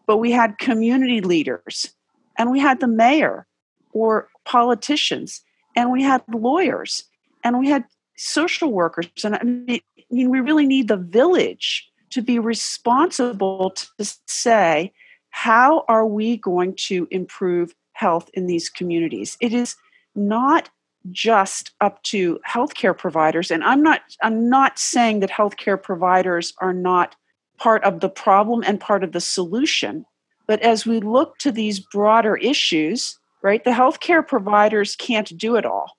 but 0.07 0.17
we 0.17 0.33
had 0.33 0.59
community 0.59 1.21
leaders 1.21 1.95
and 2.37 2.51
we 2.51 2.59
had 2.59 2.81
the 2.81 2.89
mayor 2.89 3.47
or 3.93 4.29
politicians 4.45 5.43
and 5.77 5.93
we 5.93 6.03
had 6.03 6.23
lawyers 6.33 7.05
and 7.45 7.59
we 7.59 7.69
had 7.69 7.85
social 8.17 8.73
workers 8.73 9.07
and 9.23 9.37
I 9.37 9.43
mean, 9.43 9.81
we 10.11 10.41
really 10.41 10.67
need 10.67 10.89
the 10.89 10.97
village 10.97 11.89
to 12.11 12.23
be 12.23 12.39
responsible 12.39 13.71
to 13.71 14.17
say, 14.27 14.93
how 15.31 15.85
are 15.89 16.07
we 16.07 16.37
going 16.37 16.75
to 16.77 17.07
improve 17.11 17.75
health 17.93 18.31
in 18.35 18.47
these 18.47 18.69
communities? 18.69 19.37
It 19.41 19.53
is 19.53 19.77
not 20.15 20.71
just 21.11 21.73
up 21.81 22.03
to 22.05 22.39
healthcare 22.49 22.97
providers 22.97 23.51
and 23.51 23.65
i'm 23.65 23.83
not 23.83 24.03
i'm 24.23 24.49
not 24.49 24.79
saying 24.79 25.21
that 25.21 25.31
healthcare 25.31 25.81
providers 25.81 26.55
are 26.59 26.73
not 26.73 27.17
part 27.59 27.83
of 27.83 28.01
the 28.01 28.09
problem 28.09 28.63
and 28.65 28.79
part 28.79 29.03
of 29.03 29.13
the 29.13 29.21
solution 29.21 30.05
but 30.47 30.61
as 30.61 30.87
we 30.87 31.01
look 31.01 31.39
to 31.39 31.51
these 31.51 31.81
broader 31.81 32.37
issues 32.37 33.19
right 33.43 33.65
the 33.65 33.71
healthcare 33.71 34.27
providers 34.27 34.95
can't 34.95 35.37
do 35.37 35.57
it 35.57 35.67
all 35.67 35.97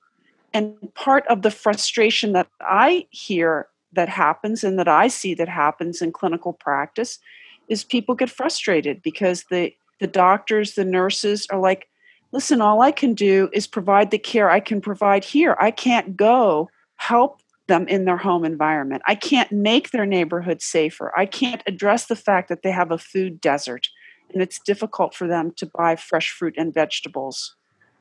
and 0.54 0.76
part 0.94 1.28
of 1.28 1.42
the 1.42 1.52
frustration 1.52 2.32
that 2.32 2.48
i 2.62 3.06
hear 3.10 3.68
that 3.92 4.10
happens 4.10 4.64
and 4.64 4.80
that 4.80 4.88
i 4.88 5.10
see 5.10 5.34
that 5.34 5.50
happens 5.50 6.02
in 6.02 6.14
clinical 6.14 6.54
practice 6.54 7.20
is 7.68 7.84
people 7.84 8.16
get 8.16 8.30
frustrated 8.30 9.02
because 9.02 9.44
the 9.50 9.74
the 10.04 10.08
doctors 10.08 10.74
the 10.74 10.84
nurses 10.84 11.48
are 11.50 11.60
like 11.60 11.88
listen, 12.34 12.62
all 12.62 12.82
I 12.82 12.92
can 12.92 13.14
do 13.14 13.48
is 13.54 13.68
provide 13.68 14.12
the 14.12 14.18
care 14.18 14.50
I 14.50 14.60
can 14.60 14.82
provide 14.82 15.24
here. 15.24 15.56
I 15.62 15.72
can't 15.72 16.18
go 16.18 16.70
help 16.96 17.42
them 17.68 17.88
in 17.88 18.06
their 18.06 18.18
home 18.18 18.44
environment. 18.44 19.04
I 19.08 19.16
can't 19.16 19.52
make 19.52 19.92
their 19.92 20.06
neighborhood 20.06 20.62
safer. 20.62 21.14
I 21.16 21.26
can't 21.26 21.62
address 21.68 22.08
the 22.08 22.16
fact 22.16 22.50
that 22.50 22.64
they 22.64 22.72
have 22.72 22.92
a 22.92 22.98
food 22.98 23.40
desert 23.40 23.88
and 24.34 24.42
it's 24.42 24.60
difficult 24.60 25.14
for 25.14 25.28
them 25.28 25.52
to 25.58 25.70
buy 25.78 25.96
fresh 25.96 26.32
fruit 26.32 26.56
and 26.58 26.74
vegetables. 26.74 27.56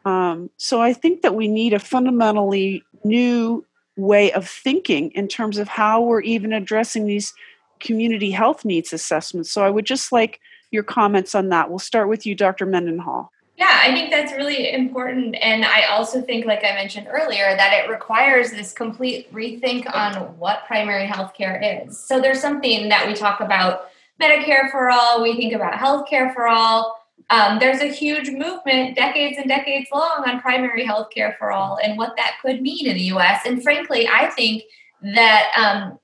Um, 0.05 0.51
so 0.57 0.81
I 0.81 0.95
think 0.95 1.21
that 1.23 1.37
we 1.37 1.47
need 1.47 1.75
a 1.75 1.79
fundamentally 1.79 2.83
new 3.05 3.65
way 3.97 4.33
of 4.33 4.49
thinking 4.49 5.11
in 5.11 5.29
terms 5.29 5.59
of 5.59 5.69
how 5.69 6.01
we're 6.01 6.23
even 6.23 6.55
addressing 6.55 7.07
these 7.07 7.35
community 7.81 8.31
health 8.31 8.65
needs 8.65 8.93
assessments. 8.93 9.53
So 9.53 9.63
I 9.63 9.71
would 9.71 9.85
just 9.85 10.11
like 10.11 10.41
your 10.73 10.83
comments 10.83 11.35
on 11.35 11.49
that. 11.51 11.69
We'll 11.69 11.79
start 11.79 12.09
with 12.09 12.27
you, 12.27 12.35
Dr. 12.35 12.67
Mendenhall. 12.67 13.31
Yeah, 13.57 13.81
I 13.83 13.93
think 13.93 14.11
that's 14.11 14.33
really 14.33 14.73
important. 14.73 15.37
And 15.41 15.65
I 15.65 15.85
also 15.85 16.23
think, 16.23 16.47
like 16.47 16.65
I 16.65 16.73
mentioned 16.73 17.07
earlier, 17.11 17.55
that 17.55 17.73
it 17.73 17.91
requires 17.91 18.51
this 18.51 18.73
complete 18.73 19.33
rethink 19.33 19.93
on 19.95 20.15
what 20.39 20.67
primary 20.67 21.07
health 21.07 21.35
care 21.35 21.85
is. 21.87 21.99
So 21.99 22.21
there's 22.21 22.41
something 22.41 22.89
that 22.89 23.07
we 23.07 23.15
talk 23.15 23.41
about 23.41 23.91
Medicare 24.21 24.71
for 24.71 24.91
all, 24.91 25.23
we 25.23 25.37
think 25.37 25.53
about 25.53 25.75
healthcare 25.75 26.33
for 26.35 26.49
all. 26.49 26.99
Um, 27.31 27.59
there's 27.59 27.81
a 27.81 27.87
huge 27.87 28.31
movement, 28.31 28.97
decades 28.97 29.39
and 29.39 29.49
decades 29.49 29.89
long, 29.93 30.25
on 30.27 30.41
primary 30.41 30.85
health 30.85 31.09
care 31.15 31.37
for 31.39 31.53
all 31.53 31.79
and 31.83 31.97
what 31.97 32.15
that 32.17 32.37
could 32.43 32.63
mean 32.63 32.87
in 32.87 32.95
the 32.95 33.05
US. 33.15 33.43
And 33.47 33.63
frankly, 33.63 34.09
I 34.09 34.29
think 34.31 34.65
that 35.03 35.51
um, 35.57 35.99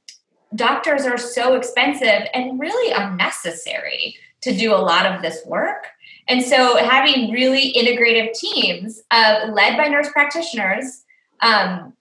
doctors 0.55 1.05
are 1.05 1.19
so 1.19 1.55
expensive 1.55 2.29
and 2.35 2.59
really 2.59 2.93
unnecessary 2.93 4.17
to 4.43 4.57
do 4.57 4.75
a 4.75 4.77
lot 4.77 5.07
of 5.07 5.23
this 5.23 5.45
work. 5.47 5.87
And 6.29 6.43
so 6.43 6.77
having 6.77 7.33
really 7.33 7.73
integrative 7.73 8.35
teams 8.35 9.03
uh, 9.11 9.49
led 9.51 9.77
by 9.77 9.89
nurse 9.89 10.11
practitioners, 10.11 11.05
um, 11.41 11.95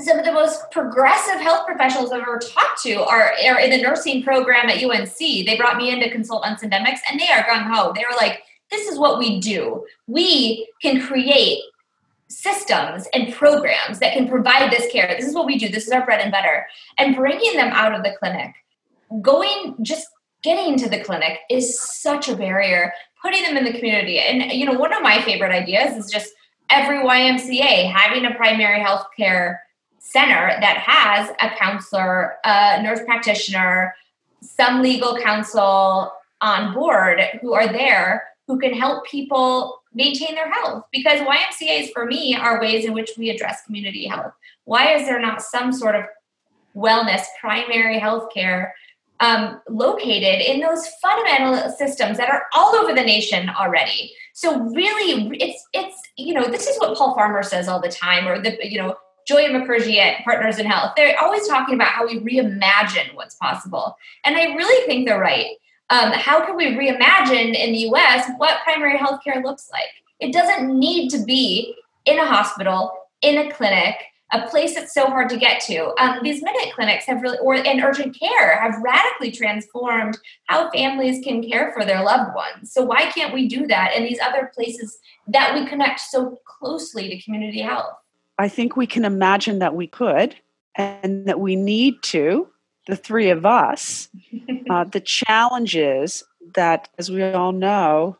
some 0.00 0.18
of 0.18 0.24
the 0.24 0.32
most 0.32 0.70
progressive 0.70 1.40
health 1.40 1.66
professionals 1.66 2.10
I've 2.10 2.22
ever 2.22 2.38
talked 2.38 2.82
to 2.82 3.04
are, 3.04 3.32
are 3.46 3.60
in 3.60 3.70
the 3.70 3.80
nursing 3.80 4.22
program 4.22 4.68
at 4.68 4.82
UNC. 4.82 5.16
They 5.18 5.56
brought 5.56 5.76
me 5.76 5.90
in 5.90 6.00
to 6.00 6.10
consult 6.10 6.44
on 6.44 6.56
syndemics 6.56 6.98
and 7.08 7.20
they 7.20 7.28
are 7.28 7.44
gung 7.44 7.70
ho. 7.72 7.92
They 7.94 8.04
were 8.08 8.16
like, 8.16 8.42
this 8.70 8.88
is 8.88 8.98
what 8.98 9.18
we 9.18 9.38
do. 9.38 9.86
We 10.06 10.68
can 10.80 11.00
create 11.00 11.60
systems 12.28 13.06
and 13.12 13.32
programs 13.32 13.98
that 13.98 14.14
can 14.14 14.28
provide 14.28 14.72
this 14.72 14.90
care. 14.90 15.14
This 15.14 15.28
is 15.28 15.34
what 15.34 15.46
we 15.46 15.58
do. 15.58 15.68
This 15.68 15.86
is 15.86 15.92
our 15.92 16.04
bread 16.04 16.20
and 16.20 16.32
butter. 16.32 16.66
And 16.98 17.14
bringing 17.14 17.56
them 17.56 17.68
out 17.68 17.94
of 17.94 18.02
the 18.02 18.14
clinic, 18.18 18.54
going 19.20 19.76
just 19.82 20.08
getting 20.42 20.76
to 20.78 20.88
the 20.88 21.02
clinic 21.02 21.40
is 21.50 21.78
such 21.78 22.28
a 22.28 22.36
barrier 22.36 22.92
putting 23.20 23.42
them 23.44 23.56
in 23.56 23.64
the 23.64 23.72
community. 23.72 24.18
And 24.18 24.52
you 24.52 24.66
know, 24.66 24.78
one 24.78 24.92
of 24.92 25.02
my 25.02 25.22
favorite 25.22 25.52
ideas 25.52 25.96
is 25.96 26.10
just 26.10 26.32
every 26.70 26.98
YMCA 26.98 27.90
having 27.90 28.24
a 28.24 28.34
primary 28.34 28.80
health 28.80 29.06
care 29.16 29.62
center 29.98 30.56
that 30.60 30.78
has 30.78 31.30
a 31.40 31.56
counselor, 31.56 32.34
a 32.44 32.82
nurse 32.82 33.00
practitioner, 33.04 33.94
some 34.40 34.82
legal 34.82 35.16
counsel 35.18 36.12
on 36.40 36.74
board 36.74 37.20
who 37.40 37.52
are 37.54 37.68
there 37.68 38.24
who 38.48 38.58
can 38.58 38.74
help 38.74 39.06
people 39.06 39.80
maintain 39.94 40.34
their 40.34 40.50
health 40.50 40.84
because 40.90 41.20
YMCAs 41.20 41.92
for 41.92 42.06
me 42.06 42.34
are 42.34 42.60
ways 42.60 42.84
in 42.84 42.92
which 42.92 43.10
we 43.16 43.30
address 43.30 43.64
community 43.64 44.06
health. 44.06 44.32
Why 44.64 44.94
is 44.94 45.06
there 45.06 45.20
not 45.20 45.42
some 45.42 45.72
sort 45.72 45.94
of 45.94 46.02
wellness 46.74 47.22
primary 47.40 47.98
health 47.98 48.32
care 48.34 48.74
um, 49.22 49.60
located 49.68 50.42
in 50.42 50.60
those 50.60 50.86
fundamental 51.00 51.70
systems 51.70 52.18
that 52.18 52.28
are 52.28 52.46
all 52.52 52.74
over 52.74 52.92
the 52.92 53.02
nation 53.02 53.48
already. 53.48 54.12
So 54.34 54.60
really, 54.60 55.38
it's 55.40 55.64
it's 55.72 55.96
you 56.16 56.34
know 56.34 56.44
this 56.44 56.66
is 56.66 56.76
what 56.78 56.98
Paul 56.98 57.14
Farmer 57.14 57.42
says 57.44 57.68
all 57.68 57.80
the 57.80 57.88
time, 57.88 58.26
or 58.26 58.42
the 58.42 58.58
you 58.68 58.78
know 58.78 58.96
Joia 59.30 59.50
Mukherjee 59.50 59.98
at 59.98 60.24
Partners 60.24 60.58
in 60.58 60.66
Health. 60.66 60.94
They're 60.96 61.18
always 61.20 61.46
talking 61.46 61.76
about 61.76 61.88
how 61.88 62.06
we 62.06 62.18
reimagine 62.18 63.14
what's 63.14 63.36
possible, 63.36 63.96
and 64.24 64.36
I 64.36 64.54
really 64.56 64.86
think 64.86 65.06
they're 65.06 65.20
right. 65.20 65.56
Um, 65.90 66.12
how 66.12 66.44
can 66.44 66.56
we 66.56 66.74
reimagine 66.74 67.54
in 67.54 67.72
the 67.72 67.78
U.S. 67.90 68.28
what 68.38 68.62
primary 68.64 68.98
health 68.98 69.20
care 69.22 69.40
looks 69.40 69.70
like? 69.70 69.90
It 70.18 70.32
doesn't 70.32 70.76
need 70.76 71.10
to 71.10 71.22
be 71.22 71.76
in 72.06 72.18
a 72.18 72.26
hospital, 72.26 72.92
in 73.20 73.38
a 73.38 73.52
clinic 73.52 73.96
a 74.32 74.46
place 74.48 74.74
that's 74.74 74.94
so 74.94 75.06
hard 75.06 75.28
to 75.28 75.36
get 75.36 75.60
to. 75.62 75.92
Um, 75.98 76.20
these 76.22 76.42
minute 76.42 76.72
clinics 76.74 77.04
have 77.04 77.20
really, 77.20 77.38
or 77.38 77.54
in 77.54 77.82
urgent 77.82 78.18
care, 78.18 78.58
have 78.60 78.80
radically 78.82 79.30
transformed 79.30 80.18
how 80.46 80.70
families 80.70 81.22
can 81.22 81.46
care 81.48 81.72
for 81.72 81.84
their 81.84 82.02
loved 82.02 82.34
ones. 82.34 82.72
So 82.72 82.82
why 82.82 83.10
can't 83.10 83.34
we 83.34 83.46
do 83.46 83.66
that 83.66 83.94
in 83.94 84.04
these 84.04 84.18
other 84.20 84.50
places 84.54 84.98
that 85.28 85.54
we 85.54 85.66
connect 85.66 86.00
so 86.00 86.38
closely 86.46 87.08
to 87.08 87.22
community 87.22 87.60
health? 87.60 87.92
I 88.38 88.48
think 88.48 88.76
we 88.76 88.86
can 88.86 89.04
imagine 89.04 89.58
that 89.58 89.74
we 89.74 89.86
could, 89.86 90.34
and 90.74 91.26
that 91.26 91.40
we 91.40 91.56
need 91.56 92.02
to. 92.04 92.48
The 92.88 92.96
three 92.96 93.30
of 93.30 93.46
us. 93.46 94.08
uh, 94.70 94.84
the 94.84 95.00
challenge 95.00 95.76
is 95.76 96.24
that, 96.54 96.88
as 96.98 97.10
we 97.10 97.22
all 97.22 97.52
know, 97.52 98.16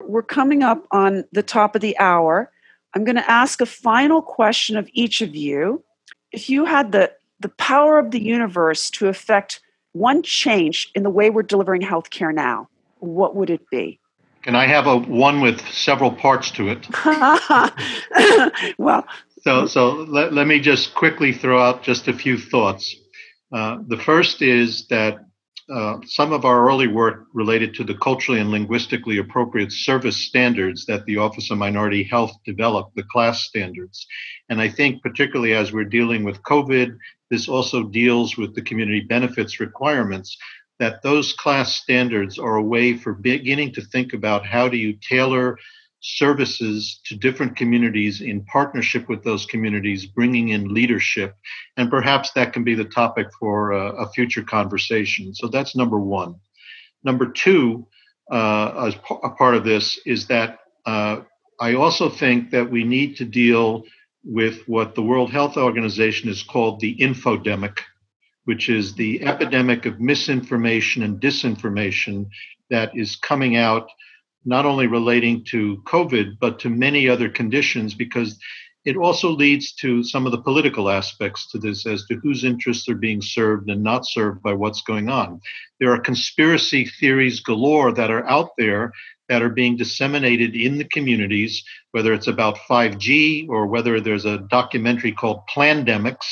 we're 0.00 0.22
coming 0.22 0.62
up 0.62 0.86
on 0.90 1.24
the 1.32 1.42
top 1.42 1.74
of 1.74 1.80
the 1.80 1.96
hour 1.98 2.50
I'm 2.94 3.04
going 3.04 3.16
to 3.16 3.30
ask 3.30 3.60
a 3.60 3.66
final 3.66 4.22
question 4.22 4.76
of 4.76 4.88
each 4.92 5.20
of 5.20 5.34
you. 5.34 5.82
If 6.30 6.50
you 6.50 6.64
had 6.64 6.92
the, 6.92 7.12
the 7.40 7.48
power 7.48 7.98
of 7.98 8.10
the 8.10 8.22
universe 8.22 8.90
to 8.90 9.08
affect 9.08 9.60
one 9.92 10.22
change 10.22 10.90
in 10.94 11.02
the 11.02 11.10
way 11.10 11.30
we're 11.30 11.42
delivering 11.42 11.82
healthcare 11.82 12.34
now, 12.34 12.68
what 12.98 13.34
would 13.36 13.50
it 13.50 13.68
be? 13.70 13.98
Can 14.42 14.56
I 14.56 14.66
have 14.66 14.86
a 14.86 14.96
one 14.96 15.40
with 15.40 15.60
several 15.68 16.10
parts 16.10 16.50
to 16.52 16.68
it? 16.68 16.88
well, 18.78 19.06
so 19.42 19.66
so 19.66 19.90
let, 19.90 20.32
let 20.32 20.48
me 20.48 20.58
just 20.58 20.94
quickly 20.94 21.32
throw 21.32 21.62
out 21.62 21.84
just 21.84 22.08
a 22.08 22.12
few 22.12 22.36
thoughts. 22.36 22.96
Uh, 23.52 23.78
the 23.86 23.96
first 23.96 24.42
is 24.42 24.86
that 24.88 25.24
uh, 25.72 25.98
some 26.04 26.32
of 26.32 26.44
our 26.44 26.68
early 26.68 26.86
work 26.86 27.24
related 27.32 27.74
to 27.74 27.84
the 27.84 27.94
culturally 27.94 28.40
and 28.40 28.50
linguistically 28.50 29.18
appropriate 29.18 29.72
service 29.72 30.26
standards 30.26 30.84
that 30.84 31.04
the 31.06 31.16
Office 31.16 31.50
of 31.50 31.56
Minority 31.56 32.04
Health 32.04 32.32
developed, 32.44 32.94
the 32.94 33.04
CLAS 33.10 33.44
standards. 33.44 34.06
And 34.50 34.60
I 34.60 34.68
think, 34.68 35.02
particularly 35.02 35.54
as 35.54 35.72
we're 35.72 35.84
dealing 35.84 36.24
with 36.24 36.42
COVID, 36.42 36.96
this 37.30 37.48
also 37.48 37.84
deals 37.84 38.36
with 38.36 38.54
the 38.54 38.60
community 38.60 39.00
benefits 39.00 39.60
requirements. 39.60 40.36
That 40.78 41.02
those 41.02 41.32
CLAS 41.32 41.74
standards 41.74 42.38
are 42.38 42.56
a 42.56 42.62
way 42.62 42.94
for 42.96 43.14
beginning 43.14 43.72
to 43.74 43.82
think 43.82 44.12
about 44.12 44.44
how 44.44 44.68
do 44.68 44.76
you 44.76 44.98
tailor 45.08 45.56
services 46.02 47.00
to 47.06 47.16
different 47.16 47.56
communities 47.56 48.20
in 48.20 48.44
partnership 48.44 49.08
with 49.08 49.22
those 49.22 49.46
communities, 49.46 50.04
bringing 50.04 50.48
in 50.48 50.74
leadership. 50.74 51.36
And 51.76 51.88
perhaps 51.88 52.32
that 52.32 52.52
can 52.52 52.64
be 52.64 52.74
the 52.74 52.84
topic 52.84 53.28
for 53.38 53.70
a, 53.70 54.04
a 54.04 54.10
future 54.10 54.42
conversation. 54.42 55.32
So 55.34 55.46
that's 55.46 55.76
number 55.76 55.98
one. 55.98 56.34
Number 57.04 57.30
two, 57.30 57.86
uh, 58.30 58.86
as 58.88 58.96
a 59.22 59.30
part 59.30 59.54
of 59.54 59.64
this, 59.64 59.98
is 60.04 60.26
that 60.26 60.58
uh, 60.86 61.20
I 61.60 61.74
also 61.74 62.10
think 62.10 62.50
that 62.50 62.68
we 62.68 62.82
need 62.82 63.16
to 63.16 63.24
deal 63.24 63.84
with 64.24 64.66
what 64.66 64.94
the 64.94 65.02
World 65.02 65.30
Health 65.30 65.56
Organization 65.56 66.28
has 66.28 66.42
called 66.42 66.80
the 66.80 66.96
infodemic, 66.96 67.78
which 68.44 68.68
is 68.68 68.94
the 68.94 69.24
epidemic 69.24 69.86
of 69.86 70.00
misinformation 70.00 71.04
and 71.04 71.20
disinformation 71.20 72.26
that 72.70 72.96
is 72.96 73.14
coming 73.14 73.56
out 73.56 73.88
not 74.44 74.66
only 74.66 74.86
relating 74.86 75.44
to 75.50 75.82
COVID, 75.86 76.38
but 76.40 76.58
to 76.60 76.70
many 76.70 77.08
other 77.08 77.28
conditions, 77.28 77.94
because 77.94 78.38
it 78.84 78.96
also 78.96 79.30
leads 79.30 79.72
to 79.74 80.02
some 80.02 80.26
of 80.26 80.32
the 80.32 80.42
political 80.42 80.90
aspects 80.90 81.48
to 81.50 81.58
this 81.58 81.86
as 81.86 82.04
to 82.06 82.16
whose 82.16 82.42
interests 82.42 82.88
are 82.88 82.96
being 82.96 83.22
served 83.22 83.70
and 83.70 83.82
not 83.82 84.06
served 84.06 84.42
by 84.42 84.52
what's 84.52 84.82
going 84.82 85.08
on. 85.08 85.40
There 85.78 85.92
are 85.92 86.00
conspiracy 86.00 86.86
theories 86.86 87.40
galore 87.40 87.92
that 87.92 88.10
are 88.10 88.28
out 88.28 88.50
there 88.58 88.92
that 89.28 89.42
are 89.42 89.50
being 89.50 89.76
disseminated 89.76 90.56
in 90.56 90.78
the 90.78 90.84
communities, 90.84 91.62
whether 91.92 92.12
it's 92.12 92.26
about 92.26 92.58
5G 92.68 93.48
or 93.48 93.66
whether 93.66 94.00
there's 94.00 94.24
a 94.24 94.38
documentary 94.38 95.12
called 95.12 95.42
Plandemics, 95.54 96.26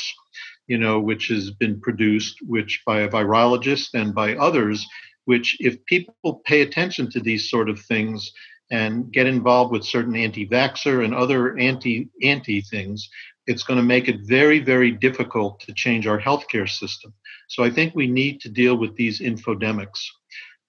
you 0.67 0.77
know, 0.77 0.99
which 0.99 1.29
has 1.29 1.51
been 1.51 1.79
produced, 1.79 2.35
which 2.45 2.81
by 2.85 3.01
a 3.01 3.09
virologist 3.09 3.93
and 3.93 4.13
by 4.13 4.35
others, 4.35 4.85
which 5.25 5.57
if 5.59 5.83
people 5.85 6.41
pay 6.45 6.61
attention 6.61 7.09
to 7.11 7.19
these 7.19 7.49
sort 7.49 7.69
of 7.69 7.79
things 7.79 8.31
and 8.71 9.11
get 9.11 9.27
involved 9.27 9.71
with 9.71 9.83
certain 9.83 10.15
anti-vaxxer 10.15 11.03
and 11.03 11.13
other 11.13 11.57
anti 11.57 12.09
anti 12.23 12.61
things, 12.61 13.09
it's 13.47 13.63
going 13.63 13.77
to 13.77 13.83
make 13.83 14.07
it 14.07 14.21
very, 14.23 14.59
very 14.59 14.91
difficult 14.91 15.59
to 15.61 15.73
change 15.73 16.07
our 16.07 16.19
healthcare 16.19 16.69
system. 16.69 17.13
So 17.49 17.63
I 17.63 17.69
think 17.69 17.93
we 17.93 18.07
need 18.07 18.39
to 18.41 18.49
deal 18.49 18.77
with 18.77 18.95
these 18.95 19.19
infodemics. 19.19 19.99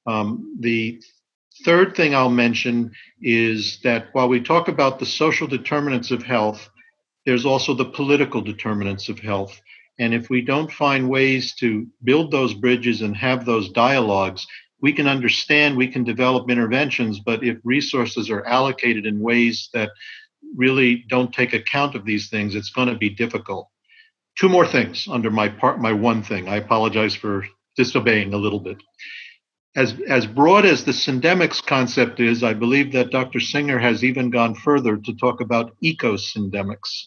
Um, 0.07 0.57
the 0.59 1.01
third 1.65 1.95
thing 1.95 2.15
I'll 2.15 2.31
mention 2.31 2.93
is 3.21 3.79
that 3.85 4.09
while 4.13 4.29
we 4.29 4.41
talk 4.41 4.69
about 4.69 4.99
the 4.99 5.07
social 5.07 5.47
determinants 5.47 6.11
of 6.11 6.23
health, 6.23 6.69
there's 7.25 7.47
also 7.47 7.75
the 7.75 7.85
political 7.85 8.41
determinants 8.41 9.09
of 9.09 9.19
health. 9.19 9.61
And 9.99 10.15
if 10.15 10.31
we 10.31 10.43
don't 10.43 10.73
find 10.73 11.09
ways 11.09 11.55
to 11.57 11.87
build 12.03 12.31
those 12.31 12.55
bridges 12.55 13.03
and 13.03 13.17
have 13.17 13.45
those 13.45 13.71
dialogues, 13.71 14.47
we 14.81 14.93
can 14.93 15.07
understand, 15.07 15.77
we 15.77 15.89
can 15.89 16.03
develop 16.03 16.51
interventions, 16.51 17.21
but 17.21 17.45
if 17.45 17.59
resources 17.63 18.31
are 18.31 18.45
allocated 18.47 19.07
in 19.07 19.21
ways 19.21 19.69
that 19.73 19.91
really 20.57 21.05
don't 21.09 21.33
take 21.33 21.53
account 21.53 21.95
of 21.95 22.05
these 22.05 22.29
things, 22.29 22.55
it's 22.55 22.71
going 22.71 22.89
to 22.89 22.97
be 22.97 23.09
difficult. 23.09 23.69
Two 24.39 24.49
more 24.49 24.67
things 24.67 25.07
under 25.09 25.31
my 25.31 25.49
part, 25.49 25.81
my 25.81 25.93
one 25.93 26.23
thing. 26.23 26.49
I 26.49 26.57
apologize 26.57 27.15
for 27.15 27.47
disobeying 27.77 28.35
a 28.35 28.39
little 28.39 28.61
bit. 28.61 28.79
As, 29.77 29.95
as 30.09 30.27
broad 30.27 30.67
as 30.67 30.85
the 30.85 30.93
syndemics 30.93 31.65
concept 31.65 32.21
is, 32.21 32.43
I 32.43 32.53
believe 32.53 32.93
that 32.93 33.11
Dr. 33.11 33.41
Singer 33.41 33.79
has 33.79 34.05
even 34.05 34.31
gone 34.31 34.55
further 34.55 34.97
to 34.97 35.15
talk 35.15 35.41
about 35.41 35.75
ecosyndemics, 35.83 37.07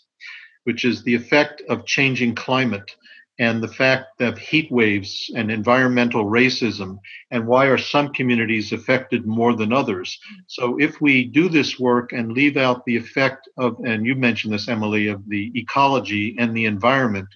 which 0.65 0.85
is 0.85 1.03
the 1.03 1.15
effect 1.15 1.61
of 1.69 1.85
changing 1.85 2.35
climate 2.35 2.95
and 3.37 3.61
the 3.61 3.67
fact 3.67 4.21
of 4.21 4.37
heat 4.37 4.71
waves 4.71 5.29
and 5.35 5.51
environmental 5.51 6.25
racism 6.25 6.97
and 7.31 7.45
why 7.45 7.65
are 7.65 7.77
some 7.77 8.13
communities 8.13 8.71
affected 8.71 9.25
more 9.25 9.55
than 9.55 9.73
others. 9.73 10.17
So 10.47 10.79
if 10.79 11.01
we 11.01 11.25
do 11.25 11.49
this 11.49 11.77
work 11.79 12.13
and 12.13 12.31
leave 12.31 12.55
out 12.55 12.85
the 12.85 12.95
effect 12.95 13.49
of 13.57 13.77
and 13.85 14.05
you 14.05 14.15
mentioned 14.15 14.53
this 14.53 14.69
emily 14.69 15.07
of 15.07 15.27
the 15.27 15.51
ecology 15.55 16.35
and 16.39 16.55
the 16.55 16.65
environment 16.65 17.27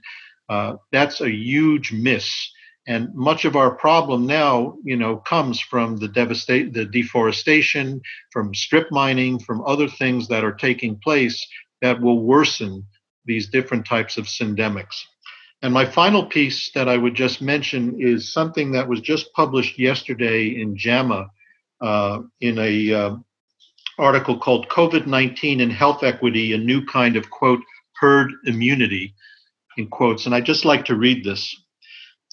uh, 0.48 0.78
that's 0.92 1.22
a 1.22 1.30
huge 1.30 1.92
miss. 1.92 2.52
And 2.88 3.14
much 3.14 3.46
of 3.46 3.56
our 3.56 3.76
problem 3.76 4.26
now 4.26 4.76
you 4.84 4.96
know 4.96 5.18
comes 5.18 5.60
from 5.60 5.98
the 5.98 6.08
devastate 6.08 6.74
the 6.74 6.86
deforestation 6.86 8.02
from 8.32 8.56
strip 8.56 8.88
mining 8.90 9.38
from 9.38 9.64
other 9.66 9.90
things 9.90 10.30
that 10.30 10.46
are 10.46 10.54
taking 10.54 10.98
place 10.98 11.46
that 11.82 12.02
will 12.02 12.24
worsen 12.24 12.86
these 13.30 13.48
different 13.48 13.86
types 13.86 14.18
of 14.18 14.26
syndemics 14.26 14.96
and 15.62 15.74
my 15.74 15.86
final 15.86 16.26
piece 16.26 16.72
that 16.74 16.88
I 16.88 16.96
would 16.96 17.16
just 17.16 17.42
mention 17.42 18.00
is 18.00 18.32
something 18.32 18.72
that 18.72 18.88
was 18.88 19.02
just 19.02 19.34
published 19.34 19.78
yesterday 19.78 20.48
in 20.62 20.78
JAMA 20.78 21.28
uh, 21.82 22.20
in 22.40 22.58
a 22.58 22.94
uh, 22.94 23.16
article 23.98 24.40
called 24.40 24.70
COVID-19 24.70 25.62
and 25.62 25.72
Health 25.72 26.04
Equity, 26.04 26.54
a 26.54 26.58
new 26.58 26.86
kind 26.86 27.18
of 27.18 27.30
quote 27.30 27.60
herd 28.00 28.32
immunity 28.46 29.16
in 29.78 29.90
quotes. 29.90 30.26
And 30.26 30.34
I'd 30.34 30.46
just 30.46 30.64
like 30.64 30.86
to 30.86 30.96
read 30.96 31.26
this. 31.26 31.54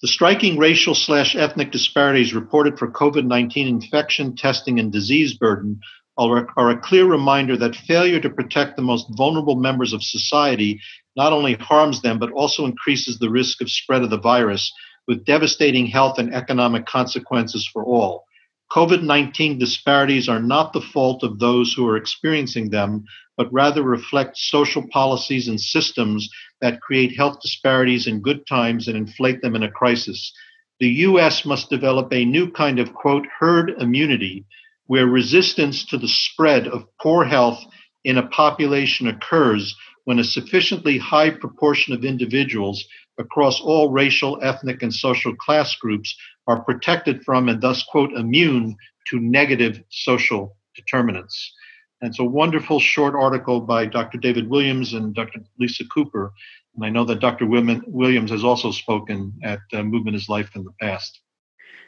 The 0.01 0.07
striking 0.07 0.57
racial 0.57 0.95
slash 0.95 1.35
ethnic 1.35 1.71
disparities 1.71 2.33
reported 2.33 2.79
for 2.79 2.89
COVID 2.89 3.25
19 3.25 3.67
infection, 3.67 4.37
testing, 4.37 4.79
and 4.79 4.91
disease 4.91 5.33
burden 5.33 5.81
are, 6.17 6.69
a 6.69 6.79
clear 6.79 7.05
reminder 7.05 7.55
that 7.57 7.75
failure 7.75 8.19
to 8.19 8.29
protect 8.29 8.75
the 8.75 8.81
most 8.81 9.07
vulnerable 9.15 9.55
members 9.55 9.93
of 9.93 10.03
society 10.03 10.79
not 11.15 11.33
only 11.33 11.53
harms 11.55 12.01
them, 12.01 12.19
but 12.19 12.31
also 12.31 12.65
increases 12.65 13.19
the 13.19 13.29
risk 13.29 13.61
of 13.61 13.69
spread 13.69 14.03
of 14.03 14.09
the 14.09 14.19
virus 14.19 14.71
with 15.07 15.25
devastating 15.25 15.87
health 15.87 16.19
and 16.19 16.33
economic 16.33 16.85
consequences 16.85 17.67
for 17.71 17.83
all. 17.83 18.25
COVID 18.71 19.01
19 19.01 19.57
disparities 19.57 20.27
are 20.27 20.41
not 20.41 20.73
the 20.73 20.81
fault 20.81 21.23
of 21.23 21.39
those 21.39 21.73
who 21.73 21.87
are 21.87 21.95
experiencing 21.95 22.69
them, 22.69 23.05
but 23.37 23.51
rather 23.53 23.81
reflect 23.81 24.37
social 24.37 24.85
policies 24.89 25.47
and 25.47 25.59
systems 25.59 26.29
that 26.59 26.81
create 26.81 27.15
health 27.15 27.39
disparities 27.41 28.07
in 28.07 28.21
good 28.21 28.45
times 28.45 28.87
and 28.87 28.97
inflate 28.97 29.41
them 29.41 29.55
in 29.55 29.63
a 29.63 29.71
crisis. 29.71 30.33
The 30.79 30.89
US 30.89 31.45
must 31.45 31.69
develop 31.69 32.11
a 32.11 32.25
new 32.25 32.51
kind 32.51 32.77
of, 32.77 32.93
quote, 32.93 33.25
herd 33.39 33.71
immunity, 33.79 34.45
where 34.87 35.05
resistance 35.05 35.85
to 35.85 35.97
the 35.97 36.07
spread 36.07 36.67
of 36.67 36.87
poor 37.01 37.23
health 37.23 37.63
in 38.03 38.17
a 38.17 38.27
population 38.27 39.07
occurs 39.07 39.75
when 40.05 40.19
a 40.19 40.23
sufficiently 40.23 40.97
high 40.97 41.29
proportion 41.29 41.93
of 41.93 42.05
individuals 42.05 42.85
across 43.19 43.59
all 43.59 43.89
racial, 43.89 44.39
ethnic, 44.41 44.81
and 44.81 44.93
social 44.93 45.35
class 45.35 45.75
groups 45.75 46.15
are 46.47 46.63
protected 46.63 47.23
from 47.23 47.49
and 47.49 47.61
thus, 47.61 47.83
quote, 47.83 48.13
immune 48.13 48.75
to 49.07 49.19
negative 49.19 49.83
social 49.89 50.55
determinants. 50.75 51.53
And 52.01 52.09
it's 52.09 52.19
a 52.19 52.23
wonderful 52.23 52.79
short 52.79 53.15
article 53.15 53.59
by 53.59 53.85
Dr. 53.85 54.19
David 54.19 54.49
Williams 54.49 54.93
and 54.93 55.15
Dr. 55.15 55.39
Lisa 55.59 55.83
Cooper. 55.93 56.31
And 56.75 56.85
I 56.85 56.89
know 56.89 57.03
that 57.05 57.19
Dr. 57.19 57.47
Williams 57.47 58.31
has 58.31 58.43
also 58.43 58.71
spoken 58.71 59.33
at 59.43 59.59
uh, 59.73 59.81
Movement 59.81 60.15
is 60.15 60.29
Life 60.29 60.55
in 60.55 60.63
the 60.63 60.73
past. 60.79 61.19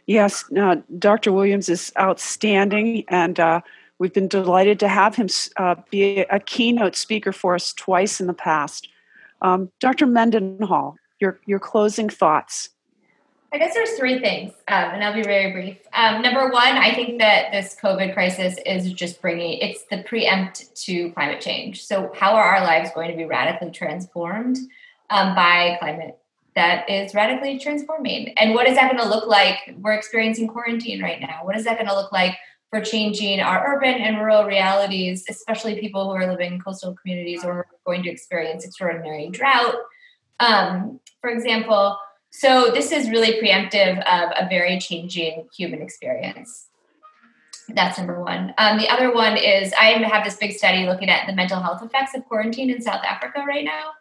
Yes, 0.09 0.43
uh, 0.57 0.77
Dr. 0.97 1.31
Williams 1.31 1.69
is 1.69 1.91
outstanding. 1.97 3.03
And 3.09 3.39
uh, 3.39 3.61
We've 3.99 4.13
been 4.13 4.29
delighted 4.29 4.79
to 4.79 4.87
have 4.87 5.15
him 5.15 5.27
uh, 5.57 5.75
be 5.91 6.19
a 6.21 6.39
keynote 6.39 6.95
speaker 6.95 7.33
for 7.33 7.53
us 7.53 7.73
twice 7.73 8.21
in 8.21 8.27
the 8.27 8.33
past. 8.33 8.87
Um, 9.41 9.71
Dr. 9.81 10.05
Mendenhall, 10.05 10.95
your, 11.19 11.39
your 11.45 11.59
closing 11.59 12.09
thoughts. 12.09 12.69
I 13.51 13.57
guess 13.57 13.73
there's 13.73 13.97
three 13.97 14.19
things, 14.19 14.53
um, 14.67 14.91
and 14.91 15.03
I'll 15.03 15.13
be 15.13 15.23
very 15.23 15.51
brief. 15.51 15.77
Um, 15.93 16.21
number 16.21 16.49
one, 16.49 16.77
I 16.77 16.93
think 16.93 17.19
that 17.19 17.51
this 17.51 17.75
COVID 17.81 18.13
crisis 18.13 18.57
is 18.65 18.93
just 18.93 19.21
bringing 19.21 19.57
it's 19.57 19.83
the 19.85 20.03
preempt 20.03 20.75
to 20.83 21.11
climate 21.11 21.41
change. 21.41 21.83
So, 21.83 22.11
how 22.15 22.35
are 22.35 22.43
our 22.43 22.61
lives 22.61 22.91
going 22.93 23.09
to 23.09 23.17
be 23.17 23.25
radically 23.25 23.71
transformed 23.71 24.57
um, 25.09 25.33
by 25.33 25.77
climate 25.79 26.19
that 26.59 26.89
is 26.89 27.15
radically 27.15 27.57
transforming? 27.57 28.33
And 28.37 28.53
what 28.53 28.67
is 28.67 28.75
that 28.75 28.91
going 28.91 29.01
to 29.01 29.09
look 29.09 29.27
like? 29.27 29.73
We're 29.77 29.93
experiencing 29.93 30.49
quarantine 30.49 31.01
right 31.01 31.21
now. 31.21 31.39
What 31.43 31.55
is 31.55 31.63
that 31.63 31.77
going 31.77 31.87
to 31.87 31.95
look 31.95 32.11
like 32.11 32.37
for 32.69 32.81
changing 32.81 33.39
our 33.39 33.75
urban 33.75 33.95
and 33.95 34.17
rural 34.17 34.43
realities, 34.43 35.23
especially 35.29 35.79
people 35.79 36.03
who 36.03 36.11
are 36.11 36.29
living 36.29 36.53
in 36.53 36.61
coastal 36.61 36.95
communities 36.95 37.43
or 37.45 37.65
going 37.85 38.03
to 38.03 38.09
experience 38.09 38.65
extraordinary 38.65 39.29
drought, 39.29 39.75
um, 40.39 40.99
for 41.21 41.29
example. 41.29 41.97
So, 42.31 42.69
this 42.71 42.91
is 42.91 43.09
really 43.09 43.41
preemptive 43.41 43.97
of 44.05 44.31
a 44.37 44.47
very 44.47 44.79
changing 44.79 45.47
human 45.57 45.81
experience. 45.81 46.67
That's 47.69 47.97
number 47.97 48.21
one. 48.21 48.53
Um, 48.57 48.77
the 48.77 48.89
other 48.89 49.11
one 49.13 49.35
is 49.35 49.73
I 49.73 49.93
have 50.07 50.23
this 50.23 50.35
big 50.35 50.51
study 50.51 50.85
looking 50.85 51.09
at 51.09 51.25
the 51.25 51.33
mental 51.33 51.59
health 51.59 51.81
effects 51.81 52.15
of 52.15 52.25
quarantine 52.25 52.69
in 52.69 52.81
South 52.81 53.03
Africa 53.03 53.43
right 53.47 53.65
now. 53.65 53.91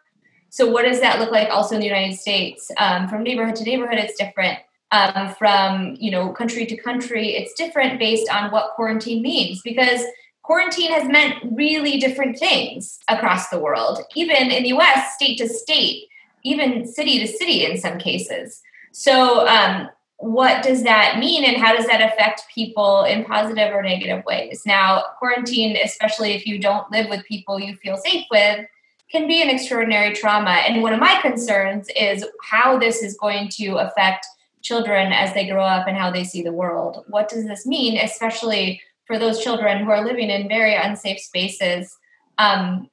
So, 0.49 0.69
what 0.69 0.85
does 0.85 0.99
that 0.99 1.19
look 1.19 1.31
like 1.31 1.49
also 1.49 1.75
in 1.75 1.81
the 1.81 1.87
United 1.87 2.17
States? 2.17 2.71
Um, 2.77 3.07
from 3.07 3.23
neighborhood 3.23 3.55
to 3.57 3.63
neighborhood, 3.63 3.99
it's 3.99 4.17
different. 4.17 4.59
Um, 4.91 5.35
from 5.37 5.95
you 5.99 6.09
know 6.09 6.29
country 6.29 6.65
to 6.65 6.75
country 6.75 7.35
it's 7.35 7.53
different 7.53 7.99
based 7.99 8.27
on 8.31 8.49
what 8.51 8.71
quarantine 8.75 9.21
means 9.21 9.61
because 9.61 10.01
quarantine 10.41 10.91
has 10.91 11.07
meant 11.07 11.35
really 11.51 11.99
different 11.99 12.39
things 12.39 12.97
across 13.07 13.49
the 13.49 13.59
world. 13.59 13.99
Even 14.15 14.49
in 14.49 14.63
the 14.63 14.71
us 14.71 15.13
state 15.13 15.37
to 15.37 15.47
state 15.47 16.05
even 16.43 16.87
city 16.87 17.19
to 17.19 17.27
city 17.27 17.65
in 17.65 17.77
some 17.77 17.99
cases. 17.99 18.61
So 18.91 19.47
um, 19.47 19.89
what 20.17 20.63
does 20.63 20.83
that 20.83 21.19
mean 21.19 21.45
and 21.45 21.57
how 21.57 21.75
does 21.75 21.85
that 21.85 22.01
affect 22.01 22.43
people 22.53 23.03
in 23.03 23.25
positive 23.25 23.73
or 23.73 23.81
negative 23.81 24.25
ways? 24.25 24.63
Now 24.65 25.03
quarantine 25.17 25.77
especially 25.83 26.31
if 26.31 26.45
you 26.45 26.59
don't 26.59 26.89
live 26.91 27.09
with 27.09 27.25
people 27.25 27.59
you 27.59 27.75
feel 27.75 27.97
safe 27.97 28.25
with 28.31 28.65
can 29.11 29.27
be 29.27 29.41
an 29.41 29.49
extraordinary 29.49 30.13
trauma 30.13 30.51
and 30.51 30.81
one 30.81 30.93
of 30.93 30.99
my 30.99 31.19
concerns 31.21 31.87
is 31.95 32.25
how 32.43 32.77
this 32.77 33.01
is 33.01 33.17
going 33.17 33.49
to 33.49 33.77
affect 33.77 34.25
children 34.61 35.11
as 35.11 35.33
they 35.33 35.47
grow 35.47 35.63
up 35.63 35.87
and 35.87 35.97
how 35.97 36.11
they 36.11 36.23
see 36.23 36.41
the 36.41 36.51
world. 36.51 37.03
What 37.07 37.29
does 37.29 37.45
this 37.45 37.65
mean, 37.65 37.97
especially 37.97 38.81
for 39.05 39.17
those 39.17 39.43
children 39.43 39.83
who 39.83 39.91
are 39.91 40.05
living 40.05 40.29
in 40.29 40.47
very 40.47 40.75
unsafe 40.75 41.19
spaces 41.19 41.97
um, 42.37 42.89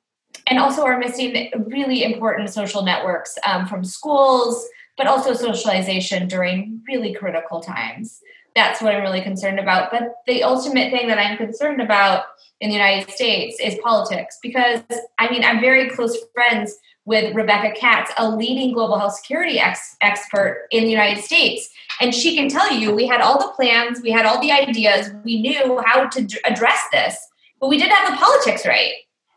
and 0.47 0.59
also 0.59 0.85
are 0.85 0.99
missing 0.99 1.51
really 1.67 2.05
important 2.05 2.51
social 2.51 2.83
networks 2.83 3.37
um, 3.47 3.67
from 3.67 3.85
schools, 3.85 4.67
but 4.97 5.07
also 5.07 5.35
socialization 5.35 6.29
during 6.29 6.81
really 6.89 7.13
critical 7.13 7.61
times? 7.61 8.21
That's 8.55 8.81
what 8.81 8.95
I'm 8.95 9.03
really 9.03 9.21
concerned 9.21 9.61
about. 9.61 9.91
But 9.91 10.15
the 10.27 10.43
ultimate 10.43 10.91
thing 10.91 11.09
that 11.09 11.19
I'm 11.19 11.37
concerned 11.37 11.83
about 11.83 12.25
in 12.61 12.71
the 12.71 12.75
United 12.75 13.11
States 13.13 13.59
is 13.61 13.79
politics 13.83 14.39
because 14.43 14.83
I 15.19 15.31
mean, 15.31 15.45
I'm 15.45 15.61
very 15.61 15.91
close 15.91 16.17
friends 16.35 16.77
with 17.05 17.35
Rebecca 17.35 17.79
Katz, 17.79 18.11
a 18.19 18.29
leading 18.29 18.73
global 18.73 18.99
health 18.99 19.15
security 19.15 19.61
ex- 19.61 19.97
expert 20.01 20.67
in 20.71 20.85
the 20.85 20.91
United 20.91 21.23
States. 21.23 21.71
And 22.01 22.15
she 22.15 22.35
can 22.35 22.49
tell 22.49 22.73
you 22.73 22.93
we 22.93 23.07
had 23.07 23.21
all 23.21 23.39
the 23.39 23.53
plans, 23.55 24.03
we 24.03 24.11
had 24.11 24.27
all 24.27 24.41
the 24.41 24.51
ideas, 24.51 25.11
we 25.25 25.41
knew 25.41 25.81
how 25.87 26.09
to 26.09 26.25
d- 26.25 26.39
address 26.45 26.81
this, 26.93 27.17
but 27.61 27.69
we 27.69 27.79
didn't 27.79 27.93
have 27.93 28.11
the 28.11 28.17
politics 28.17 28.67
right. 28.67 28.93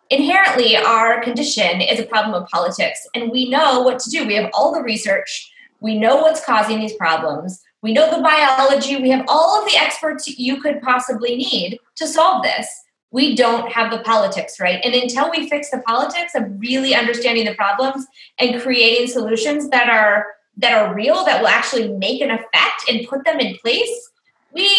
inherently 0.10 0.76
our 0.76 1.22
condition 1.22 1.82
is 1.82 2.00
a 2.00 2.06
problem 2.06 2.34
of 2.34 2.50
politics 2.50 3.08
and 3.14 3.32
we 3.32 3.48
know 3.50 3.82
what 3.82 4.00
to 4.00 4.10
do 4.10 4.26
we 4.26 4.34
have 4.34 4.50
all 4.54 4.74
the 4.74 4.82
research 4.82 5.52
we 5.82 5.98
know 5.98 6.18
what's 6.18 6.44
causing 6.44 6.80
these 6.80 6.94
problems 6.94 7.62
we 7.84 7.94
know 7.94 8.10
the 8.10 8.22
biology 8.22 8.98
we 8.98 9.12
have 9.12 9.24
all 9.28 9.60
of 9.60 9.70
the 9.70 9.78
experts 9.78 10.28
you 10.28 10.60
could 10.62 10.82
possibly 10.82 11.36
need 11.36 11.78
to 11.96 12.08
solve 12.08 12.42
this 12.42 12.68
we 13.12 13.36
don't 13.36 13.72
have 13.72 13.92
the 13.92 14.00
politics 14.00 14.60
right 14.60 14.80
and 14.84 14.94
until 14.94 15.30
we 15.32 15.50
fix 15.50 15.70
the 15.70 15.80
politics 15.80 16.34
of 16.36 16.44
really 16.58 16.94
understanding 16.94 17.46
the 17.46 17.56
problems 17.56 18.06
and 18.40 18.62
creating 18.62 19.08
solutions 19.08 19.70
that 19.70 19.90
are 19.90 20.28
that 20.58 20.74
are 20.74 20.94
real 20.94 21.24
that 21.26 21.42
will 21.42 21.48
actually 21.48 21.88
make 21.94 22.22
an 22.22 22.32
effect 22.32 22.90
and 22.90 23.08
put 23.08 23.24
them 23.26 23.40
in 23.40 23.56
place 23.58 24.12
we 24.54 24.70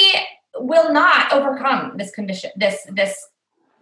will 0.56 0.92
not 0.92 1.32
overcome 1.32 1.96
this 1.96 2.10
condition 2.10 2.50
this 2.56 2.86
this 2.90 3.28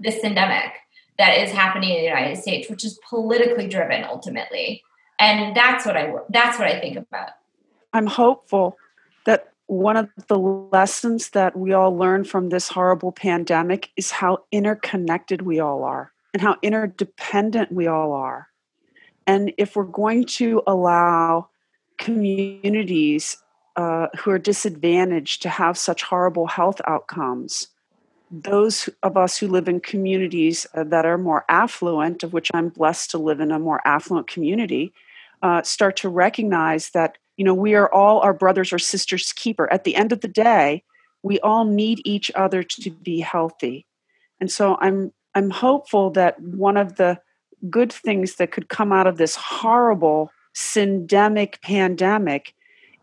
this 0.01 0.22
endemic 0.22 0.72
that 1.18 1.36
is 1.38 1.51
happening 1.51 1.90
in 1.90 1.96
the 1.96 2.05
United 2.05 2.36
States, 2.36 2.70
which 2.70 2.84
is 2.84 2.99
politically 3.09 3.68
driven 3.68 4.05
ultimately. 4.05 4.82
And 5.20 5.55
that's 5.55 5.84
what 5.84 5.96
I 5.96 6.12
that's 6.30 6.59
what 6.59 6.68
I 6.68 6.80
think 6.80 6.96
about. 6.96 7.30
I'm 7.92 8.07
hopeful 8.07 8.76
one 9.69 9.99
of 9.99 10.09
the 10.29 10.39
lessons 10.39 11.31
that 11.31 11.57
we 11.57 11.75
all 11.75 11.97
learn 11.97 12.25
from 12.25 12.49
this 12.49 12.69
horrible 12.69 13.12
pandemic 13.12 13.91
is 13.97 14.11
how 14.11 14.39
interconnected 14.51 15.43
we 15.43 15.61
all 15.61 15.85
are 15.85 16.11
and 16.33 16.41
how 16.41 16.57
interdependent 16.62 17.71
we 17.71 17.87
all 17.87 18.12
are. 18.12 18.49
And 19.27 19.53
if 19.59 19.77
we're 19.77 19.85
going 19.85 20.25
to 20.25 20.62
allow 20.66 21.51
communities 21.99 23.37
uh, 23.77 24.07
who 24.19 24.31
are 24.31 24.39
disadvantaged 24.39 25.43
to 25.43 25.51
have 25.51 25.77
such 25.77 26.03
horrible 26.03 26.47
health 26.47 26.81
outcomes, 26.87 27.69
those 28.31 28.89
of 29.03 29.19
us 29.19 29.37
who 29.37 29.49
live 29.49 29.69
in 29.69 29.81
communities 29.81 30.66
uh, 30.75 30.85
that 30.85 31.05
are 31.05 31.19
more 31.19 31.45
affluent, 31.51 32.23
of 32.23 32.33
which 32.33 32.51
I'm 32.55 32.71
blessed 32.71 33.11
to 33.11 33.19
live 33.19 33.41
in 33.41 33.51
a 33.51 33.59
more 33.59 33.87
affluent 33.87 34.29
community, 34.29 34.95
uh, 35.43 35.62
start 35.62 35.97
to 35.99 36.09
recognize 36.09 36.91
that 36.91 37.19
you 37.39 37.45
know 37.45 37.55
we 37.55 37.74
are 37.74 37.91
all 37.91 38.20
our 38.20 38.34
brothers 38.34 38.72
or 38.72 38.78
sisters 38.78 39.32
keeper. 39.32 39.72
At 39.72 39.84
the 39.84 39.97
end 39.97 40.12
of 40.12 40.20
the 40.20 40.28
day, 40.28 40.82
we 41.22 41.41
all 41.41 41.64
need 41.64 42.03
each 42.05 42.30
other 42.34 42.62
to 42.62 42.91
be 42.91 43.20
healthy, 43.20 43.86
and 44.41 44.51
so 44.51 44.76
I'm 44.80 45.12
I'm 45.34 45.51
hopeful 45.51 46.11
that 46.11 46.39
one 46.43 46.76
of 46.76 46.97
the 46.97 47.18
good 47.70 47.93
things 47.93 48.36
that 48.36 48.53
could 48.53 48.68
come 48.68 48.93
out 48.93 49.07
of 49.07 49.16
this 49.16 49.36
horrible 49.36 50.30
syndemic 50.55 51.62
pandemic 51.62 52.55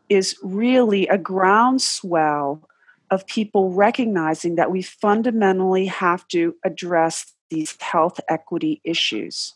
is 0.10 0.38
really 0.44 1.08
a 1.08 1.18
groundswell 1.18 2.62
of 3.12 3.26
people 3.28 3.72
recognizing 3.72 4.56
that 4.56 4.72
we 4.72 4.82
fundamentally 4.82 5.86
have 5.86 6.28
to 6.28 6.56
address 6.64 7.34
these 7.50 7.78
health 7.80 8.20
equity 8.28 8.82
issues 8.84 9.54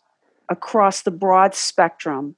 across 0.48 1.02
the 1.02 1.12
broad 1.12 1.54
spectrum 1.54 2.36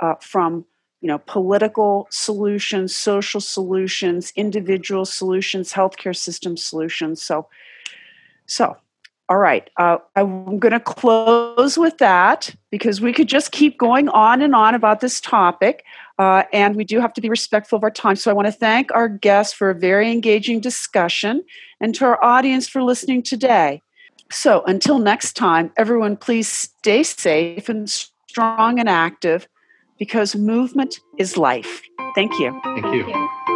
uh, 0.00 0.14
from 0.20 0.64
you 1.02 1.08
know 1.08 1.18
political 1.26 2.06
solutions 2.10 2.96
social 2.96 3.40
solutions 3.40 4.32
individual 4.36 5.04
solutions 5.04 5.72
healthcare 5.72 6.16
system 6.16 6.56
solutions 6.56 7.20
so 7.20 7.46
so 8.46 8.76
all 9.28 9.38
right 9.38 9.68
uh, 9.78 9.98
i'm 10.16 10.58
going 10.58 10.72
to 10.72 10.80
close 10.80 11.76
with 11.76 11.98
that 11.98 12.54
because 12.70 13.00
we 13.00 13.12
could 13.12 13.28
just 13.28 13.52
keep 13.52 13.76
going 13.78 14.08
on 14.08 14.40
and 14.40 14.54
on 14.54 14.74
about 14.74 15.00
this 15.00 15.20
topic 15.20 15.84
uh, 16.18 16.44
and 16.52 16.76
we 16.76 16.84
do 16.84 17.00
have 17.00 17.12
to 17.14 17.20
be 17.20 17.28
respectful 17.28 17.76
of 17.76 17.82
our 17.82 17.90
time. 17.90 18.14
So 18.14 18.30
I 18.30 18.34
want 18.34 18.46
to 18.46 18.52
thank 18.52 18.92
our 18.92 19.08
guests 19.08 19.52
for 19.52 19.70
a 19.70 19.74
very 19.74 20.12
engaging 20.12 20.60
discussion 20.60 21.42
and 21.80 21.94
to 21.96 22.04
our 22.04 22.22
audience 22.22 22.68
for 22.68 22.82
listening 22.82 23.22
today. 23.22 23.82
So 24.30 24.62
until 24.66 24.98
next 24.98 25.34
time, 25.34 25.72
everyone, 25.76 26.16
please 26.16 26.48
stay 26.48 27.02
safe 27.02 27.68
and 27.68 27.90
strong 27.90 28.78
and 28.78 28.88
active 28.88 29.48
because 30.02 30.34
movement 30.34 30.98
is 31.16 31.36
life. 31.36 31.80
Thank 32.16 32.36
you. 32.40 32.60
Thank 32.64 32.86
you. 32.92 33.04
Thank 33.04 33.08
you. 33.08 33.51